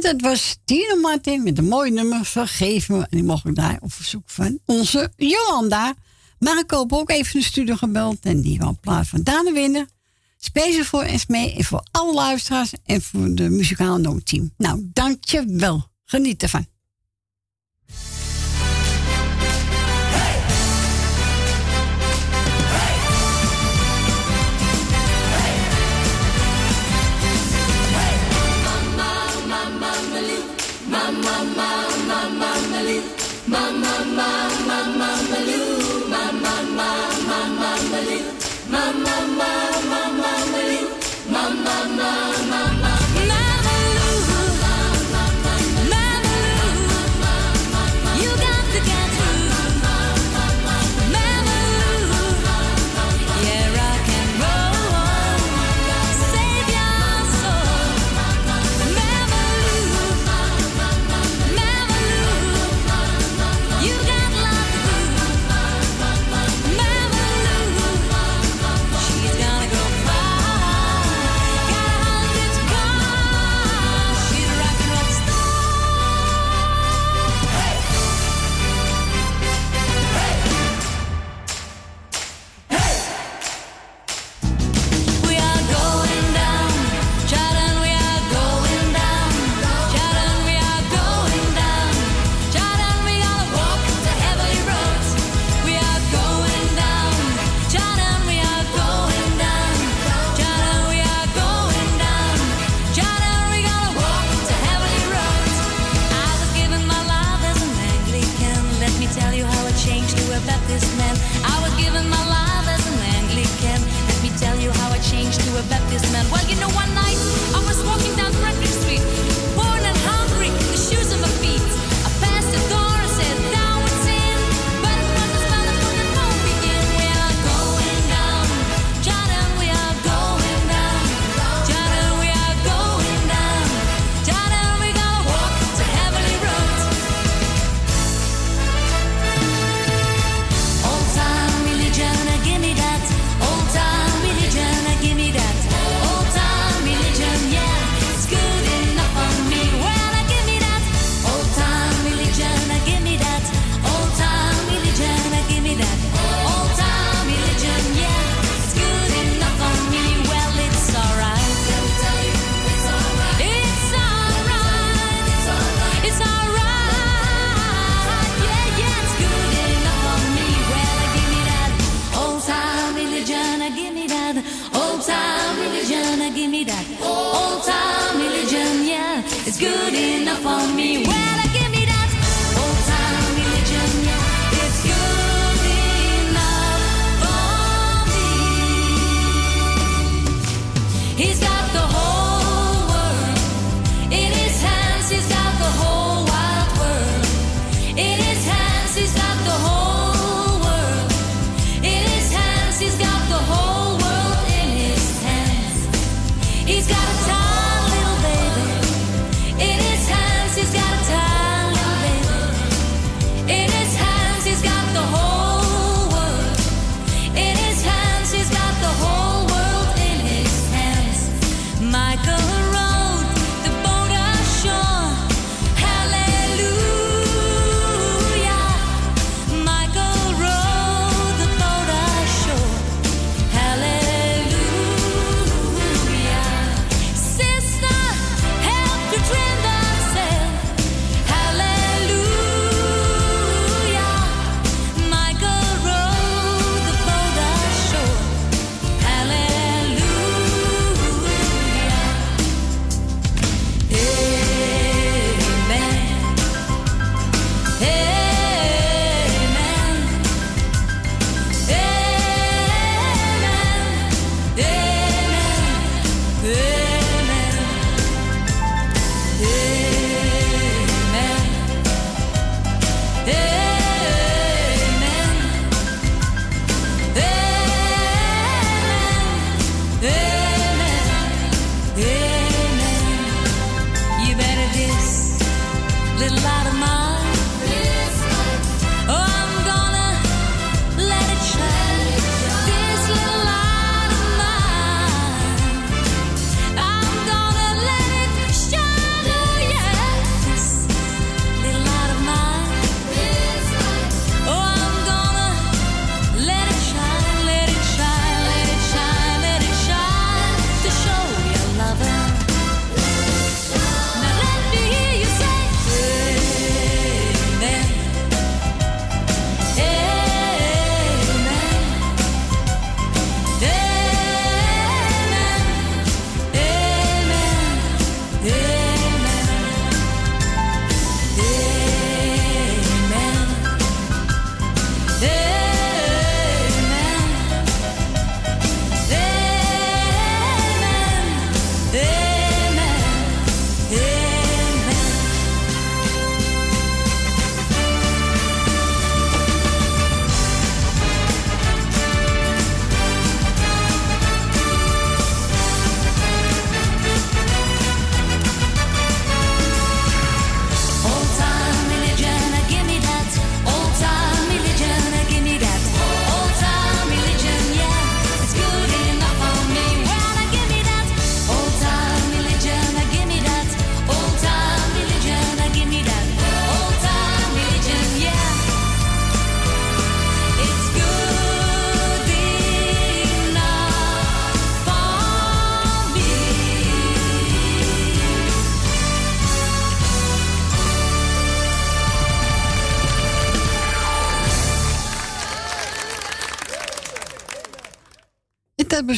dat 0.03 0.21
was 0.21 0.57
Tino 0.65 0.95
Martin 0.95 1.43
met 1.43 1.57
een 1.57 1.67
mooi 1.67 1.91
nummer, 1.91 2.25
Vergeef 2.25 2.89
me. 2.89 2.97
En 2.97 3.07
die 3.09 3.23
mocht 3.23 3.45
ik 3.45 3.55
daar 3.55 3.77
op 3.81 3.93
verzoek 3.93 4.23
van 4.25 4.59
onze 4.65 5.11
Jolanda. 5.15 5.93
Marco 6.39 6.85
ook 6.88 7.09
even 7.09 7.35
een 7.38 7.43
studio 7.43 7.75
gebeld 7.75 8.19
en 8.21 8.41
die 8.41 8.57
wil 8.57 8.77
plaats 8.81 9.09
van 9.09 9.23
Daan 9.23 9.53
winnen. 9.53 9.89
Speciaal 10.38 10.84
voor 10.84 11.01
Esme 11.01 11.53
en 11.53 11.63
voor 11.63 11.88
alle 11.91 12.13
luisteraars 12.13 12.71
en 12.85 13.01
voor 13.01 13.35
de 13.35 13.49
muzikale 13.49 13.99
noodteam. 13.99 14.53
Nou, 14.57 14.89
dankjewel. 14.93 15.88
Geniet 16.05 16.43
ervan. 16.43 16.72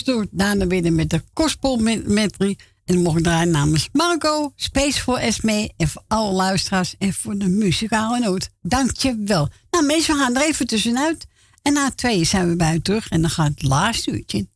Tussendoor. 0.06 0.27
Daarna 0.32 0.68
weer 0.68 0.94
met 0.94 1.10
de 1.10 1.23
Gospel 1.34 1.77
met, 1.77 2.07
met 2.07 2.34
drie. 2.38 2.57
En 2.86 2.94
dan 2.94 3.03
mocht 3.03 3.23
draaien 3.23 3.52
namens 3.52 3.90
Marco, 3.91 4.52
Space 4.56 5.02
voor 5.02 5.18
Esme 5.18 5.72
en 5.77 5.88
voor 5.88 6.03
alle 6.07 6.32
luisteraars 6.32 6.95
en 6.98 7.14
voor 7.14 7.38
de 7.38 7.48
muzikale 7.48 8.19
noot. 8.19 8.49
Dank 8.61 8.98
je 8.98 9.23
wel. 9.26 9.49
Nou 9.69 9.86
mensen, 9.86 10.15
we 10.15 10.22
gaan 10.22 10.36
er 10.36 10.48
even 10.48 10.68
tussenuit. 10.68 11.26
En 11.61 11.73
na 11.73 11.91
twee 11.91 12.23
zijn 12.23 12.49
we 12.49 12.56
bij 12.56 12.80
terug 12.80 13.10
en 13.10 13.22
dan 13.22 13.30
gaat 13.30 13.49
het 13.49 13.64
laatste 13.64 14.11
uurtje 14.11 14.48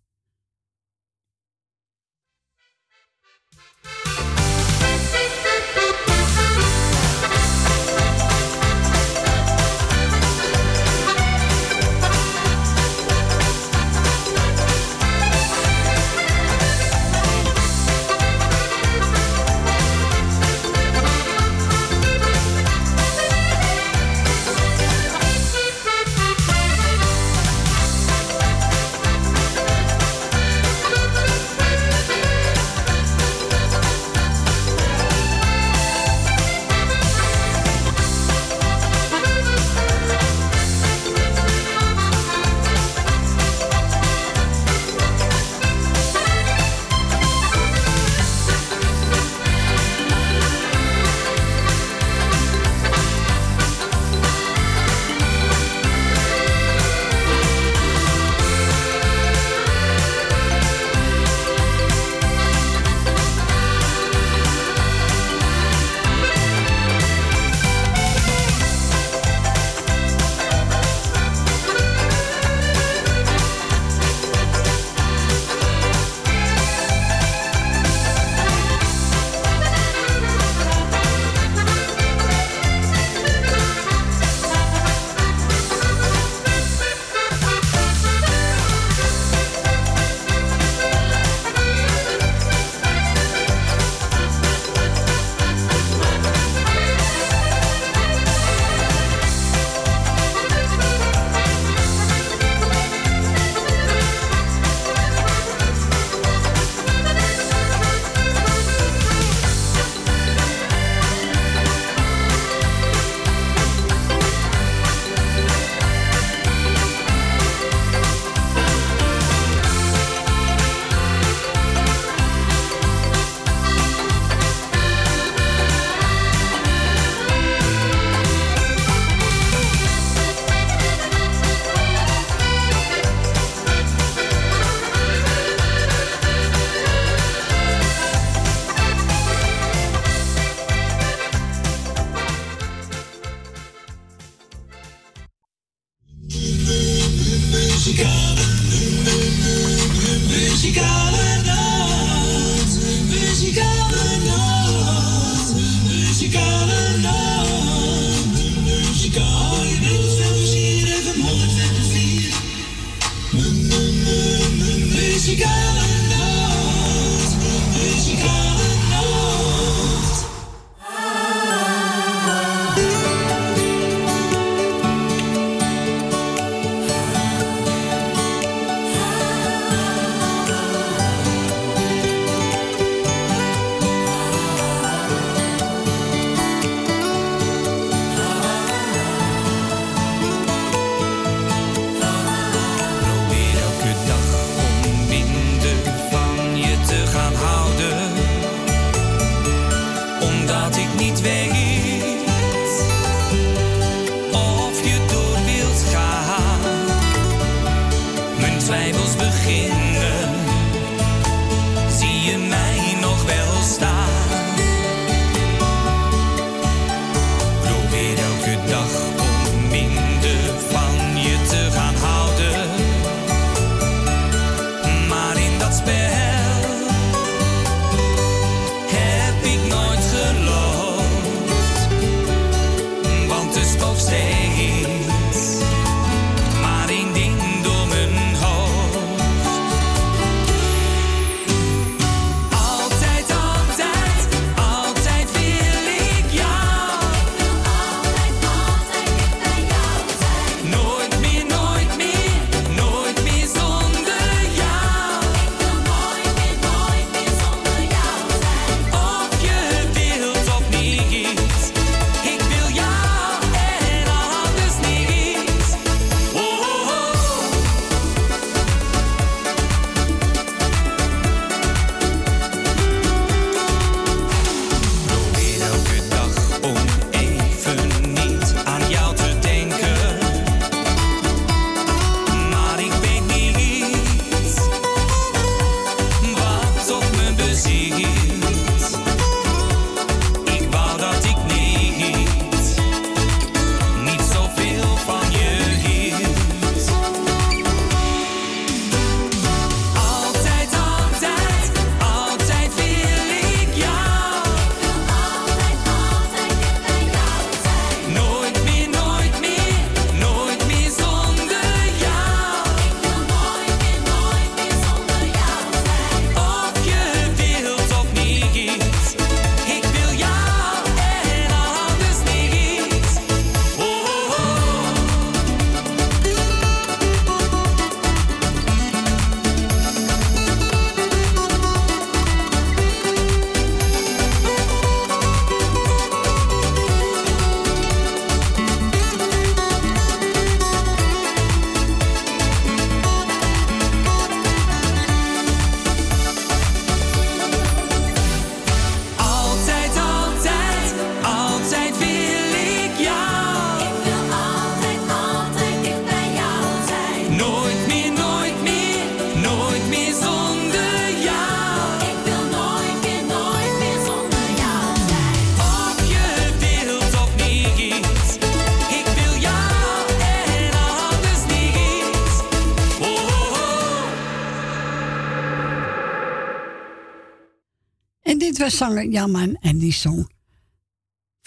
En 378.70 378.76
dit 378.76 378.78
was 378.78 378.78
zanger 378.78 379.10
Jamman 379.10 379.56
en 379.56 379.78
die 379.78 379.94
zong 379.94 380.30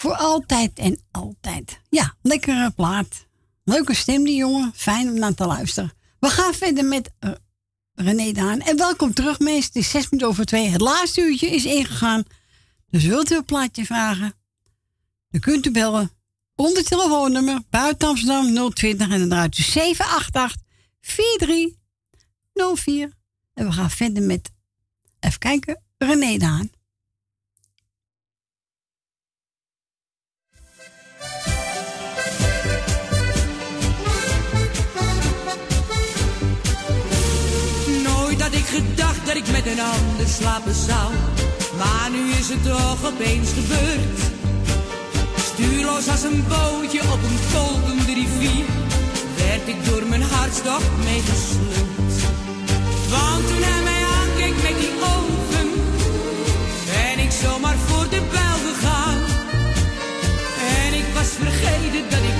voor 0.03 0.15
altijd 0.15 0.79
en 0.79 0.99
altijd. 1.11 1.79
Ja, 1.89 2.15
lekkere 2.21 2.71
plaat. 2.71 3.25
Leuke 3.63 3.93
stem 3.93 4.23
die 4.23 4.35
jongen. 4.35 4.71
Fijn 4.75 5.09
om 5.09 5.19
naar 5.19 5.33
te 5.33 5.45
luisteren. 5.45 5.93
We 6.19 6.29
gaan 6.29 6.53
verder 6.53 6.85
met 6.85 7.11
eh, 7.19 7.31
René 7.93 8.31
Daan. 8.31 8.59
En 8.59 8.77
welkom 8.77 9.13
terug 9.13 9.39
mensen. 9.39 9.65
Het 9.65 9.75
is 9.75 9.89
zes 9.89 10.09
minuten 10.09 10.29
over 10.29 10.45
twee. 10.45 10.69
Het 10.69 10.81
laatste 10.81 11.21
uurtje 11.21 11.49
is 11.49 11.65
ingegaan. 11.65 12.23
Dus 12.89 13.03
wilt 13.03 13.31
u 13.31 13.35
een 13.35 13.45
plaatje 13.45 13.85
vragen? 13.85 14.33
Dan 15.29 15.41
kunt 15.41 15.65
u 15.65 15.71
bellen. 15.71 16.11
Onder 16.55 16.83
telefoonnummer 16.83 17.61
buiten 17.69 18.07
Amsterdam 18.07 18.73
020 18.73 19.09
en 19.09 19.19
dan 19.19 19.29
draait 19.29 19.57
u 19.57 19.61
788 19.61 20.61
4304. 21.01 23.11
En 23.53 23.65
we 23.65 23.71
gaan 23.71 23.91
verder 23.91 24.23
met, 24.23 24.51
even 25.19 25.39
kijken, 25.39 25.81
René 25.97 26.37
Daan. 26.37 26.69
Dat 39.33 39.47
ik 39.47 39.51
met 39.51 39.65
een 39.65 39.79
ander 39.79 40.27
slapen 40.27 40.73
zou. 40.73 41.11
Maar 41.77 42.09
nu 42.11 42.31
is 42.39 42.49
het 42.49 42.63
toch 42.63 43.05
opeens 43.11 43.49
gebeurd. 43.59 44.19
Stuurloos 45.49 46.07
als 46.07 46.23
een 46.23 46.43
bootje 46.47 47.01
op 47.13 47.21
een 47.27 47.39
kolkende 47.53 48.13
rivier. 48.13 48.65
Werd 49.35 49.67
ik 49.67 49.85
door 49.85 50.03
mijn 50.09 50.21
hartstocht 50.21 50.91
meegesleurd. 51.03 52.15
Want 53.09 53.47
toen 53.47 53.63
hij 53.69 53.83
mij 53.89 54.03
aankeek 54.19 54.55
met 54.67 54.77
die 54.81 54.95
ogen. 55.15 55.67
Ben 56.91 57.23
ik 57.25 57.31
zomaar 57.43 57.77
voor 57.87 58.09
de 58.09 58.21
bijl 58.35 58.57
gegaan. 58.67 59.19
En 60.75 60.93
ik 61.01 61.07
was 61.13 61.29
vergeten 61.43 62.03
dat 62.09 62.23
ik 62.31 62.37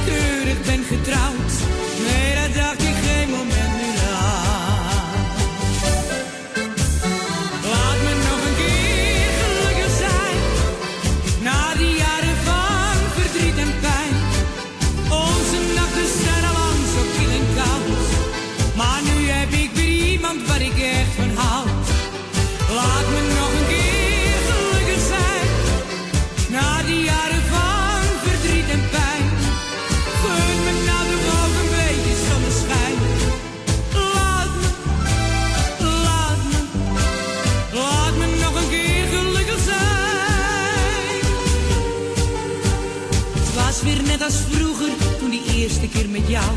keer 46.03 46.11
met 46.11 46.29
jou. 46.29 46.51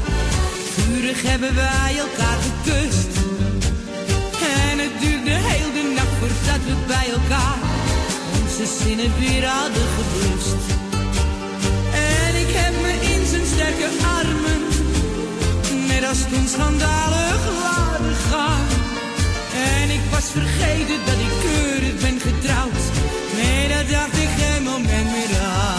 Vurig 0.74 1.23
hebben 1.23 1.55
wij 1.55 1.94
elkaar 1.98 2.39
gekust. 2.47 3.12
En 4.68 4.78
het 4.78 4.94
duurde 5.01 5.35
heel 5.51 5.73
de 5.78 5.93
nacht 5.94 6.14
voordat 6.20 6.62
we 6.68 6.74
bij 6.86 7.09
elkaar 7.18 7.59
onze 8.40 8.66
zinnen 8.78 9.12
weer 9.18 9.44
hadden 9.44 9.86
geblust. 9.97 10.62
En 11.93 12.32
ik 12.44 12.51
heb 12.60 12.74
me 12.85 12.93
in 13.12 13.27
zijn 13.27 13.47
sterke 13.55 13.89
armen, 14.18 14.62
net 15.86 16.05
als 16.09 16.23
toen 16.31 16.47
schandalig 16.55 17.40
laten 17.64 18.16
gaan. 18.28 18.66
En 19.81 19.90
ik 19.90 20.05
was 20.10 20.27
vergeten 20.39 21.01
dat 21.09 21.18
ik 21.27 21.35
keurig 21.44 21.97
ben 22.05 22.18
getrouwd. 22.28 22.85
Nee, 23.36 23.68
dat 23.68 23.86
dacht 23.90 24.16
ik 24.24 24.31
geen 24.39 24.62
moment 24.62 25.09
meer 25.14 25.40
aan. 25.40 25.75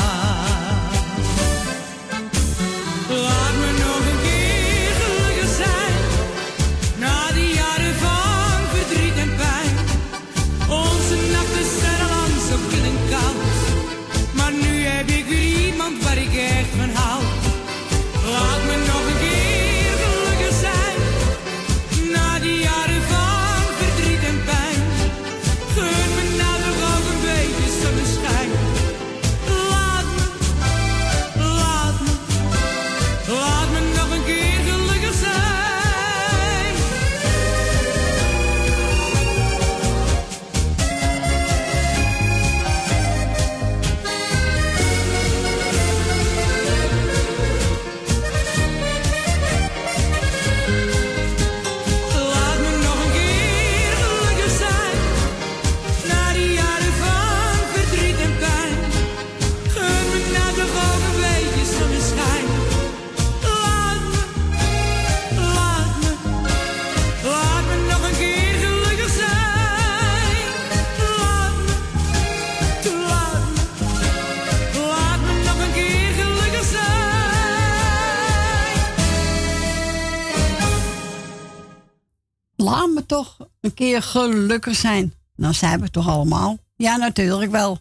Toch 83.07 83.37
een 83.61 83.73
keer 83.73 84.01
gelukkig 84.01 84.75
zijn. 84.75 85.13
Nou 85.35 85.53
zijn 85.53 85.81
we 85.81 85.89
toch 85.89 86.07
allemaal? 86.09 86.57
Ja, 86.75 86.95
natuurlijk 86.97 87.51
wel. 87.51 87.77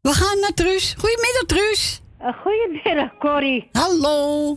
We 0.00 0.12
gaan 0.12 0.40
naar 0.40 0.54
Truus. 0.54 0.94
Goedemiddag, 0.98 1.42
Truus. 1.46 2.00
Uh, 2.22 2.28
Goedemiddag, 2.42 3.16
Corrie. 3.18 3.68
Hallo. 3.72 4.50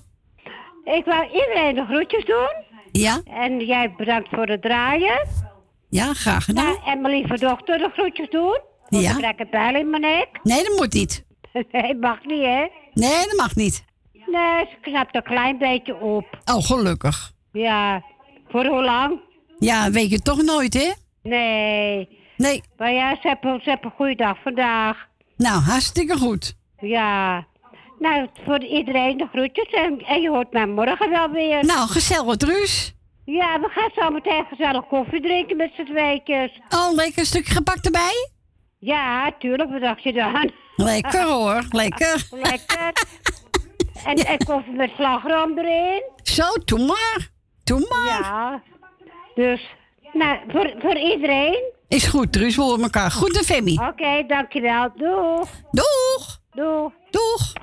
Ik 0.84 1.06
wou 1.06 1.26
iedereen 1.27 1.76
de 1.76 1.85
groetjes 1.85 2.26
doen. 2.26 2.64
Ja? 2.91 3.22
En 3.26 3.65
jij 3.65 3.93
bedankt 3.97 4.30
voor 4.30 4.47
het 4.47 4.61
draaien. 4.61 5.27
Ja, 5.89 6.14
graag 6.14 6.45
gedaan. 6.45 6.77
En 6.85 7.01
mijn 7.01 7.14
lieve 7.14 7.38
dochter 7.38 7.77
de 7.77 7.89
groetjes 7.93 8.30
doen. 8.30 8.60
Want 8.89 9.03
Ja. 9.03 9.10
ik 9.11 9.18
krijg 9.18 9.39
een 9.39 9.49
pijl 9.49 9.76
in 9.76 9.89
mijn 9.89 10.01
nek. 10.01 10.27
Nee, 10.43 10.64
dat 10.64 10.77
moet 10.77 10.93
niet. 10.93 11.26
Nee, 11.72 11.95
mag 11.95 12.23
niet, 12.26 12.43
hè? 12.43 12.68
Nee, 12.93 13.26
dat 13.26 13.34
mag 13.38 13.56
niet. 13.56 13.84
Nee, 14.14 14.65
ze 14.69 14.76
knapt 14.81 15.15
een 15.15 15.23
klein 15.23 15.57
beetje 15.57 15.95
op. 15.95 16.26
Oh, 16.45 16.64
gelukkig. 16.65 17.31
Ja, 17.51 18.03
voor 18.47 18.65
hoe 18.65 18.84
lang? 18.84 19.19
Ja, 19.60 19.91
weet 19.91 20.10
je 20.10 20.19
toch 20.19 20.41
nooit, 20.41 20.73
hè? 20.73 20.91
Nee. 21.23 22.18
Nee. 22.38 22.64
Maar 22.77 22.91
ja, 22.91 23.15
ze 23.22 23.27
hebben, 23.27 23.61
ze 23.64 23.69
hebben 23.69 23.90
een 23.90 23.95
goede 23.95 24.15
dag 24.15 24.38
vandaag. 24.44 25.07
Nou, 25.38 25.61
hartstikke 25.61 26.18
goed. 26.18 26.56
Ja. 26.80 27.48
Nou, 27.99 28.27
voor 28.45 28.64
iedereen 28.64 29.18
de 29.18 29.27
groetjes. 29.31 29.69
En, 29.69 29.99
en 30.06 30.22
je 30.22 30.30
hoort 30.30 30.52
mij 30.53 30.65
morgen 30.68 31.10
wel 31.10 31.30
weer. 31.30 31.65
Nou, 31.65 31.88
gezellig, 31.88 32.36
Truus. 32.36 32.94
Ja, 33.26 33.60
we 33.60 33.68
gaan 33.69 33.90
zo 33.95 34.10
meteen 34.10 34.45
gezellig 34.49 34.88
koffie 34.88 35.22
drinken 35.22 35.57
met 35.57 35.72
z'n 35.76 35.84
tweetjes. 35.84 36.60
Oh, 36.69 36.94
lekker 36.94 37.19
een 37.19 37.26
stukje 37.26 37.53
gebak 37.53 37.77
erbij? 37.86 38.30
Ja, 38.80 39.31
tuurlijk. 39.40 39.72
Wat 39.72 39.81
dacht 39.81 40.03
je 40.03 40.14
dan? 40.14 40.52
Lekker 40.76 41.23
hoor, 41.34 41.64
lekker. 41.69 42.27
Lekker. 42.31 42.91
En, 44.06 44.15
en 44.15 44.38
koffie 44.45 44.73
met 44.73 44.91
slagroom 44.95 45.57
erin. 45.57 46.03
Zo, 46.23 46.44
doe 46.65 46.86
maar. 46.86 47.30
Doe 47.64 47.86
maar. 47.90 48.06
Ja. 48.22 48.61
Dus, 49.40 49.61
nou, 50.14 50.40
voor, 50.48 50.76
voor 50.80 50.98
iedereen. 50.98 51.74
Is 51.88 52.06
goed, 52.06 52.32
Truus. 52.32 52.56
We 52.56 52.61
horen 52.61 52.82
elkaar. 52.82 53.11
Goed, 53.11 53.34
de 53.34 53.44
Femi. 53.44 53.74
Oké, 53.74 54.24
dankjewel. 54.28 54.91
Doeg. 54.95 55.49
Doeg. 55.72 56.41
Doeg. 56.52 56.94
Doeg. 57.10 57.53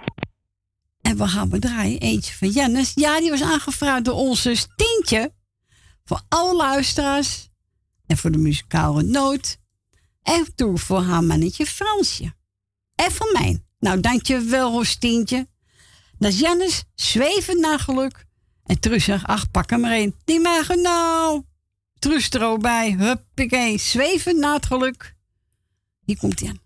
En 1.01 1.17
we 1.17 1.29
gaan 1.29 1.49
bedraaien. 1.49 2.01
Eentje 2.01 2.35
van 2.35 2.49
Jennis. 2.49 2.93
Ja, 2.95 3.21
die 3.21 3.31
was 3.31 3.43
aangevraagd 3.43 4.05
door 4.05 4.15
onze 4.15 4.55
Stientje. 4.55 5.33
Voor 6.05 6.21
alle 6.29 6.55
luisteraars. 6.57 7.49
En 8.07 8.17
voor 8.17 8.31
de 8.31 8.39
muzikale 8.39 9.03
noot. 9.03 9.59
En 10.23 10.55
toen 10.55 10.79
voor 10.79 11.01
haar 11.01 11.25
mannetje 11.25 11.67
Fransje. 11.67 12.35
En 12.95 13.13
voor 13.13 13.33
mij. 13.33 13.65
Nou, 13.79 14.01
dankjewel, 14.01 14.71
Rostientje. 14.71 15.47
Dat 16.19 16.33
is 16.33 16.39
Jennis. 16.39 16.85
zwevend 16.95 17.61
naar 17.61 17.79
geluk. 17.79 18.25
En 18.65 18.81
Truus 18.81 19.05
zegt, 19.05 19.25
ach, 19.25 19.51
pak 19.51 19.71
hem 19.71 19.81
maar 19.81 19.93
één. 19.93 20.15
Die 20.25 20.41
maken 20.41 20.81
nou 20.81 21.45
trustro 21.99 22.57
bij. 22.57 22.93
Huppakee, 22.99 23.79
zweven 23.79 24.39
na 24.39 24.55
het 24.55 24.67
geluk. 24.67 25.15
Hier 26.05 26.19
komt 26.19 26.41
hij 26.41 26.49
aan. 26.49 26.66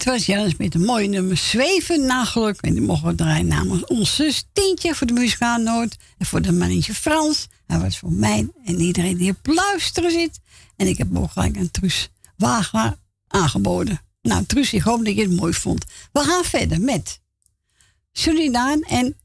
dit 0.00 0.12
was 0.12 0.26
Jans 0.26 0.56
met 0.56 0.74
een 0.74 0.84
mooie 0.84 1.08
nummer 1.08 1.36
Zweven 1.36 2.06
Nageluk. 2.06 2.60
En 2.60 2.72
die 2.72 2.82
mogen 2.82 3.08
we 3.08 3.14
draaien 3.14 3.46
namens 3.46 3.84
ons 3.84 4.14
zus 4.14 4.44
Tientje 4.52 4.94
voor 4.94 5.06
de 5.06 5.12
muzikaal 5.12 5.58
Noord. 5.58 5.96
En 6.18 6.26
voor 6.26 6.42
de 6.42 6.52
mannetje 6.52 6.94
Frans. 6.94 7.48
Hij 7.66 7.78
was 7.78 7.98
voor 7.98 8.12
mij 8.12 8.48
en 8.64 8.80
iedereen 8.80 9.16
die 9.16 9.30
op 9.30 9.46
luisteren 9.46 10.10
zit. 10.10 10.40
En 10.76 10.86
ik 10.86 10.98
heb 10.98 11.16
ook 11.16 11.30
gelijk 11.30 11.56
aan 11.56 11.70
Truus 11.70 12.10
aangeboden. 13.26 14.00
Nou, 14.22 14.44
Truus, 14.44 14.72
ik 14.72 14.82
hoop 14.82 15.04
dat 15.04 15.14
je 15.14 15.22
het 15.22 15.36
mooi 15.36 15.52
vond. 15.52 15.84
We 16.12 16.20
gaan 16.20 16.44
verder 16.44 16.80
met 16.80 17.20
Surinaan 18.12 18.82
en 18.82 19.16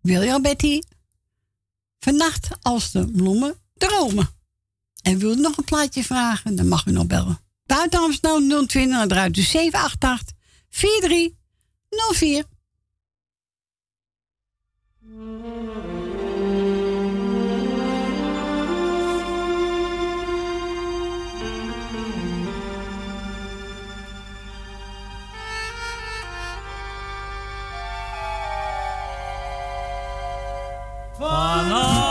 William 0.00 0.42
Betty. 0.42 0.80
Vannacht 1.98 2.48
als 2.62 2.90
de 2.90 3.10
bloemen 3.10 3.54
dromen. 3.74 4.28
En 5.02 5.18
wil 5.18 5.34
nog 5.34 5.56
een 5.56 5.64
plaatje 5.64 6.04
vragen, 6.04 6.56
dan 6.56 6.68
mag 6.68 6.86
u 6.86 6.90
nog 6.90 7.06
bellen. 7.06 7.47
Buiten 7.68 8.00
Amsterdam 8.00 8.48
020 8.48 9.00
en 9.00 9.10
eruit 9.10 9.34
dus 9.34 9.50
788 9.50 10.32
4304. 10.70 12.44
Van 31.18 32.07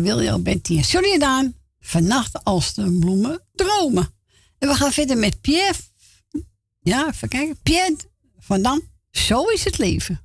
Wil 0.00 0.20
je 0.20 0.30
al 0.30 0.42
Betty 0.42 0.82
en 0.92 1.18
Daan. 1.18 1.54
Vannacht 1.80 2.44
als 2.44 2.74
de 2.74 2.98
bloemen 2.98 3.42
dromen. 3.54 4.14
En 4.58 4.68
we 4.68 4.74
gaan 4.74 4.92
verder 4.92 5.16
met 5.16 5.40
Pierre. 5.40 5.78
Ja, 6.82 7.08
even 7.08 7.28
kijken. 7.28 7.58
Pierre 7.62 7.96
van 8.38 8.62
Dam. 8.62 8.82
Zo 9.10 9.44
is 9.44 9.64
het 9.64 9.78
leven. 9.78 10.20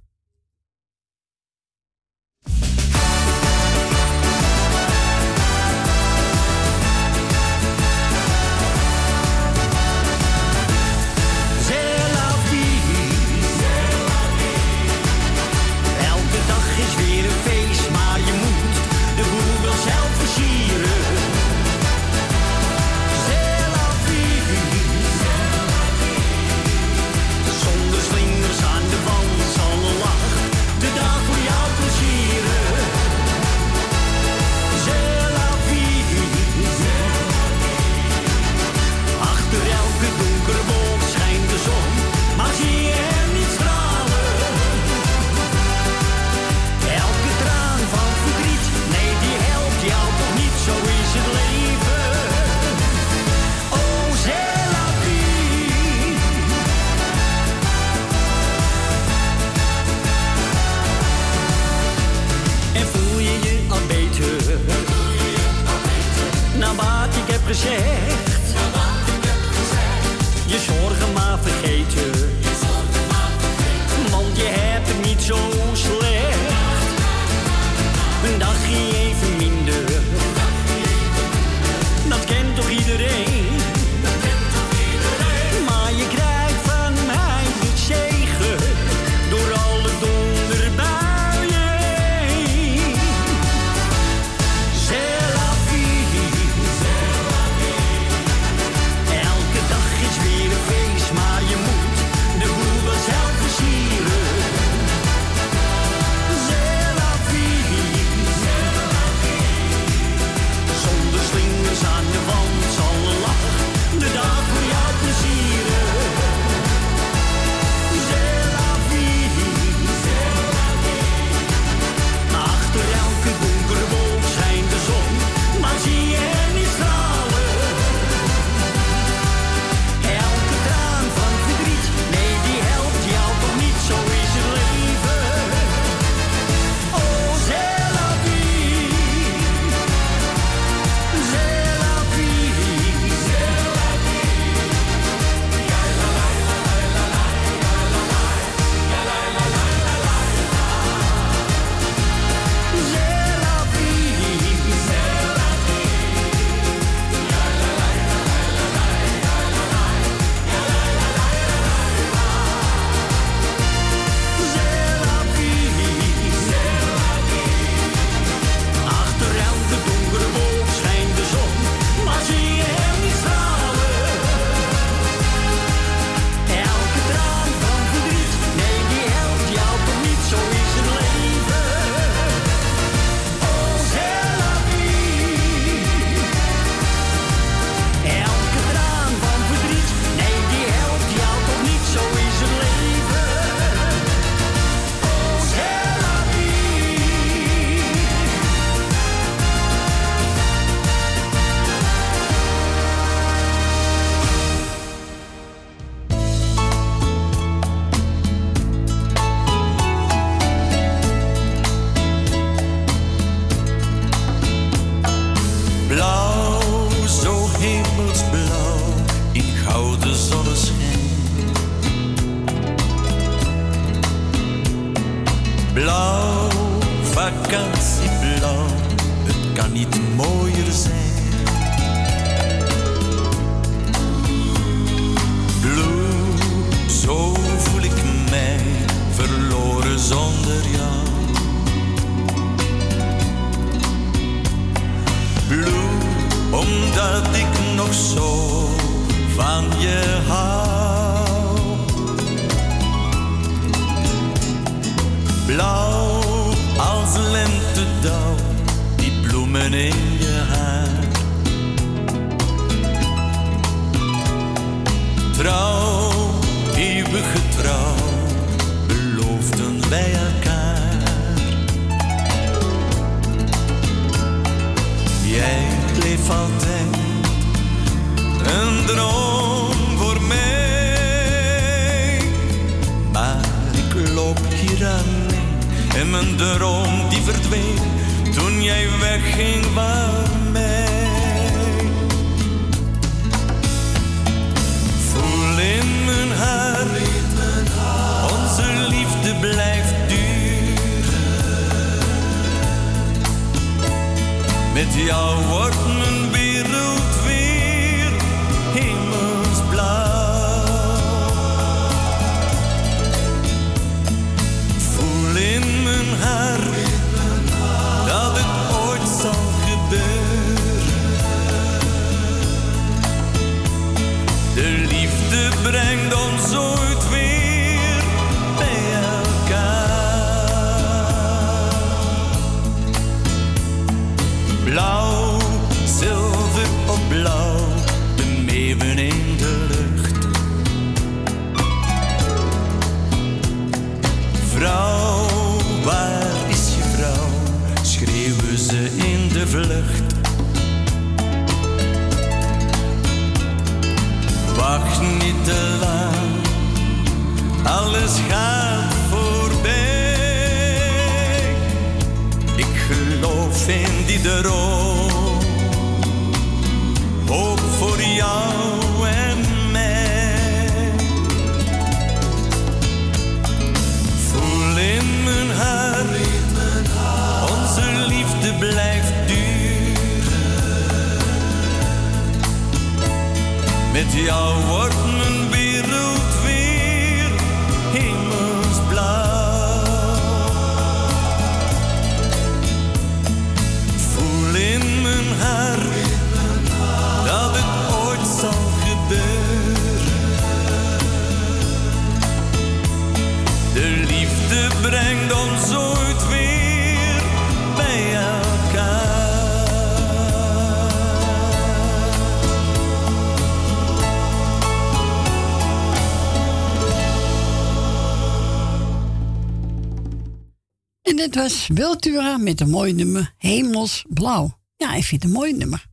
Het 421.27 421.35
was 421.35 421.67
Wiltura 421.67 422.37
met 422.37 422.61
een 422.61 422.69
mooi 422.69 422.93
nummer, 422.93 423.33
Hemelsblauw. 423.37 424.59
Ja, 424.75 424.93
ik 424.93 425.03
vind 425.03 425.23
het 425.23 425.31
een 425.31 425.37
mooi 425.37 425.53
nummer. 425.53 425.85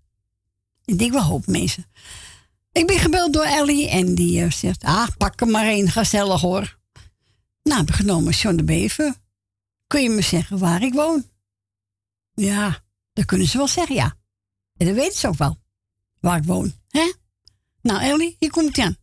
Ik 0.84 0.98
denk 0.98 1.12
wel 1.12 1.22
hoop 1.22 1.46
mensen. 1.46 1.86
Ik 2.72 2.86
ben 2.86 2.98
gebeld 2.98 3.32
door 3.32 3.44
Ellie 3.44 3.88
en 3.88 4.14
die 4.14 4.42
eh, 4.42 4.50
zegt, 4.50 4.82
ah, 4.84 5.08
pak 5.18 5.40
er 5.40 5.46
maar 5.46 5.64
één, 5.64 5.90
gezellig 5.90 6.40
hoor. 6.40 6.78
Nou, 7.62 7.92
genomen 7.92 8.32
John 8.32 8.56
de 8.56 8.64
Beven. 8.64 9.16
Kun 9.86 10.02
je 10.02 10.08
me 10.08 10.22
zeggen 10.22 10.58
waar 10.58 10.82
ik 10.82 10.94
woon? 10.94 11.28
Ja, 12.34 12.84
dat 13.12 13.24
kunnen 13.24 13.46
ze 13.46 13.56
wel 13.56 13.68
zeggen, 13.68 13.94
ja. 13.94 14.16
En 14.76 14.86
dat 14.86 14.94
weten 14.94 15.18
ze 15.18 15.28
ook 15.28 15.36
wel, 15.36 15.58
waar 16.20 16.36
ik 16.36 16.44
woon. 16.44 16.72
hè? 16.88 17.12
Nou, 17.82 18.00
Ellie, 18.00 18.36
hier 18.38 18.50
komt 18.50 18.76
Jan. 18.76 18.86
aan. 18.86 18.96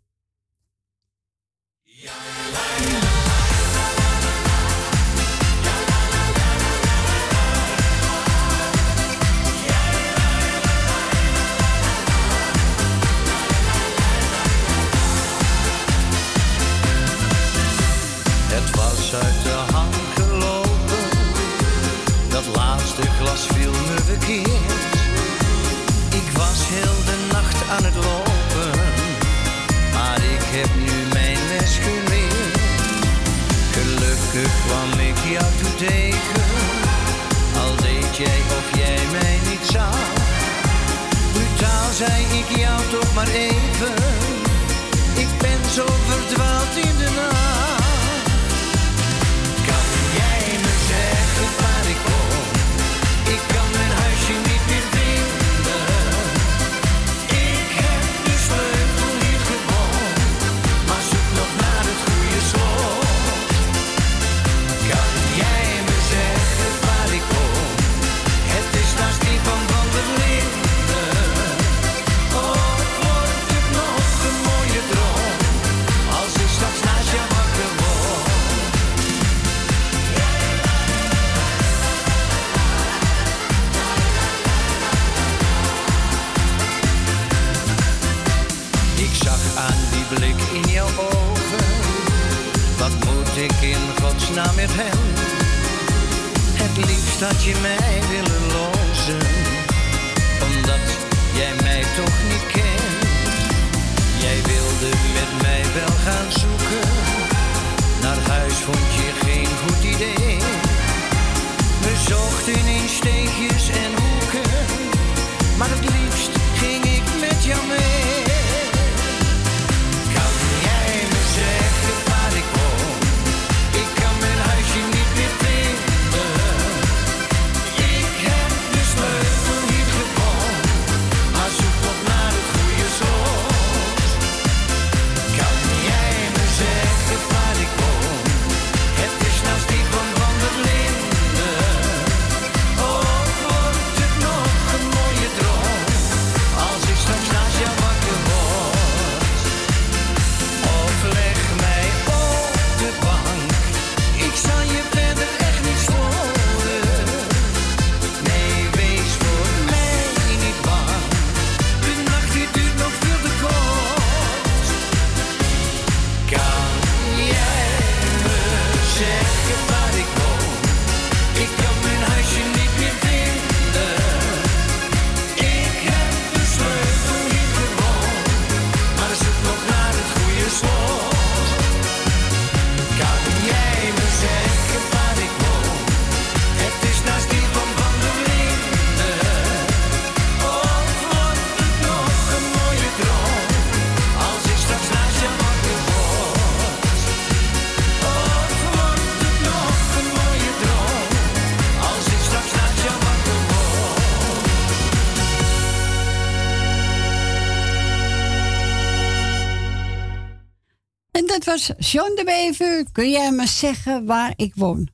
Was 211.52 211.72
John 211.78 212.16
de 212.16 212.24
Bever. 212.24 212.86
Kun 212.92 213.10
jij 213.10 213.32
me 213.32 213.48
zeggen 213.48 214.06
waar 214.06 214.34
ik 214.36 214.52
woon? 214.56 214.88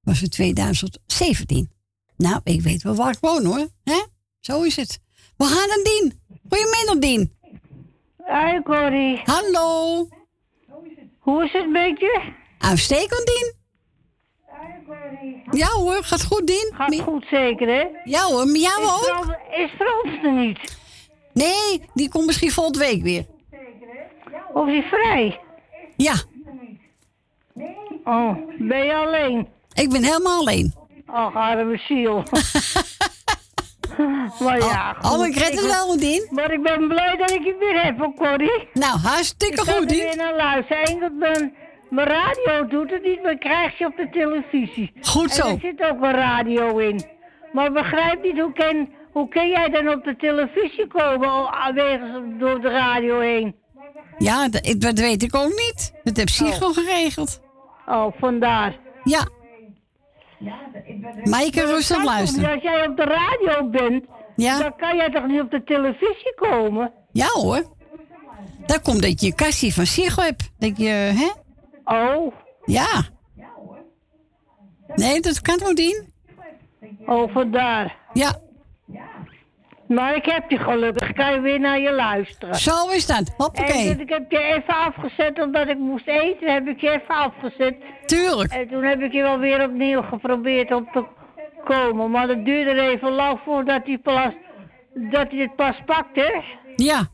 Was 0.00 0.20
het 0.20 0.30
2017. 0.30 1.70
Nou, 2.16 2.40
ik 2.44 2.60
weet 2.60 2.82
wel 2.82 2.94
waar 2.94 3.12
ik 3.12 3.18
woon 3.20 3.44
hoor. 3.44 3.68
hè? 3.84 4.02
Zo 4.40 4.62
is 4.62 4.76
het. 4.76 4.98
We 5.36 5.44
gaan 5.44 5.68
naar 5.68 5.82
Dien. 5.82 6.20
Goedemiddag 6.48 6.98
Dien. 6.98 7.36
Hoi 8.16 8.62
Corrie. 8.62 9.20
Hallo. 9.24 10.08
Hoe 11.18 11.44
is 11.44 11.52
het 11.52 11.70
met 11.70 11.98
je? 12.00 12.32
Uitstekend 12.58 13.26
Dien. 13.26 13.54
Ja 15.50 15.66
hoor, 15.66 16.04
gaat 16.04 16.24
goed 16.24 16.46
Dien. 16.46 16.72
Gaat 16.74 17.00
goed 17.00 17.26
zeker 17.30 17.68
hè? 17.68 17.84
Ja 18.04 18.22
hoor, 18.22 18.46
jou 18.56 18.82
Is 18.82 18.88
ook. 18.88 19.04
Frans- 19.04 19.36
Is 19.56 19.70
Frans 19.70 20.24
er 20.24 20.32
niet? 20.32 20.78
Nee, 21.32 21.88
die 21.94 22.08
komt 22.08 22.26
misschien 22.26 22.50
volgende 22.50 22.78
week 22.78 23.02
weer. 23.02 23.26
Of 24.52 24.66
is 24.68 24.72
hij 24.72 24.82
vrij? 24.82 25.46
Ja. 25.98 26.14
Oh, 28.04 28.36
ben 28.58 28.84
je 28.84 28.94
alleen? 28.94 29.48
Ik 29.74 29.90
ben 29.90 30.02
helemaal 30.04 30.38
alleen. 30.38 30.74
Ach, 31.06 31.34
arme 31.34 31.78
ziel. 31.78 32.22
maar 34.44 34.58
ja, 34.58 34.96
Oh, 35.00 35.10
goed. 35.10 35.26
ik 35.26 35.34
red 35.34 35.50
het 35.50 35.66
wel, 35.66 35.98
Dien. 35.98 36.26
Maar 36.30 36.52
ik 36.52 36.62
ben 36.62 36.88
blij 36.88 37.16
dat 37.16 37.30
ik 37.30 37.44
je 37.44 37.56
weer 37.58 37.82
heb, 37.82 37.98
hoor, 37.98 38.14
Corrie. 38.14 38.68
Nou, 38.72 38.98
hartstikke 38.98 39.62
ik 39.62 39.68
goed, 39.68 39.88
Dien. 39.88 39.98
weer 39.98 40.16
naar 40.16 40.36
luisteren. 40.36 40.84
Enkel 40.84 41.10
mijn, 41.10 41.54
radio 42.08 42.66
doet 42.66 42.90
het 42.90 43.02
niet, 43.02 43.22
maar 43.22 43.38
krijg 43.38 43.78
je 43.78 43.86
op 43.86 43.96
de 43.96 44.08
televisie. 44.10 44.92
Goed 45.00 45.30
zo. 45.30 45.46
En 45.46 45.54
er 45.54 45.60
zit 45.60 45.82
ook 45.82 46.02
een 46.02 46.12
radio 46.12 46.76
in. 46.78 47.04
Maar 47.52 47.66
ik 47.66 47.72
begrijp 47.72 48.22
niet, 48.22 48.38
hoe 48.38 48.52
kan, 48.52 48.88
hoe 49.12 49.28
kan 49.28 49.48
jij 49.48 49.68
dan 49.68 49.88
op 49.88 50.04
de 50.04 50.16
televisie 50.16 50.86
komen, 50.86 51.28
al 51.62 51.72
wegens 51.72 52.10
door 52.38 52.60
de 52.60 52.68
radio 52.70 53.20
heen? 53.20 53.54
Ja, 54.18 54.48
dat, 54.48 54.98
weet 54.98 55.22
ik 55.22 55.34
ook 55.34 55.48
niet. 55.48 55.92
Dat 56.04 56.16
heb 56.16 56.28
Sigro 56.28 56.72
geregeld. 56.72 57.40
Oh, 57.86 58.12
vandaar. 58.18 58.78
Ja. 59.04 59.28
Maar 61.24 61.44
je 61.44 61.50
kan 61.50 61.64
rustig 61.64 62.04
luisteren. 62.04 62.52
Als 62.52 62.62
jij 62.62 62.88
op 62.88 62.96
de 62.96 63.04
radio 63.04 63.68
bent, 63.70 64.04
Ja. 64.36 64.58
dan 64.58 64.76
kan 64.76 64.96
jij 64.96 65.10
toch 65.10 65.26
niet 65.26 65.40
op 65.40 65.50
de 65.50 65.64
televisie 65.64 66.34
komen? 66.34 66.92
Ja 67.12 67.26
hoor. 67.26 67.76
Dat 68.66 68.80
komt 68.82 69.02
dat 69.02 69.20
je 69.20 69.26
een 69.26 69.34
kastie 69.34 69.74
van 69.74 69.86
Sigro 69.86 70.22
hebt. 70.22 70.50
Dat 70.58 70.78
je, 70.78 70.88
hè? 70.88 71.30
Oh. 71.84 72.34
Ja. 72.64 73.04
Nee, 74.94 75.20
dat 75.20 75.40
kan 75.40 75.74
Dien. 75.74 76.12
Oh, 77.06 77.32
vandaar. 77.32 77.96
Ja. 78.12 78.40
Maar 79.88 80.16
ik 80.16 80.24
heb 80.24 80.50
je 80.50 80.58
gelukkig, 80.58 81.12
kan 81.12 81.32
je 81.32 81.40
weer 81.40 81.60
naar 81.60 81.80
je 81.80 81.92
luisteren. 81.92 82.54
Zo 82.54 82.88
is 82.88 83.06
dat. 83.06 83.34
Hoppakee. 83.36 83.90
En 83.90 84.00
ik 84.00 84.08
heb 84.08 84.30
je 84.30 84.38
even 84.38 84.74
afgezet, 84.74 85.42
omdat 85.42 85.68
ik 85.68 85.78
moest 85.78 86.06
eten, 86.06 86.52
heb 86.52 86.66
ik 86.66 86.80
je 86.80 86.90
even 86.90 87.14
afgezet. 87.14 87.76
Tuurlijk. 88.06 88.52
En 88.52 88.68
toen 88.68 88.82
heb 88.82 89.00
ik 89.00 89.12
je 89.12 89.22
wel 89.22 89.38
weer 89.38 89.64
opnieuw 89.64 90.02
geprobeerd 90.02 90.72
op 90.72 90.88
te 90.92 91.04
komen. 91.64 92.10
Maar 92.10 92.26
dat 92.26 92.44
duurde 92.44 92.80
even 92.80 93.12
lang 93.12 93.40
voordat 93.44 93.80
hij, 93.84 93.98
pas, 93.98 94.32
dat 94.94 95.30
hij 95.30 95.38
het 95.38 95.56
pas 95.56 95.76
pakte. 95.86 96.42
Ja. 96.76 97.08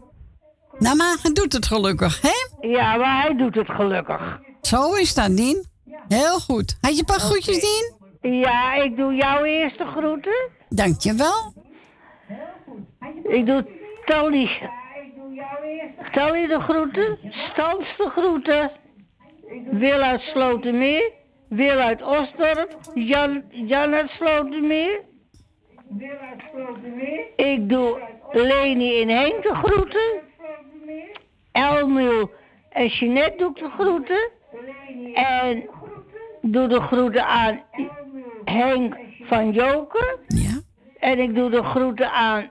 Nou, 0.78 0.96
maar 0.96 1.16
hij 1.22 1.32
doet 1.32 1.52
het 1.52 1.66
gelukkig, 1.66 2.20
hè? 2.22 2.68
Ja, 2.68 2.96
maar 2.96 3.22
hij 3.22 3.36
doet 3.36 3.54
het 3.54 3.70
gelukkig. 3.70 4.38
Zo 4.60 4.92
is 4.92 5.14
dat, 5.14 5.36
Dien. 5.36 5.66
Heel 6.08 6.38
goed. 6.38 6.76
Had 6.80 6.92
je 6.92 6.98
een 6.98 7.04
paar 7.04 7.20
groetjes, 7.20 7.60
Dien? 7.60 7.92
Ja, 8.40 8.74
ik 8.74 8.96
doe 8.96 9.14
jouw 9.14 9.44
eerste 9.44 9.84
groeten. 9.84 10.50
Dankjewel. 10.68 11.52
Ik 13.28 13.46
doe 13.46 13.64
Tally. 14.04 14.50
Tally 16.12 16.46
de 16.46 16.60
groeten. 16.60 17.18
Stans 17.30 17.96
de 17.96 18.10
groeten. 18.10 18.70
Wil 19.70 20.00
uit 20.00 20.20
Slotermeer. 20.20 21.12
Wil 21.48 21.78
uit 21.78 22.02
Osdorp. 22.02 22.76
Jan, 22.94 23.42
Jan 23.50 23.94
uit 23.94 24.10
Slotermeer. 24.10 25.00
Ik 27.36 27.68
doe 27.68 28.00
Leni 28.32 29.00
in 29.00 29.08
Henk 29.08 29.42
de 29.42 29.54
groeten. 29.54 30.22
Elmiel 31.52 32.30
en 32.70 32.86
Jeanette 32.86 33.36
doe 33.36 33.50
ik 33.50 33.56
de 33.56 33.70
groeten. 33.70 34.30
En 35.14 35.68
doe 36.40 36.68
de 36.68 36.80
groeten 36.80 37.26
aan 37.26 37.62
Henk 38.44 38.96
van 39.20 39.50
Joker. 39.50 40.18
Ja. 40.26 40.60
En 40.98 41.18
ik 41.18 41.34
doe 41.34 41.50
de 41.50 41.62
groeten 41.62 42.10
aan 42.10 42.50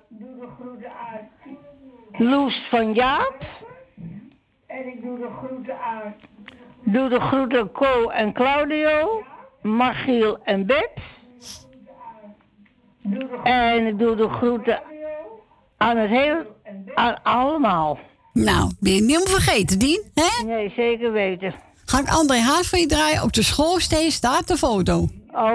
Loes 2.17 2.67
van 2.69 2.93
Jaap. 2.93 3.45
En 4.67 4.87
ik 4.87 5.01
doe 5.01 5.17
de 5.17 5.29
groeten 5.37 5.79
aan... 5.79 6.15
Doe 6.83 7.09
de 7.09 7.19
groeten 7.19 7.59
aan 7.59 7.71
Co 7.71 8.09
en 8.09 8.33
Claudio. 8.33 9.23
Margiel 9.61 10.37
en 10.43 10.65
Beb. 10.65 10.97
En 13.43 13.87
ik 13.87 13.99
doe 13.99 14.15
de 14.15 14.29
groeten 14.29 14.81
aan 15.77 15.97
het 15.97 16.09
heel... 16.09 16.37
Aan 16.93 17.23
allemaal. 17.23 17.99
Nou, 18.33 18.71
ben 18.79 18.93
je 18.93 19.01
niet 19.01 19.19
om 19.19 19.27
vergeten, 19.27 19.79
Dien? 19.79 20.03
Hè? 20.13 20.45
Nee, 20.45 20.69
zeker 20.75 21.11
weten. 21.11 21.53
Ga 21.85 21.99
ik 21.99 22.09
André 22.09 22.37
Haas 22.37 22.69
voor 22.69 22.79
je 22.79 22.85
draaien? 22.85 23.23
Op 23.23 23.33
de 23.33 23.43
schoorsteen 23.43 24.11
staat 24.11 24.47
de 24.47 24.57
foto. 24.57 25.07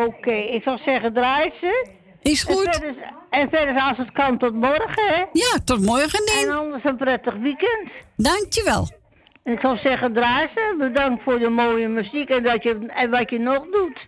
Oké, 0.06 0.32
ik 0.32 0.62
zou 0.62 0.78
zeggen, 0.84 1.12
draait 1.12 1.54
ze. 1.60 1.96
Is 2.30 2.42
goed. 2.42 2.66
En 2.66 2.72
verder, 2.72 2.94
en 3.30 3.48
verder 3.48 3.80
als 3.82 3.96
het 3.96 4.12
kan 4.12 4.38
tot 4.38 4.54
morgen, 4.54 5.06
hè? 5.14 5.24
Ja, 5.32 5.58
tot 5.64 5.80
morgen, 5.80 6.26
Dien. 6.26 6.48
En 6.48 6.56
anders 6.56 6.84
een 6.84 6.96
prettig 6.96 7.34
weekend. 7.34 7.90
Dankjewel. 8.16 8.88
En 9.42 9.52
ik 9.52 9.60
zou 9.60 9.78
zeggen, 9.78 10.12
draai 10.12 10.48
ze. 10.54 10.74
Bedankt 10.78 11.22
voor 11.22 11.38
de 11.38 11.48
mooie 11.48 11.88
muziek 11.88 12.28
en, 12.28 12.42
dat 12.42 12.62
je, 12.62 12.86
en 12.86 13.10
wat 13.10 13.30
je 13.30 13.38
nog 13.38 13.64
doet. 13.70 13.98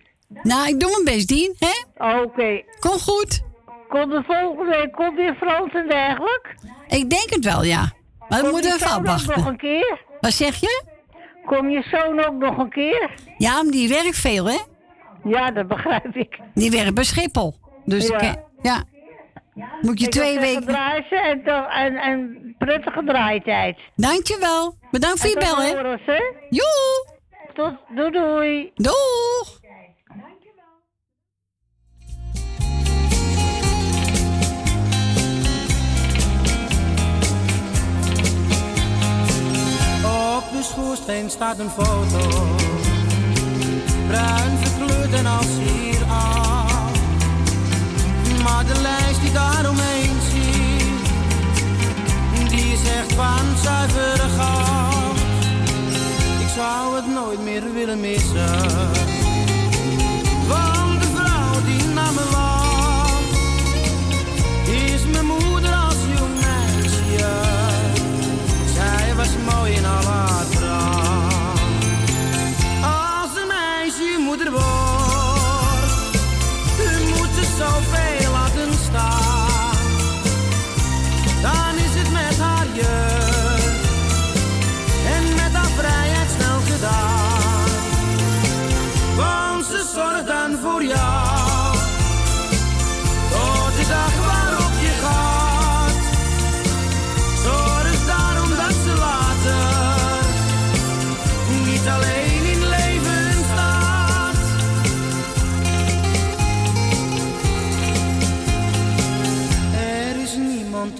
Nou, 0.43 0.67
ik 0.67 0.79
doe 0.79 0.89
mijn 0.89 1.15
best, 1.15 1.27
Dien, 1.27 1.55
hè? 1.59 2.05
Oké. 2.21 2.61
Kom 2.79 2.99
goed. 2.99 3.41
Kom 3.89 4.09
de 4.09 4.23
volgende 4.27 4.77
week, 4.77 4.91
kom 4.91 5.15
weer 5.15 5.35
Frans 5.35 5.73
en 5.73 5.87
dergelijke? 5.89 6.49
Ik 6.87 7.09
denk 7.09 7.29
het 7.29 7.45
wel, 7.45 7.63
ja. 7.63 7.91
Maar 8.29 8.41
we 8.43 8.49
moeten 8.51 8.73
even 8.73 8.87
afwachten. 8.87 9.37
nog 9.37 9.47
een 9.47 9.57
keer? 9.57 9.99
Wat 10.19 10.31
zeg 10.31 10.55
je? 10.55 10.83
Kom 11.45 11.69
je 11.69 11.83
zoon 11.91 12.25
ook 12.25 12.35
nog 12.35 12.57
een 12.57 12.69
keer? 12.69 13.09
Ja, 13.37 13.63
maar 13.63 13.71
die 13.71 13.89
werkt 13.89 14.17
veel, 14.17 14.45
hè? 14.45 14.57
Ja, 15.23 15.51
dat 15.51 15.67
begrijp 15.67 16.15
ik. 16.15 16.39
Die 16.53 16.71
werkt 16.71 16.93
bij 16.93 17.03
Schiphol. 17.03 17.55
Dus 17.85 18.07
Ja. 18.07 18.21
ja. 18.61 18.83
ja. 19.53 19.69
Moet 19.81 19.99
je 19.99 20.05
Ik 20.05 20.11
twee 20.11 20.39
weken... 20.39 20.75
en, 21.09 21.43
toch- 21.43 21.67
en, 21.73 21.95
en 21.95 22.55
prettige 22.57 23.03
draaitijd. 23.05 23.77
Dankjewel. 23.95 24.75
Bedankt 24.91 25.19
voor 25.19 25.29
je 25.29 25.37
bel, 25.37 25.57
hè? 25.57 25.69
horens, 25.75 26.01
hè? 26.05 26.21
Joe. 26.49 27.19
Tot, 27.53 27.73
doei 27.95 28.11
doei. 28.11 28.71
Doeg. 28.75 29.59
Op 40.37 40.43
de 40.51 40.63
schoorsteen 40.63 41.29
staat 41.29 41.59
een 41.59 41.69
foto, 41.69 42.45
bruin 44.07 44.57
verkleurd 44.57 45.13
en 45.13 45.25
als 45.25 45.47
hier 45.47 46.03
af. 46.09 46.50
Maar 48.43 48.65
de 48.65 48.81
lijst 48.81 49.21
die 49.21 49.31
daaromheen 49.31 50.21
zie, 50.31 50.99
die 52.49 52.73
is 52.73 52.89
echt 52.89 53.13
van 53.13 53.57
zuiver 53.63 54.29
goud. 54.37 55.17
Ik 56.39 56.47
zou 56.55 56.95
het 56.95 57.07
nooit 57.07 57.43
meer 57.43 57.73
willen 57.73 57.99
missen, 57.99 58.59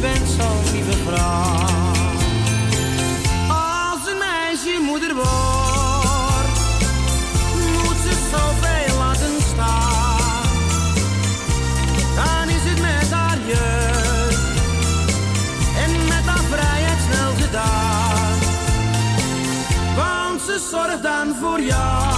je 0.00 0.04
bent 0.04 0.28
zo'n 0.28 0.72
lieve 0.72 0.96
vrouw. 1.06 1.66
Als 3.48 4.02
een 4.10 4.18
meisje 4.18 4.80
moeder 4.82 5.14
wordt, 5.14 6.58
moet 7.84 7.96
ze 8.06 8.12
zoveel 8.30 8.98
laten 8.98 9.42
staan. 9.52 10.46
Dan 12.16 12.48
is 12.48 12.62
het 12.70 12.80
met 12.80 13.10
haar 13.10 13.38
jeugd 13.46 14.60
en 15.84 15.90
met 16.08 16.24
haar 16.24 16.44
vrijheid 16.50 16.98
snel 17.10 17.32
gedaan. 17.46 18.38
Want 19.96 20.40
ze 20.40 20.68
zorgt 20.70 21.02
dan 21.02 21.34
voor 21.40 21.60
jou, 21.60 22.17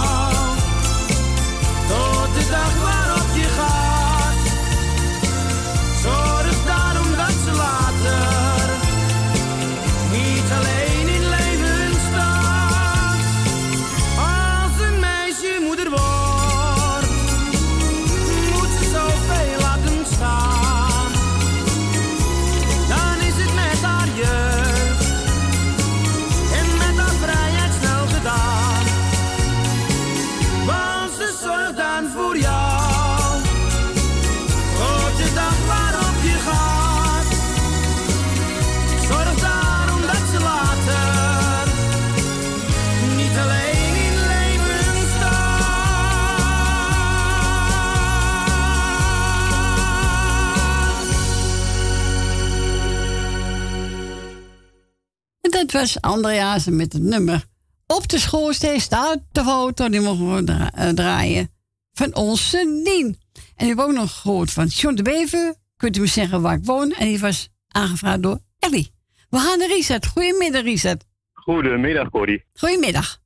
Dat 55.71 55.81
was 55.81 56.01
Andreasen 56.01 56.75
met 56.75 56.93
het 56.93 57.01
nummer. 57.01 57.43
Op 57.87 58.07
de 58.07 58.19
schoorsteen 58.19 58.79
staat 58.79 59.19
de 59.31 59.43
foto, 59.43 59.89
die 59.89 60.01
mogen 60.01 60.35
we 60.35 60.43
dra- 60.43 60.71
eh, 60.73 60.89
draaien. 60.89 61.49
Van 61.93 62.15
onze 62.15 62.81
Dien. 62.83 63.19
En 63.55 63.67
ik 63.69 63.77
heb 63.77 63.79
ook 63.79 63.91
nog 63.93 64.21
gehoord 64.21 64.51
van 64.51 64.65
John 64.65 64.95
de 64.95 65.01
Bever. 65.03 65.55
Kunt 65.77 65.97
u 65.97 65.99
me 65.99 66.07
zeggen 66.07 66.41
waar 66.41 66.55
ik 66.55 66.65
woon? 66.65 66.91
En 66.91 67.05
die 67.07 67.19
was 67.19 67.49
aangevraagd 67.67 68.23
door 68.23 68.39
Ellie. 68.59 68.91
We 69.29 69.37
gaan 69.37 69.57
naar 69.59 69.67
Reset. 69.67 70.07
Goedemiddag, 70.07 70.61
Reset. 70.63 71.05
Goedemiddag, 71.33 72.09
Corrie. 72.09 72.43
Goedemiddag. 72.53 73.19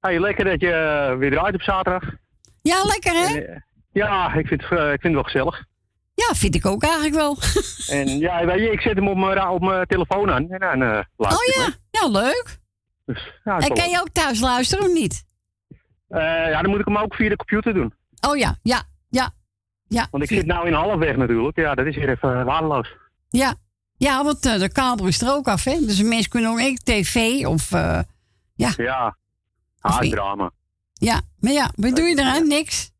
Hey, 0.00 0.20
lekker 0.20 0.44
dat 0.44 0.60
je 0.60 0.72
eh, 0.72 1.18
weer 1.18 1.30
draait 1.30 1.54
op 1.54 1.62
zaterdag. 1.62 2.02
Ja, 2.62 2.82
lekker 2.84 3.12
hè? 3.12 3.38
Eh, 3.38 3.60
ja, 3.92 4.34
ik 4.34 4.46
vind, 4.46 4.62
ik 4.62 4.68
vind 4.70 5.02
het 5.02 5.12
wel 5.12 5.22
gezellig. 5.22 5.64
Ja, 6.16 6.34
vind 6.34 6.54
ik 6.54 6.66
ook 6.66 6.82
eigenlijk 6.82 7.14
wel. 7.14 7.36
En 7.98 8.18
ja, 8.18 8.44
weet 8.46 8.58
je, 8.58 8.70
ik 8.70 8.80
zet 8.80 8.94
hem 8.96 9.08
op 9.08 9.16
mijn, 9.16 9.48
op 9.48 9.60
mijn 9.62 9.86
telefoon 9.86 10.30
aan. 10.30 10.50
En 10.50 10.78
dan 10.78 10.78
laat 11.16 11.32
Oh 11.32 11.44
ja, 11.90 12.08
leuk. 12.08 12.58
hè. 13.04 13.12
Dus, 13.12 13.32
ja, 13.44 13.58
En 13.58 13.68
toch 13.68 13.78
kan 13.78 13.88
je 13.90 14.00
ook 14.00 14.08
thuis 14.12 14.40
luisteren 14.40 14.84
of 14.84 14.92
niet? 14.92 15.24
Eh, 16.08 16.20
ja, 16.50 16.62
dan 16.62 16.70
moet 16.70 16.80
ik 16.80 16.86
hem 16.86 16.96
ook 16.98 17.14
via 17.14 17.28
de 17.28 17.36
computer 17.36 17.74
doen. 17.74 17.94
Oh 18.28 18.36
ja, 18.36 18.58
ja, 18.62 18.82
ja. 19.08 19.30
Ja, 19.88 20.06
Want 20.10 20.22
ik 20.22 20.28
zit 20.28 20.46
nou 20.46 20.66
in 20.66 20.72
halfweg 20.72 21.16
natuurlijk. 21.16 21.56
Ja, 21.56 21.74
dat 21.74 21.86
is 21.86 21.96
weer 21.96 22.08
even 22.08 22.38
eh, 22.38 22.44
waardeloos. 22.44 22.88
ja. 23.28 23.54
ja 23.96 24.24
want 24.24 24.42
de 24.42 24.70
kabel 24.72 25.06
is 25.06 25.20
er 25.22 25.32
ook 25.32 25.48
af, 25.48 25.64
hè? 25.64 25.78
Dus 25.80 26.02
mensen 26.02 26.30
kunnen 26.30 26.50
ook 26.50 26.58
ik 26.60 26.80
tv 26.82 27.46
of... 27.46 27.72
eh, 27.72 28.00
ja. 28.54 28.72
Ja, 28.76 29.16
ah, 29.80 29.98
drama. 30.00 30.50
ja, 30.92 31.20
maar 31.40 31.52
ja, 31.52 31.70
wat 31.76 31.96
doe 31.96 32.04
je 32.08 32.18
eraan? 32.18 32.46
Niks. 32.48 32.90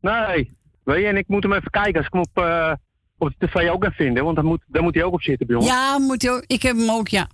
Nee, 0.00 0.56
Weet 0.84 1.00
je, 1.00 1.06
en 1.06 1.16
ik 1.16 1.28
moet 1.28 1.42
hem 1.42 1.52
even 1.52 1.70
kijken 1.70 1.96
als 1.96 2.06
ik 2.06 2.12
hem 2.12 2.22
op, 2.22 2.44
eh, 2.44 2.72
op 3.18 3.34
de 3.38 3.46
tv 3.46 3.70
ook 3.70 3.84
ga 3.84 3.92
vinden. 3.92 4.24
Want 4.24 4.36
dan 4.36 4.44
moet, 4.44 4.62
dan 4.66 4.82
moet 4.82 4.94
hij 4.94 5.04
ook 5.04 5.12
op 5.12 5.22
zitten 5.22 5.46
bij 5.46 5.56
ons. 5.56 5.66
Ja, 5.66 5.98
moet 5.98 6.22
hij 6.22 6.32
ook, 6.32 6.44
ik 6.46 6.62
heb 6.62 6.76
hem 6.76 6.90
ook, 6.90 7.08
ja. 7.08 7.28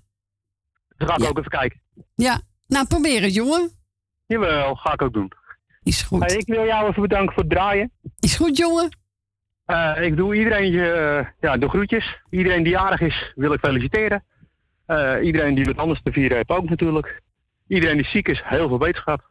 Dan 0.97 1.09
ga 1.09 1.17
ik 1.17 1.29
ook 1.29 1.39
even 1.39 1.51
kijken. 1.51 1.81
Ja, 2.15 2.41
nou 2.67 2.87
probeer 2.87 3.23
het, 3.23 3.35
jongen. 3.35 3.71
Jawel, 4.27 4.75
ga 4.75 4.93
ik 4.93 5.03
ook 5.03 5.13
doen. 5.13 5.33
Is 5.83 6.03
goed. 6.03 6.33
Ik 6.33 6.47
wil 6.47 6.65
jou 6.65 6.89
even 6.89 7.03
bedanken 7.03 7.35
voor 7.35 7.43
het 7.43 7.53
draaien. 7.53 7.91
Is 8.21 8.37
goed, 8.37 8.57
jongen. 8.57 8.97
Eh, 9.65 10.03
ik 10.03 10.17
doe 10.17 10.37
iedereen 10.37 10.71
je 10.71 10.93
eh, 10.93 11.27
ja, 11.41 11.57
de 11.57 11.69
groetjes. 11.69 12.23
Iedereen 12.31 12.63
die 12.63 12.73
jarig 12.73 13.01
is, 13.01 13.33
wil 13.35 13.53
ik 13.53 13.61
feliciteren. 13.61 14.25
Iedereen 15.23 15.55
die 15.55 15.65
wat 15.65 15.77
anders 15.77 16.01
te 16.03 16.13
vieren 16.13 16.37
heeft 16.37 16.49
ook 16.49 16.69
natuurlijk. 16.69 17.23
Iedereen 17.67 17.97
die 17.97 18.07
ziek 18.07 18.29
is, 18.29 18.43
heel 18.45 18.69
veel 18.69 18.79
wetenschap. 18.79 19.31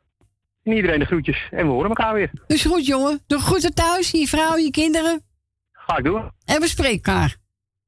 Iedereen 0.75 0.99
de 0.99 1.05
groetjes. 1.05 1.47
En 1.51 1.65
we 1.65 1.71
horen 1.71 1.89
elkaar 1.89 2.13
weer. 2.13 2.31
Dus 2.47 2.65
goed, 2.65 2.85
jongen. 2.85 3.23
Doe 3.27 3.39
groeten 3.39 3.73
thuis, 3.73 4.11
je 4.11 4.27
vrouw, 4.27 4.57
je 4.57 4.71
kinderen. 4.71 5.25
Ga 5.71 5.97
ik 5.97 6.03
doen. 6.03 6.31
En 6.45 6.61
we 6.61 6.67
spreken 6.67 7.13
elkaar. 7.13 7.37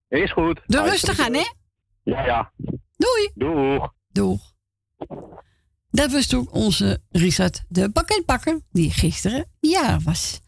Is 0.07 0.31
goed. 0.31 0.61
Doe 0.65 0.81
rustig 0.81 1.19
aan, 1.19 1.33
hè? 1.33 1.45
Ja, 2.03 2.25
ja. 2.25 2.51
Doei. 2.97 3.31
Doeg. 3.33 3.93
Doeg. 4.07 4.53
Dat 5.91 6.11
was 6.11 6.27
toen 6.27 6.49
onze 6.51 7.01
Richard 7.09 7.63
de 7.67 7.91
pakketbakker, 7.91 8.61
die 8.71 8.91
gisteren 8.91 9.45
jaar 9.59 9.99
was. 9.99 10.39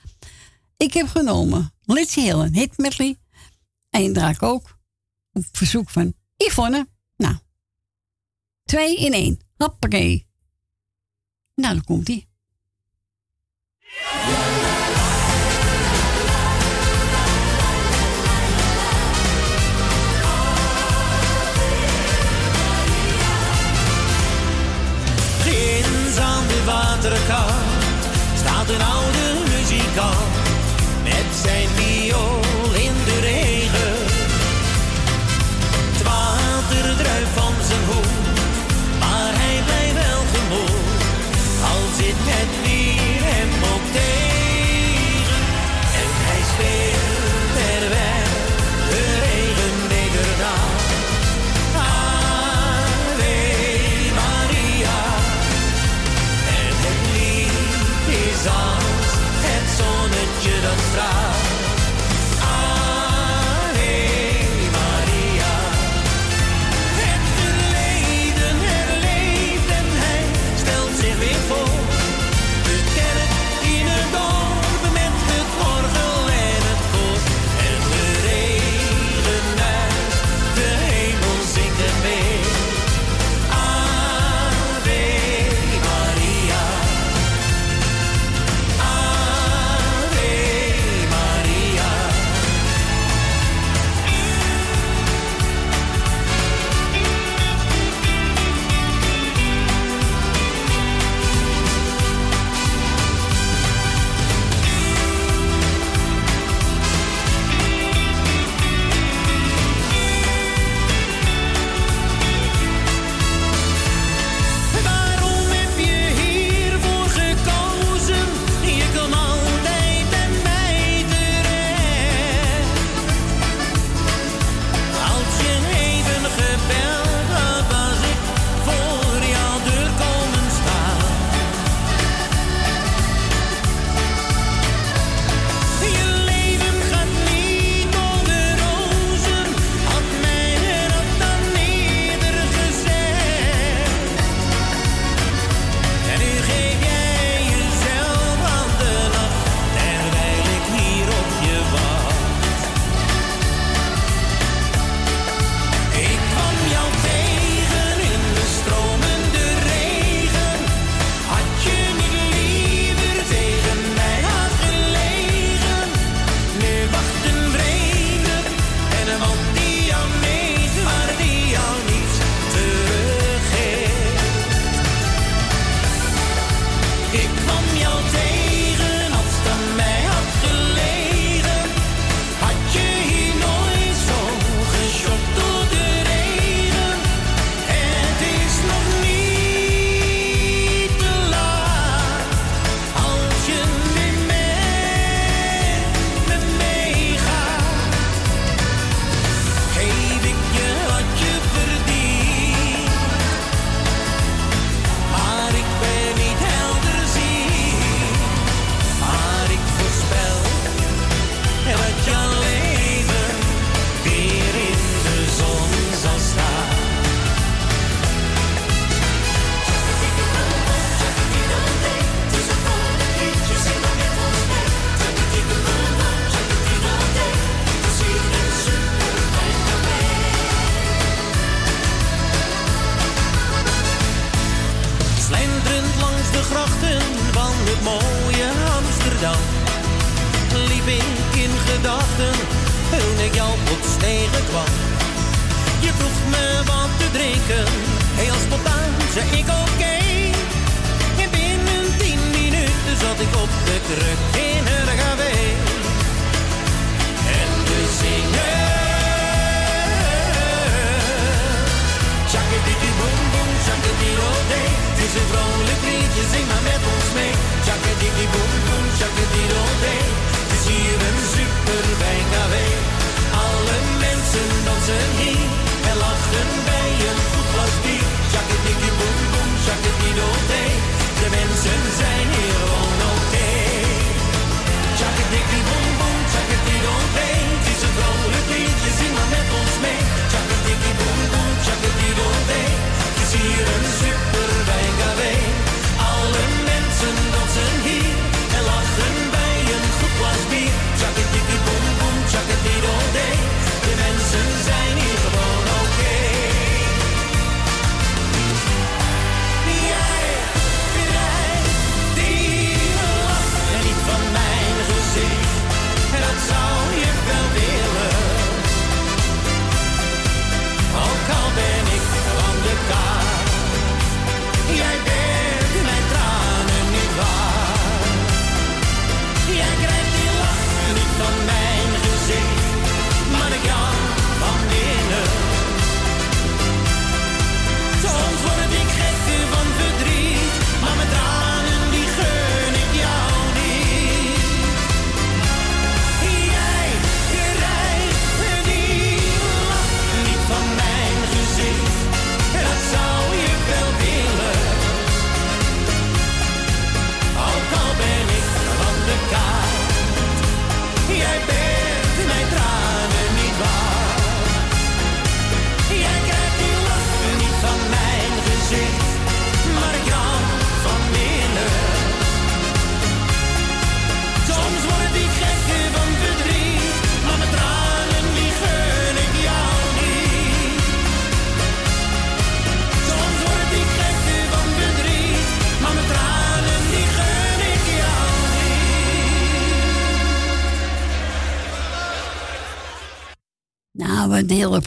Ik 0.77 0.93
heb 0.93 1.07
genomen 1.07 1.73
Let's 1.81 2.15
Heel 2.15 2.43
een 2.43 2.53
hit 2.53 2.77
medley. 2.77 3.15
En 3.89 4.13
draak 4.13 4.43
ook 4.43 4.77
op 5.33 5.43
verzoek 5.51 5.89
van 5.89 6.13
Yvonne. 6.37 6.87
Nou, 7.17 7.35
twee 8.63 8.95
in 8.97 9.13
één. 9.13 9.39
Hoppakee. 9.57 10.29
Nou, 11.55 11.73
dan 11.73 11.83
komt 11.83 12.05
die. 12.05 12.29
Ginds 25.43 26.17
aan 26.17 26.47
de 26.47 26.63
waterkant 26.65 27.53
staat 28.35 28.69
een 28.69 28.81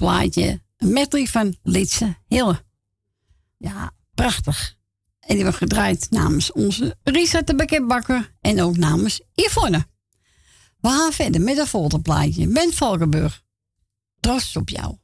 plaatje. 0.05 0.62
Een 0.76 0.92
medley 0.92 1.26
van 1.26 1.57
Litse 1.62 2.16
Hille. 2.26 2.65
Ja, 3.57 3.92
prachtig. 4.15 4.76
En 5.20 5.34
die 5.34 5.42
wordt 5.42 5.58
gedraaid 5.58 6.07
namens 6.10 6.52
onze 6.52 6.97
Risa 7.02 7.42
de 7.42 7.55
Bekendbakker 7.55 8.34
en 8.41 8.62
ook 8.62 8.76
namens 8.76 9.20
Yvonne. 9.34 9.86
We 10.81 10.89
gaan 10.89 11.12
verder 11.12 11.41
met 11.41 11.73
een 11.73 12.02
plaatje. 12.02 12.49
Ben 12.49 12.73
Valkenburg. 12.73 13.42
Trots 14.20 14.57
op 14.57 14.68
jou. 14.68 14.99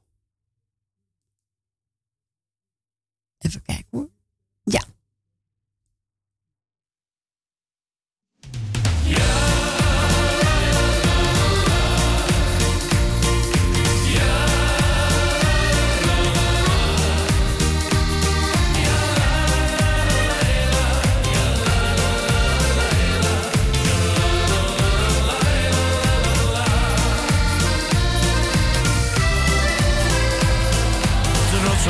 Even 3.39 3.63
kijken 3.63 3.87
hoor. 3.91 4.11
Ja. 4.65 4.85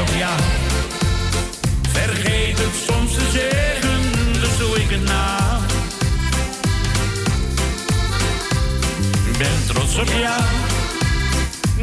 Jou. 0.09 0.41
Vergeet 1.93 2.59
het 2.59 2.75
soms 2.87 3.13
te 3.15 3.31
zeggen, 3.33 4.33
dus 4.33 4.59
doe 4.59 4.77
ik 4.83 4.91
het 4.91 5.05
na. 5.05 5.59
Ben 9.39 9.67
trots 9.67 9.99
op 9.99 10.09
jou. 10.09 10.43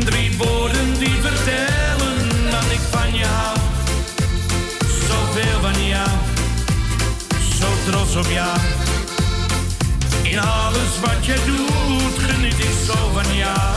Drie 0.05 0.37
woorden 0.37 0.99
die 0.99 1.15
vertellen 1.21 2.49
dat 2.51 2.71
ik 2.71 2.79
van 2.89 3.13
je 3.15 3.25
hou. 3.25 3.57
Zoveel 5.07 5.59
van 5.61 5.85
jou, 5.87 6.09
zo 7.59 7.91
trots 7.91 8.15
op 8.15 8.31
jou. 8.31 8.57
In 10.21 10.39
alles 10.39 10.99
wat 11.01 11.25
je 11.25 11.35
doet, 11.45 12.23
geniet 12.29 12.59
ik 12.59 12.75
zo 12.85 13.11
van 13.13 13.35
jou. 13.35 13.76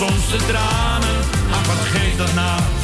Soms 0.00 0.30
de 0.30 0.36
tranen, 0.36 1.20
ach 1.50 1.66
wat 1.66 1.86
geeft 1.86 2.18
dat 2.18 2.34
nou? 2.34 2.79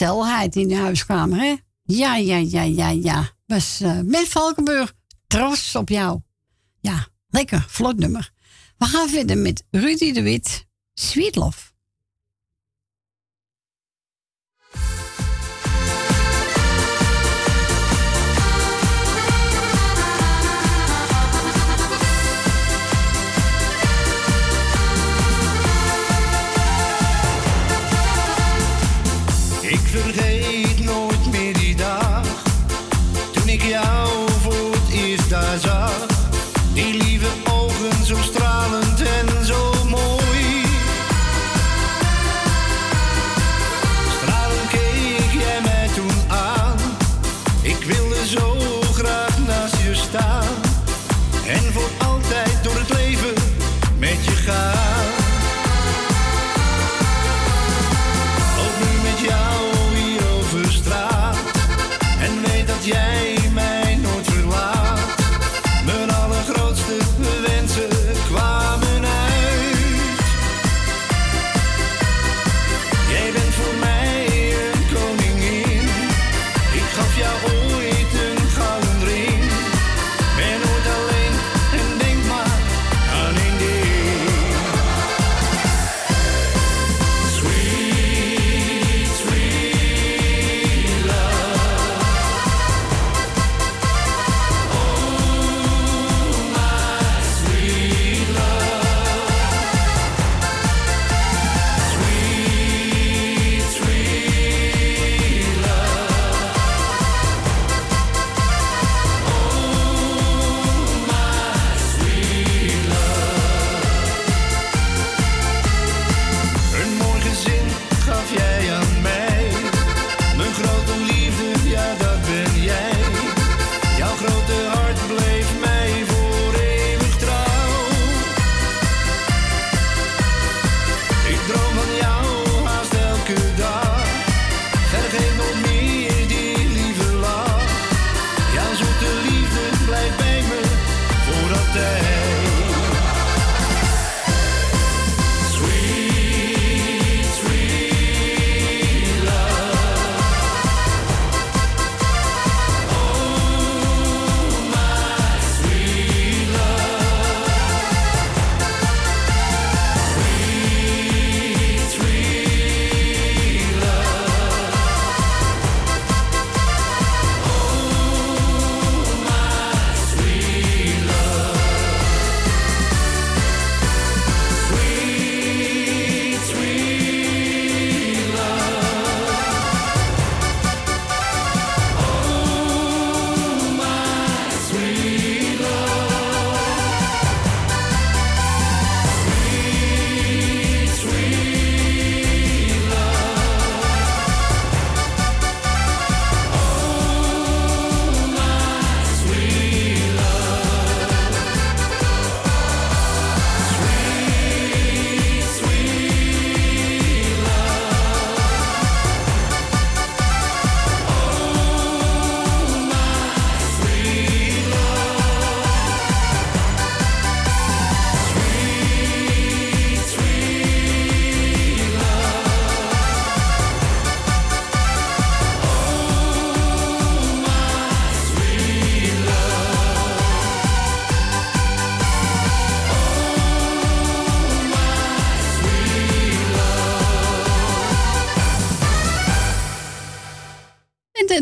Gezelligheid 0.00 0.56
in 0.56 0.68
de 0.68 0.76
huiskamer, 0.76 1.38
hè? 1.38 1.56
Ja, 1.82 2.16
ja, 2.16 2.36
ja, 2.36 2.62
ja, 2.62 2.88
ja. 2.88 3.30
Was 3.46 3.80
eh 3.80 4.00
met 4.00 4.28
Valkenburg. 4.28 4.92
Trots 5.26 5.74
op 5.74 5.88
jou. 5.88 6.20
Ja, 6.80 7.06
lekker, 7.28 7.64
vlot 7.68 7.98
nummer. 7.98 8.30
We 8.78 8.84
gaan 8.84 9.08
verder 9.08 9.38
met 9.38 9.64
Rudy 9.70 10.12
de 10.12 10.22
Wit. 10.22 10.66
Sweet 10.94 11.36
Love. 11.36 11.69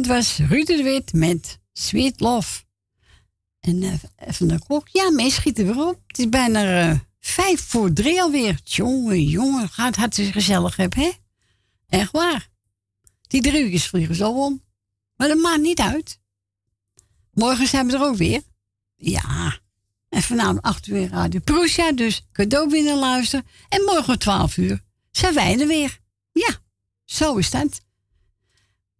Was 0.08 0.38
Ruud 0.38 0.66
de 0.66 0.82
Wit 0.82 1.12
met 1.12 1.58
Sweet 1.72 2.20
Love. 2.20 2.64
En 3.60 3.82
eh, 3.82 4.28
even 4.28 4.48
de 4.48 4.58
klok. 4.66 4.88
Ja, 4.88 5.10
mee 5.10 5.30
schieten 5.30 5.66
weer 5.66 5.86
op. 5.86 6.02
Het 6.06 6.18
is 6.18 6.28
bijna 6.28 6.90
eh, 6.90 6.98
vijf 7.20 7.60
voor 7.60 7.92
drie 7.92 8.22
alweer. 8.22 8.60
Jongen, 8.64 9.22
jongen, 9.22 9.68
gaat 9.68 9.96
hartstikke 9.96 10.32
gezellig 10.32 10.76
hebben, 10.76 11.00
hè? 11.00 11.10
Echt 11.86 12.12
waar. 12.12 12.48
Die 13.26 13.42
drie 13.42 13.80
vliegen 13.82 14.14
zo 14.14 14.44
om. 14.44 14.62
Maar 15.16 15.28
dat 15.28 15.38
maakt 15.38 15.60
niet 15.60 15.80
uit. 15.80 16.20
Morgen 17.32 17.66
zijn 17.66 17.86
we 17.86 17.92
er 17.92 18.04
ook 18.04 18.16
weer. 18.16 18.42
Ja. 18.96 19.60
En 20.08 20.22
vanavond 20.22 20.62
8 20.62 20.86
uur 20.86 21.08
Radio 21.08 21.40
Prusia, 21.40 21.92
dus 21.92 22.26
cadeau 22.32 22.70
binnen 22.70 22.98
luisteren. 22.98 23.46
En 23.68 23.82
morgen 23.84 24.12
om 24.12 24.18
12 24.18 24.56
uur 24.56 24.82
zijn 25.10 25.34
wij 25.34 25.60
er 25.60 25.66
weer. 25.66 25.98
Ja, 26.32 26.56
zo 27.04 27.36
is 27.36 27.50
dat. 27.50 27.86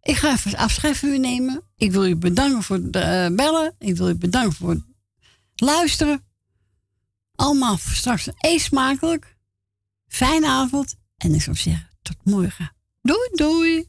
Ik 0.09 0.15
ga 0.15 0.31
even 0.31 0.55
afscheid 0.55 0.97
van 0.97 1.09
u 1.09 1.17
nemen. 1.17 1.63
Ik 1.77 1.91
wil 1.91 2.07
u 2.07 2.15
bedanken 2.15 2.63
voor 2.63 2.75
het 2.75 2.95
eh, 2.95 3.27
bellen. 3.35 3.75
Ik 3.79 3.97
wil 3.97 4.09
u 4.09 4.15
bedanken 4.15 4.53
voor 4.53 4.69
het 4.69 4.81
luisteren. 5.55 6.23
Allemaal 7.35 7.77
straks 7.77 8.29
eet 8.37 8.61
smakelijk. 8.61 9.37
Fijne 10.07 10.47
avond. 10.47 10.95
En 11.17 11.33
ik 11.33 11.41
zou 11.41 11.55
zeggen, 11.55 11.89
tot 12.01 12.15
morgen. 12.23 12.71
Doei, 13.01 13.29
doei. 13.31 13.88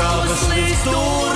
Was 0.00 0.08
al 0.08 0.26
beslist 0.26 0.84
door 0.84 1.29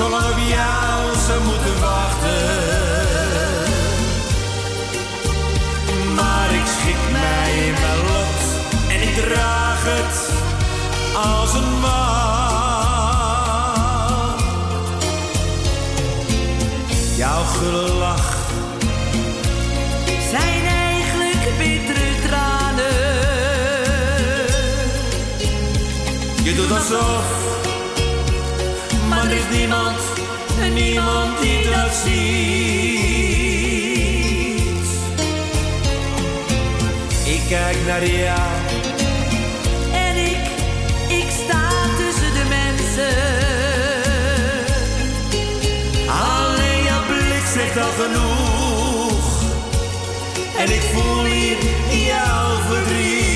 zo 0.00 0.08
lang 0.08 0.24
op 0.24 0.38
jou 0.38 1.16
zou 1.26 1.44
moeten 1.44 1.80
wachten. 1.80 2.58
Maar 6.14 6.54
ik 6.54 6.66
schik 6.66 7.10
mij 7.12 7.66
in 7.66 7.72
mijn 7.72 7.98
lot 8.10 8.40
en 8.88 9.00
ik 9.02 9.14
draag 9.14 9.84
het 9.84 10.30
als 11.16 11.54
een 11.54 11.80
man. 11.80 12.20
Jouw 17.16 17.44
gulle 17.44 18.14
Zijn 20.30 20.66
eigenlijk 20.66 21.58
bittere 21.58 22.20
tranen. 22.26 22.98
Je 26.42 26.54
doet 26.54 26.72
alsof, 26.72 27.49
niemand, 29.50 30.00
niemand 30.74 31.40
die 31.40 31.62
dat 31.62 31.94
ziet. 32.04 32.90
Ik 37.24 37.40
kijk 37.48 37.76
naar 37.86 38.06
jou, 38.06 38.50
En 39.92 40.16
ik, 40.16 40.44
ik 41.08 41.30
sta 41.44 41.68
tussen 41.98 42.32
de 42.32 42.44
mensen. 42.48 43.14
alleen 46.06 46.82
jouw 46.84 47.02
blik 47.06 47.46
zegt 47.54 47.76
al 47.78 47.92
genoeg. 48.04 49.42
En 50.58 50.72
ik 50.74 50.82
voel 50.92 51.24
hier 51.24 51.56
jouw 51.88 52.58
verdriet. 52.68 53.29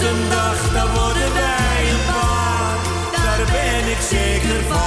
Komt 0.00 0.12
een 0.12 0.28
dag, 0.28 0.72
dan 0.72 0.88
worden 0.94 1.32
wij 1.32 1.90
een 1.90 2.04
paar, 2.06 2.76
daar 3.12 3.44
ben 3.52 3.90
ik 3.90 4.00
zeker 4.00 4.62
van. 4.68 4.78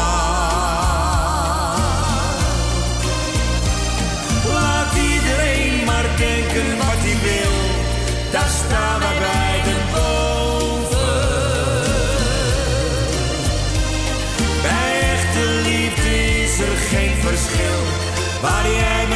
Laat 4.53 4.95
iedereen 4.95 5.85
maar 5.85 6.07
denken 6.17 6.77
wat 6.77 6.99
hij 7.05 7.17
wil, 7.29 7.55
daar 8.31 8.49
staan 8.49 8.99
wij 8.99 9.17
beiden 9.19 9.81
boven. 9.93 11.21
Bij 14.61 14.93
echte 15.13 15.45
liefde 15.69 16.41
is 16.43 16.59
er 16.59 16.77
geen 16.89 17.15
verschil, 17.21 17.79
waar 18.41 18.69
jij 18.69 19.12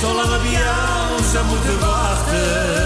zo 0.00 0.14
lang 0.14 0.34
op 0.34 0.44
jou 0.44 1.22
zou 1.32 1.44
moeten 1.46 1.78
wachten. 1.78 2.76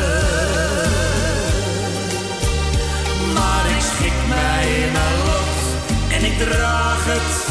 Maar 3.35 3.67
ik 3.77 3.81
schik 3.81 4.13
mij 4.29 4.83
in 4.85 4.93
mijn 4.93 5.17
lot 5.25 5.61
en 6.09 6.25
ik 6.25 6.39
draag 6.39 7.05
het 7.05 7.47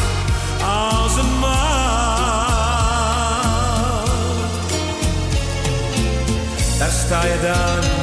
als 0.65 1.15
een 1.15 1.40
man. 1.40 1.69
Daar 6.80 6.91
sta 6.91 7.23
je 7.25 7.40
dan 7.41 8.00